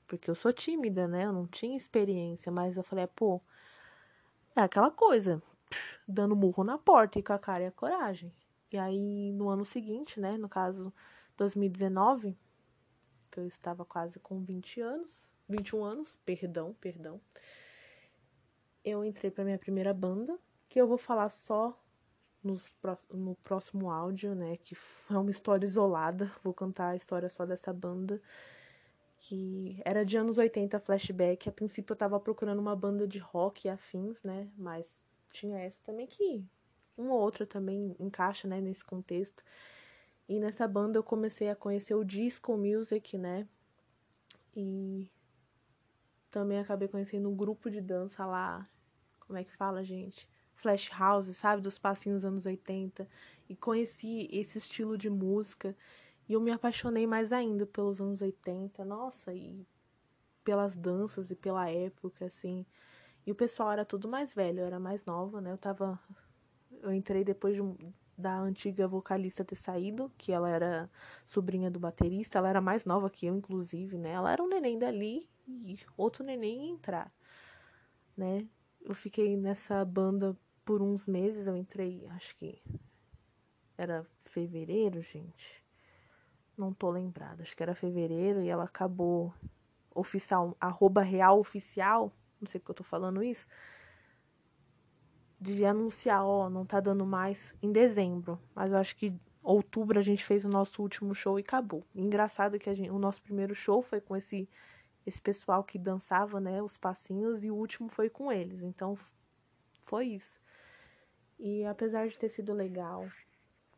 Porque 0.08 0.30
eu 0.30 0.36
sou 0.36 0.54
tímida, 0.54 1.08
né? 1.08 1.26
Eu 1.26 1.34
não 1.34 1.48
tinha 1.48 1.76
experiência, 1.76 2.52
mas 2.52 2.78
eu 2.78 2.84
falei, 2.84 3.08
pô, 3.08 3.42
é 4.56 4.62
aquela 4.62 4.90
coisa, 4.92 5.42
dando 6.08 6.36
murro 6.36 6.64
na 6.64 6.78
porta 6.78 7.20
e 7.20 7.24
com 7.24 7.34
a 7.34 7.40
cara 7.40 7.64
e 7.64 7.68
a 7.68 7.72
coragem. 7.72 8.34
E 8.72 8.78
aí, 8.78 9.32
no 9.32 9.50
ano 9.50 9.66
seguinte, 9.66 10.20
né? 10.20 10.38
No 10.38 10.50
caso, 10.50 10.94
2019, 11.38 12.38
que 13.32 13.40
eu 13.40 13.46
estava 13.46 13.86
quase 13.86 14.20
com 14.20 14.44
20 14.44 14.82
anos, 14.82 15.28
21 15.48 15.84
anos, 15.84 16.18
perdão, 16.26 16.76
perdão. 16.80 17.22
Eu 18.84 19.04
entrei 19.04 19.32
para 19.32 19.44
minha 19.44 19.58
primeira 19.58 19.94
banda, 19.94 20.38
que 20.68 20.80
eu 20.80 20.88
vou 20.88 20.98
falar 20.98 21.30
só 21.30 21.78
nos, 22.44 22.72
no 23.12 23.36
próximo 23.36 23.90
áudio, 23.92 24.34
né, 24.36 24.58
que 24.58 24.76
é 25.10 25.18
uma 25.18 25.32
história 25.32 25.66
isolada, 25.66 26.32
vou 26.44 26.54
contar 26.54 26.90
a 26.90 26.96
história 26.96 27.30
só 27.30 27.46
dessa 27.46 27.74
banda, 27.74 28.22
que 29.20 29.82
era 29.84 30.06
de 30.06 30.18
anos 30.18 30.38
80, 30.38 30.80
flashback. 30.80 31.50
A 31.50 31.52
princípio 31.52 31.94
eu 31.94 31.98
tava 31.98 32.20
procurando 32.20 32.60
uma 32.60 32.76
banda 32.76 33.08
de 33.08 33.20
rock 33.20 33.68
e 33.68 33.70
afins, 33.70 34.22
né, 34.24 34.50
mas 34.58 34.86
tinha 35.32 35.60
essa 35.60 35.78
também 35.84 36.08
que 36.08 36.44
uma 36.98 37.14
ou 37.14 37.22
outra 37.22 37.46
também 37.46 37.96
encaixa, 38.00 38.48
né, 38.48 38.60
nesse 38.60 38.84
contexto. 38.84 39.44
E 40.28 40.40
nessa 40.40 40.68
banda 40.68 40.98
eu 40.98 41.04
comecei 41.04 41.50
a 41.50 41.56
conhecer 41.56 41.96
o 41.96 42.04
disco 42.04 42.58
music, 42.58 43.18
né? 43.18 43.48
E 44.56 45.10
também 46.32 46.60
acabei 46.60 46.88
conhecendo 46.88 47.30
um 47.30 47.36
grupo 47.36 47.70
de 47.70 47.80
dança 47.80 48.26
lá. 48.26 48.68
Como 49.20 49.38
é 49.38 49.44
que 49.44 49.56
fala, 49.56 49.84
gente? 49.84 50.28
Flash 50.56 50.90
House, 50.90 51.28
sabe? 51.38 51.62
Dos 51.62 51.78
passinhos 51.78 52.26
anos 52.26 52.46
80. 52.46 53.08
E 53.48 53.56
conheci 53.56 54.28
esse 54.32 54.58
estilo 54.58 54.98
de 54.98 55.10
música. 55.10 55.76
E 56.28 56.34
eu 56.34 56.42
me 56.42 56.52
apaixonei 56.52 57.08
mais 57.08 57.32
ainda 57.32 57.66
pelos 57.66 58.02
anos 58.02 58.22
80. 58.22 58.84
Nossa, 58.84 59.34
e 59.34 59.66
pelas 60.44 60.76
danças 60.76 61.32
e 61.32 61.36
pela 61.36 61.70
época, 61.70 62.26
assim. 62.26 62.66
E 63.28 63.32
o 63.32 63.36
pessoal 63.36 63.74
era 63.74 63.84
tudo 63.84 64.08
mais 64.08 64.34
velho, 64.34 64.62
eu 64.62 64.66
era 64.66 64.80
mais 64.80 65.04
nova, 65.04 65.42
né? 65.42 65.52
Eu 65.52 65.58
tava. 65.58 66.00
Eu 66.82 66.94
entrei 66.94 67.26
depois 67.26 67.56
de 67.56 67.62
da 68.18 68.40
antiga 68.40 68.88
vocalista 68.88 69.44
ter 69.44 69.58
saído, 69.58 70.10
que 70.18 70.32
ela 70.32 70.50
era 70.50 70.90
sobrinha 71.26 71.70
do 71.70 71.80
baterista, 71.80 72.40
ela 72.40 72.50
era 72.50 72.62
mais 72.62 72.86
nova 72.86 73.10
que 73.10 73.28
eu, 73.28 73.36
inclusive, 73.36 73.98
né? 73.98 74.12
Ela 74.12 74.32
era 74.32 74.42
um 74.42 74.48
neném 74.48 74.80
dali 74.80 75.30
e 75.46 75.78
outro 75.96 76.24
neném 76.24 76.68
ia 76.68 76.72
entrar, 76.72 77.14
né? 78.16 78.48
Eu 78.82 78.96
fiquei 78.96 79.36
nessa 79.36 79.84
banda 79.84 80.36
por 80.64 80.82
uns 80.82 81.06
meses, 81.06 81.48
eu 81.48 81.56
entrei, 81.56 82.08
acho 82.12 82.36
que 82.38 82.64
era 83.78 84.08
fevereiro, 84.24 85.02
gente. 85.02 85.62
Não 86.58 86.74
tô 86.74 86.90
lembrada, 86.90 87.44
acho 87.44 87.56
que 87.56 87.62
era 87.62 87.76
fevereiro 87.76 88.42
e 88.42 88.48
ela 88.48 88.64
acabou 88.64 89.34
oficial, 89.94 90.56
arroba 90.60 91.02
real 91.02 91.40
oficial, 91.40 92.12
não 92.42 92.48
sei 92.48 92.60
porque 92.60 92.72
eu 92.72 92.76
tô 92.76 92.84
falando 92.84 93.24
isso 93.24 93.48
de 95.40 95.64
anunciar, 95.66 96.26
ó, 96.26 96.50
não 96.50 96.66
tá 96.66 96.80
dando 96.80 97.06
mais 97.06 97.54
em 97.62 97.72
dezembro. 97.72 98.40
Mas 98.56 98.72
eu 98.72 98.78
acho 98.78 98.96
que 98.96 99.14
outubro 99.44 100.00
a 100.00 100.02
gente 100.02 100.24
fez 100.24 100.44
o 100.44 100.50
nosso 100.50 100.82
último 100.82 101.14
show 101.14 101.40
e 101.40 101.42
acabou. 101.42 101.84
Engraçado 101.96 102.60
que 102.60 102.74
gente, 102.74 102.90
o 102.90 103.00
nosso 103.00 103.22
primeiro 103.22 103.56
show 103.56 103.82
foi 103.82 104.02
com 104.02 104.16
esse 104.16 104.50
esse 105.06 105.22
pessoal 105.22 105.64
que 105.64 105.80
dançava, 105.80 106.38
né, 106.38 106.62
os 106.62 106.76
passinhos 106.76 107.42
e 107.42 107.50
o 107.50 107.56
último 107.56 107.88
foi 107.88 108.10
com 108.10 108.30
eles. 108.30 108.62
Então 108.62 108.98
foi 109.84 110.08
isso. 110.08 110.34
E 111.40 111.64
apesar 111.64 112.10
de 112.10 112.20
ter 112.20 112.28
sido 112.28 112.52
legal, 112.52 113.08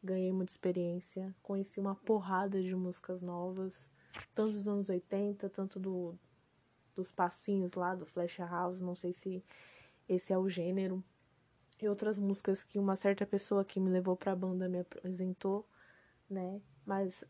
ganhei 0.03 0.31
muita 0.31 0.51
experiência, 0.51 1.35
conheci 1.43 1.79
uma 1.79 1.93
porrada 1.93 2.59
de 2.63 2.75
músicas 2.75 3.21
novas, 3.21 3.87
tanto 4.33 4.53
dos 4.53 4.67
anos 4.67 4.89
80, 4.89 5.47
tanto 5.51 5.79
do 5.79 6.17
dos 6.99 7.11
passinhos 7.11 7.75
lá 7.75 7.95
do 7.95 8.05
Flash 8.05 8.39
House, 8.39 8.81
não 8.81 8.93
sei 8.93 9.13
se 9.13 9.43
esse 10.07 10.33
é 10.33 10.37
o 10.37 10.49
gênero, 10.49 11.01
e 11.81 11.87
outras 11.87 12.17
músicas 12.17 12.61
que 12.61 12.77
uma 12.77 12.97
certa 12.97 13.25
pessoa 13.25 13.63
que 13.63 13.79
me 13.79 13.89
levou 13.89 14.17
para 14.17 14.33
a 14.33 14.35
banda 14.35 14.67
me 14.67 14.79
apresentou, 14.79 15.65
né? 16.29 16.61
Mas 16.85 17.23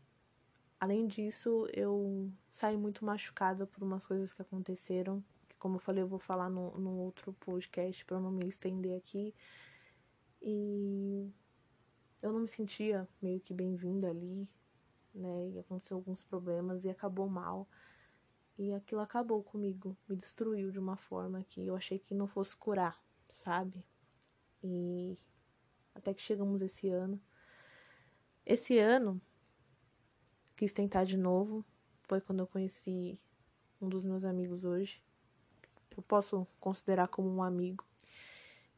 além 0.80 1.06
disso, 1.06 1.68
eu 1.72 2.28
saí 2.50 2.76
muito 2.76 3.04
machucada 3.04 3.64
por 3.64 3.84
umas 3.84 4.04
coisas 4.04 4.32
que 4.32 4.42
aconteceram, 4.42 5.22
que 5.48 5.56
como 5.56 5.76
eu 5.76 5.80
falei, 5.80 6.02
eu 6.02 6.08
vou 6.08 6.18
falar 6.18 6.50
no, 6.50 6.98
outro 6.98 7.32
podcast 7.34 8.04
para 8.04 8.18
não 8.18 8.32
me 8.32 8.48
estender 8.48 8.96
aqui. 8.96 9.32
E 10.42 11.30
eu 12.20 12.32
não 12.32 12.40
me 12.40 12.48
sentia 12.48 13.08
meio 13.22 13.38
que 13.38 13.54
bem-vinda 13.54 14.08
ali, 14.08 14.48
né? 15.14 15.50
E 15.50 15.58
aconteceu 15.60 15.96
alguns 15.96 16.22
problemas 16.22 16.84
e 16.84 16.90
acabou 16.90 17.28
mal. 17.28 17.68
E 18.60 18.74
aquilo 18.74 19.00
acabou 19.00 19.42
comigo, 19.42 19.96
me 20.06 20.14
destruiu 20.14 20.70
de 20.70 20.78
uma 20.78 20.94
forma 20.94 21.42
que 21.48 21.66
eu 21.66 21.74
achei 21.74 21.98
que 21.98 22.12
não 22.12 22.26
fosse 22.26 22.54
curar, 22.54 23.02
sabe? 23.26 23.82
E 24.62 25.16
até 25.94 26.12
que 26.12 26.20
chegamos 26.20 26.60
esse 26.60 26.90
ano. 26.90 27.18
Esse 28.44 28.78
ano, 28.78 29.18
quis 30.54 30.74
tentar 30.74 31.04
de 31.04 31.16
novo. 31.16 31.64
Foi 32.02 32.20
quando 32.20 32.40
eu 32.40 32.46
conheci 32.46 33.18
um 33.80 33.88
dos 33.88 34.04
meus 34.04 34.26
amigos 34.26 34.62
hoje. 34.62 35.02
Eu 35.96 36.02
posso 36.02 36.46
considerar 36.60 37.08
como 37.08 37.34
um 37.34 37.42
amigo, 37.42 37.82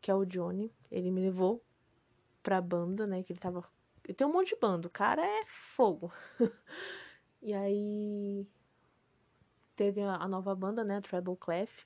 que 0.01 0.13
é 0.13 0.15
o 0.15 0.25
Johnny. 0.25 0.73
Ele 0.93 1.11
me 1.11 1.21
levou 1.21 1.61
pra 2.41 2.61
banda, 2.61 3.05
né? 3.05 3.25
Que 3.25 3.33
ele 3.33 3.41
tava. 3.41 3.69
Eu 4.07 4.15
tenho 4.15 4.31
um 4.31 4.33
monte 4.33 4.51
de 4.51 4.61
banda, 4.61 4.87
o 4.87 4.93
cara 4.93 5.27
é 5.27 5.45
fogo. 5.45 6.13
e 7.43 7.53
aí 7.53 8.47
teve 9.83 10.01
a 10.01 10.29
nova 10.29 10.55
banda, 10.55 10.85
né? 10.85 11.01
Treble 11.01 11.37
Clef. 11.37 11.85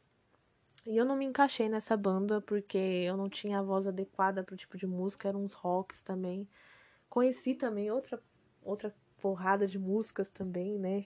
E 0.84 0.99
eu 0.99 1.05
não 1.07 1.16
me 1.16 1.24
encaixei 1.24 1.66
nessa 1.66 1.97
banda 1.97 2.42
porque 2.42 2.76
eu 2.76 3.16
não 3.16 3.26
tinha 3.26 3.59
a 3.59 3.62
voz 3.62 3.86
adequada 3.86 4.44
pro 4.44 4.55
tipo 4.55 4.76
de 4.76 4.86
música, 4.86 5.28
eram 5.28 5.42
uns 5.42 5.55
rocks 5.55 6.03
também. 6.03 6.47
Conheci 7.09 7.55
também 7.55 7.90
outra 7.90 8.22
outra 8.62 8.94
porrada 9.18 9.66
de 9.66 9.78
músicas 9.78 10.28
também, 10.28 10.78
né? 10.78 11.05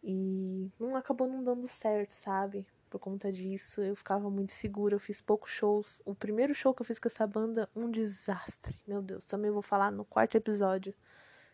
E 0.00 0.70
não 0.78 0.94
acabou 0.94 1.26
não 1.26 1.42
dando 1.42 1.66
certo, 1.66 2.12
sabe? 2.12 2.64
Por 2.88 3.00
conta 3.00 3.32
disso, 3.32 3.82
eu 3.82 3.96
ficava 3.96 4.30
muito 4.30 4.52
segura, 4.52 4.94
eu 4.94 5.00
fiz 5.00 5.20
poucos 5.20 5.50
shows. 5.50 6.00
O 6.04 6.14
primeiro 6.14 6.54
show 6.54 6.72
que 6.72 6.82
eu 6.82 6.86
fiz 6.86 7.00
com 7.00 7.08
essa 7.08 7.26
banda, 7.26 7.68
um 7.74 7.90
desastre. 7.90 8.76
Meu 8.86 9.02
Deus, 9.02 9.24
também 9.24 9.50
vou 9.50 9.62
falar 9.62 9.90
no 9.90 10.04
quarto 10.04 10.36
episódio 10.36 10.94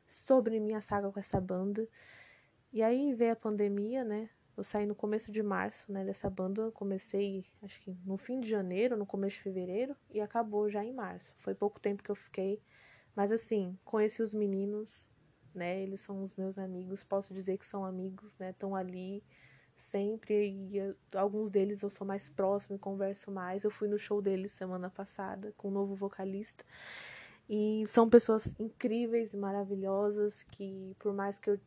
sobre 0.06 0.60
minha 0.60 0.82
saga 0.82 1.10
com 1.10 1.20
essa 1.20 1.40
banda. 1.40 1.88
E 2.72 2.82
aí 2.82 3.14
veio 3.14 3.32
a 3.32 3.36
pandemia, 3.36 4.04
né? 4.04 4.28
Eu 4.56 4.64
saí 4.64 4.86
no 4.86 4.94
começo 4.94 5.30
de 5.30 5.42
março, 5.42 5.90
né, 5.90 6.04
dessa 6.04 6.28
banda. 6.28 6.62
Eu 6.62 6.72
comecei, 6.72 7.44
acho 7.62 7.80
que 7.80 7.96
no 8.04 8.16
fim 8.16 8.40
de 8.40 8.48
janeiro, 8.48 8.96
no 8.96 9.06
começo 9.06 9.36
de 9.36 9.42
fevereiro, 9.42 9.96
e 10.10 10.20
acabou 10.20 10.68
já 10.68 10.84
em 10.84 10.92
março. 10.92 11.32
Foi 11.38 11.54
pouco 11.54 11.78
tempo 11.80 12.02
que 12.02 12.10
eu 12.10 12.16
fiquei. 12.16 12.60
Mas 13.14 13.30
assim, 13.32 13.78
conheci 13.84 14.20
os 14.20 14.34
meninos, 14.34 15.08
né? 15.54 15.80
Eles 15.80 16.00
são 16.00 16.24
os 16.24 16.34
meus 16.36 16.58
amigos, 16.58 17.04
posso 17.04 17.32
dizer 17.32 17.56
que 17.58 17.66
são 17.66 17.84
amigos, 17.84 18.36
né? 18.38 18.50
Estão 18.50 18.74
ali 18.74 19.22
sempre 19.76 20.50
e 20.50 20.76
eu, 20.76 20.96
alguns 21.14 21.50
deles 21.50 21.82
eu 21.82 21.90
sou 21.90 22.06
mais 22.06 22.28
próximo 22.28 22.76
e 22.76 22.78
converso 22.78 23.30
mais. 23.30 23.64
Eu 23.64 23.70
fui 23.70 23.88
no 23.88 23.98
show 23.98 24.20
deles 24.20 24.52
semana 24.52 24.90
passada 24.90 25.54
com 25.56 25.68
um 25.68 25.72
novo 25.72 25.94
vocalista. 25.94 26.64
E 27.48 27.84
são 27.86 28.10
pessoas 28.10 28.54
incríveis 28.58 29.32
e 29.32 29.36
maravilhosas 29.36 30.42
que 30.42 30.94
por 30.98 31.14
mais 31.14 31.38
que 31.38 31.50
eu 31.50 31.60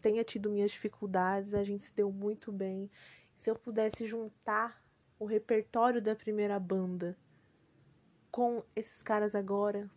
tenha 0.00 0.24
tido 0.24 0.50
minhas 0.50 0.70
dificuldades, 0.70 1.54
a 1.54 1.62
gente 1.62 1.82
se 1.82 1.94
deu 1.94 2.10
muito 2.10 2.50
bem. 2.50 2.90
Se 3.38 3.50
eu 3.50 3.54
pudesse 3.54 4.06
juntar 4.06 4.82
o 5.18 5.24
repertório 5.24 6.00
da 6.00 6.14
primeira 6.16 6.58
banda 6.58 7.16
com 8.30 8.62
esses 8.74 9.02
caras 9.02 9.34
agora, 9.34 9.90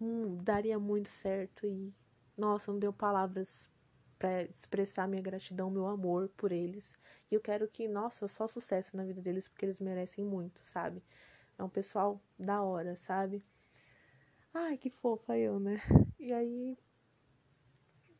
hum, 0.00 0.36
daria 0.42 0.78
muito 0.78 1.08
certo. 1.08 1.66
E, 1.66 1.92
nossa, 2.36 2.72
não 2.72 2.78
deu 2.78 2.92
palavras 2.92 3.68
para 4.18 4.42
expressar 4.44 5.06
minha 5.06 5.22
gratidão, 5.22 5.70
meu 5.70 5.86
amor 5.86 6.28
por 6.36 6.52
eles. 6.52 6.94
E 7.30 7.34
eu 7.34 7.40
quero 7.40 7.68
que, 7.68 7.86
nossa, 7.86 8.26
só 8.26 8.48
sucesso 8.48 8.96
na 8.96 9.04
vida 9.04 9.20
deles, 9.20 9.48
porque 9.48 9.64
eles 9.64 9.80
merecem 9.80 10.24
muito, 10.24 10.60
sabe? 10.62 11.02
É 11.58 11.62
um 11.62 11.68
pessoal 11.68 12.20
da 12.38 12.62
hora, 12.62 12.96
sabe? 12.96 13.42
Ai, 14.52 14.78
que 14.78 14.90
fofa 14.90 15.36
eu, 15.38 15.60
né? 15.60 15.80
E 16.18 16.32
aí, 16.32 16.78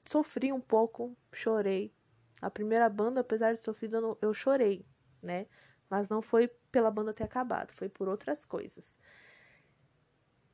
sofri 0.06 0.52
um 0.52 0.60
pouco, 0.60 1.16
chorei. 1.32 1.92
A 2.40 2.50
primeira 2.50 2.88
banda, 2.88 3.20
apesar 3.20 3.52
de 3.52 3.60
sofrer, 3.60 3.92
eu, 3.92 4.18
eu 4.20 4.34
chorei, 4.34 4.84
né? 5.22 5.46
Mas 5.88 6.08
não 6.08 6.20
foi 6.22 6.48
pela 6.70 6.90
banda 6.90 7.14
ter 7.14 7.24
acabado, 7.24 7.72
foi 7.72 7.88
por 7.88 8.08
outras 8.08 8.44
coisas. 8.44 8.84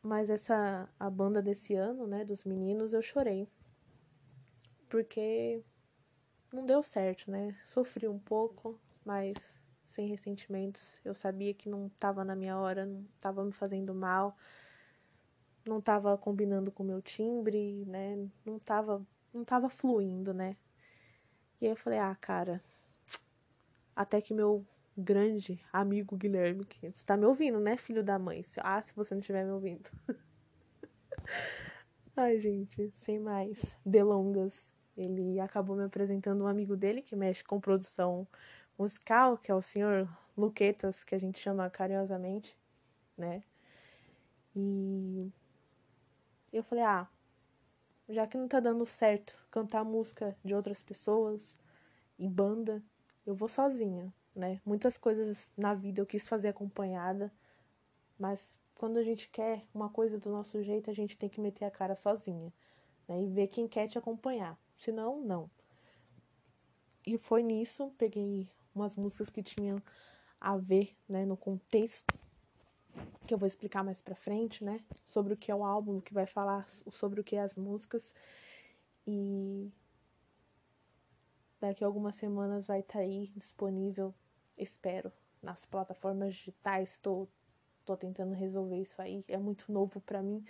Mas 0.02 0.28
essa 0.30 0.88
a 0.98 1.08
banda 1.08 1.40
desse 1.40 1.74
ano, 1.74 2.06
né, 2.06 2.24
dos 2.24 2.44
meninos, 2.44 2.92
eu 2.92 3.02
chorei. 3.02 3.48
Porque 4.88 5.62
não 6.52 6.66
deu 6.66 6.82
certo, 6.82 7.30
né? 7.30 7.56
Sofri 7.64 8.08
um 8.08 8.18
pouco, 8.18 8.78
mas 9.04 9.60
sem 9.86 10.08
ressentimentos. 10.08 10.98
Eu 11.04 11.14
sabia 11.14 11.54
que 11.54 11.68
não 11.68 11.86
estava 11.86 12.24
na 12.24 12.34
minha 12.34 12.58
hora, 12.58 12.84
não 12.84 13.06
estava 13.14 13.44
me 13.44 13.52
fazendo 13.52 13.94
mal, 13.94 14.36
não 15.66 15.78
estava 15.78 16.16
combinando 16.18 16.70
com 16.72 16.82
o 16.82 16.86
meu 16.86 17.00
timbre, 17.00 17.84
né? 17.86 18.28
Não 18.44 18.56
estava 18.56 19.06
não 19.32 19.44
tava 19.44 19.68
fluindo, 19.68 20.34
né? 20.34 20.56
E 21.60 21.66
aí 21.66 21.72
eu 21.72 21.76
falei, 21.76 21.98
ah, 21.98 22.16
cara, 22.20 22.62
até 23.94 24.20
que 24.20 24.34
meu 24.34 24.66
grande 24.96 25.60
amigo 25.72 26.16
Guilherme, 26.16 26.64
que 26.64 26.90
você 26.90 27.04
tá 27.04 27.16
me 27.16 27.24
ouvindo, 27.24 27.60
né, 27.60 27.76
filho 27.76 28.02
da 28.02 28.18
mãe? 28.18 28.44
Ah, 28.58 28.82
se 28.82 28.94
você 28.94 29.14
não 29.14 29.20
estiver 29.20 29.44
me 29.44 29.52
ouvindo. 29.52 29.88
Ai, 32.16 32.38
gente, 32.38 32.92
sem 32.96 33.18
mais 33.18 33.74
delongas. 33.84 34.54
Ele 34.96 35.40
acabou 35.40 35.74
me 35.74 35.84
apresentando 35.84 36.44
um 36.44 36.46
amigo 36.46 36.76
dele 36.76 37.00
que 37.00 37.16
mexe 37.16 37.42
com 37.42 37.58
produção 37.58 38.26
musical, 38.78 39.38
que 39.38 39.50
é 39.50 39.54
o 39.54 39.62
senhor 39.62 40.06
Luquetas, 40.36 41.02
que 41.02 41.14
a 41.14 41.18
gente 41.18 41.38
chama 41.38 41.70
carinhosamente, 41.70 42.54
né? 43.16 43.42
E 44.54 45.32
eu 46.52 46.62
falei, 46.62 46.84
ah, 46.84 47.08
já 48.08 48.26
que 48.26 48.36
não 48.36 48.48
tá 48.48 48.60
dando 48.60 48.84
certo 48.84 49.34
cantar 49.50 49.84
música 49.84 50.36
de 50.44 50.54
outras 50.54 50.82
pessoas 50.82 51.58
em 52.18 52.28
banda, 52.28 52.82
eu 53.26 53.34
vou 53.34 53.48
sozinha, 53.48 54.12
né? 54.34 54.60
Muitas 54.64 54.98
coisas 54.98 55.50
na 55.56 55.74
vida 55.74 56.00
eu 56.00 56.06
quis 56.06 56.28
fazer 56.28 56.48
acompanhada, 56.48 57.32
mas 58.18 58.54
quando 58.74 58.98
a 58.98 59.02
gente 59.02 59.28
quer 59.28 59.64
uma 59.72 59.88
coisa 59.88 60.18
do 60.18 60.30
nosso 60.30 60.62
jeito, 60.62 60.90
a 60.90 60.94
gente 60.94 61.16
tem 61.16 61.28
que 61.28 61.40
meter 61.40 61.64
a 61.64 61.70
cara 61.70 61.94
sozinha, 61.94 62.52
né? 63.08 63.22
E 63.22 63.26
ver 63.26 63.48
quem 63.48 63.68
quer 63.68 63.88
te 63.88 63.98
acompanhar. 63.98 64.58
Senão, 64.76 65.20
não. 65.20 65.50
E 67.06 67.18
foi 67.18 67.42
nisso, 67.42 67.92
peguei 67.98 68.48
umas 68.74 68.96
músicas 68.96 69.28
que 69.28 69.42
tinham 69.42 69.82
a 70.40 70.56
ver, 70.56 70.96
né, 71.08 71.24
no 71.24 71.36
contexto 71.36 72.21
que 73.26 73.34
eu 73.34 73.38
vou 73.38 73.46
explicar 73.46 73.82
mais 73.82 74.00
pra 74.00 74.14
frente, 74.14 74.64
né? 74.64 74.80
Sobre 75.04 75.32
o 75.32 75.36
que 75.36 75.50
é 75.50 75.54
o 75.54 75.64
álbum, 75.64 76.00
que 76.00 76.12
vai 76.12 76.26
falar 76.26 76.68
sobre 76.90 77.20
o 77.20 77.24
que 77.24 77.36
é 77.36 77.40
as 77.40 77.54
músicas. 77.54 78.12
E 79.06 79.70
daqui 81.60 81.84
a 81.84 81.86
algumas 81.86 82.14
semanas 82.14 82.66
vai 82.66 82.80
estar 82.80 82.94
tá 82.94 82.98
aí 83.00 83.32
disponível, 83.36 84.14
espero, 84.56 85.12
nas 85.42 85.64
plataformas 85.64 86.34
digitais. 86.34 86.98
Tô, 86.98 87.28
tô 87.84 87.96
tentando 87.96 88.34
resolver 88.34 88.80
isso 88.80 89.00
aí. 89.00 89.24
É 89.28 89.38
muito 89.38 89.70
novo 89.72 90.00
para 90.00 90.22
mim, 90.22 90.44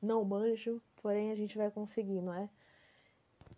não 0.00 0.24
manjo, 0.24 0.80
porém 1.02 1.30
a 1.30 1.34
gente 1.34 1.56
vai 1.56 1.70
conseguir, 1.70 2.20
não 2.20 2.34
é? 2.34 2.48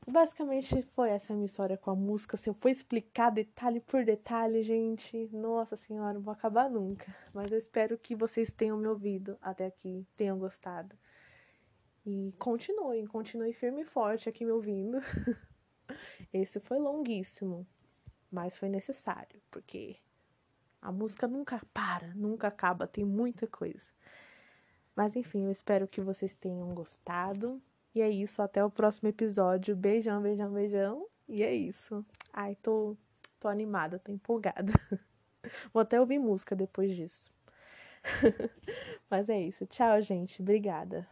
Basicamente 0.07 0.83
foi 0.95 1.11
essa 1.11 1.33
a 1.33 1.37
minha 1.37 1.47
história 1.47 1.77
com 1.77 1.91
a 1.91 1.95
música. 1.95 2.37
Se 2.37 2.49
eu 2.49 2.55
for 2.55 2.69
explicar 2.69 3.31
detalhe 3.31 3.81
por 3.81 4.05
detalhe, 4.05 4.63
gente, 4.63 5.29
nossa 5.33 5.77
senhora, 5.77 6.15
não 6.15 6.21
vou 6.21 6.33
acabar 6.33 6.69
nunca. 6.69 7.15
Mas 7.33 7.53
eu 7.53 7.59
espero 7.59 7.97
que 7.97 8.17
vocês 8.17 8.53
tenham 8.53 8.77
me 8.77 8.89
ouvido 8.89 9.39
até 9.41 9.67
aqui, 9.67 10.05
tenham 10.17 10.39
gostado. 10.39 10.97
E 12.05 12.35
continuem, 12.37 13.07
continuem 13.07 13.53
firme 13.53 13.83
e 13.83 13.85
forte 13.85 14.29
aqui 14.29 14.45
me 14.45 14.51
ouvindo. 14.51 14.99
Esse 16.33 16.59
foi 16.59 16.81
longuíssimo, 16.81 17.65
mas 18.31 18.59
foi 18.59 18.69
necessário, 18.69 19.41
porque 19.51 19.97
a 20.81 20.91
música 20.91 21.29
nunca 21.29 21.61
para, 21.73 22.09
nunca 22.15 22.49
acaba, 22.49 22.89
tem 22.89 23.05
muita 23.05 23.47
coisa. 23.47 23.81
Mas 24.97 25.15
enfim, 25.15 25.45
eu 25.45 25.51
espero 25.53 25.87
que 25.87 26.01
vocês 26.01 26.35
tenham 26.35 26.75
gostado. 26.75 27.63
E 27.95 28.01
é 28.01 28.09
isso, 28.09 28.41
até 28.41 28.65
o 28.65 28.71
próximo 28.71 29.09
episódio. 29.09 29.77
Beijão, 29.77 30.23
beijão, 30.23 30.53
beijão. 30.53 31.07
E 31.29 31.43
é 31.43 31.55
isso. 31.55 32.05
Ai, 32.33 32.57
tô, 32.63 32.97
tô 33.39 33.49
animada, 33.49 33.99
tô 33.99 34.11
empolgada. 34.11 34.73
Vou 35.73 35.81
até 35.81 36.01
ouvir 36.01 36.19
música 36.19 36.57
depois 36.57 36.95
disso. 36.95 37.31
Mas 39.11 39.29
é 39.29 39.41
isso. 39.41 39.67
Tchau, 39.67 40.01
gente. 40.01 40.41
Obrigada. 40.41 41.07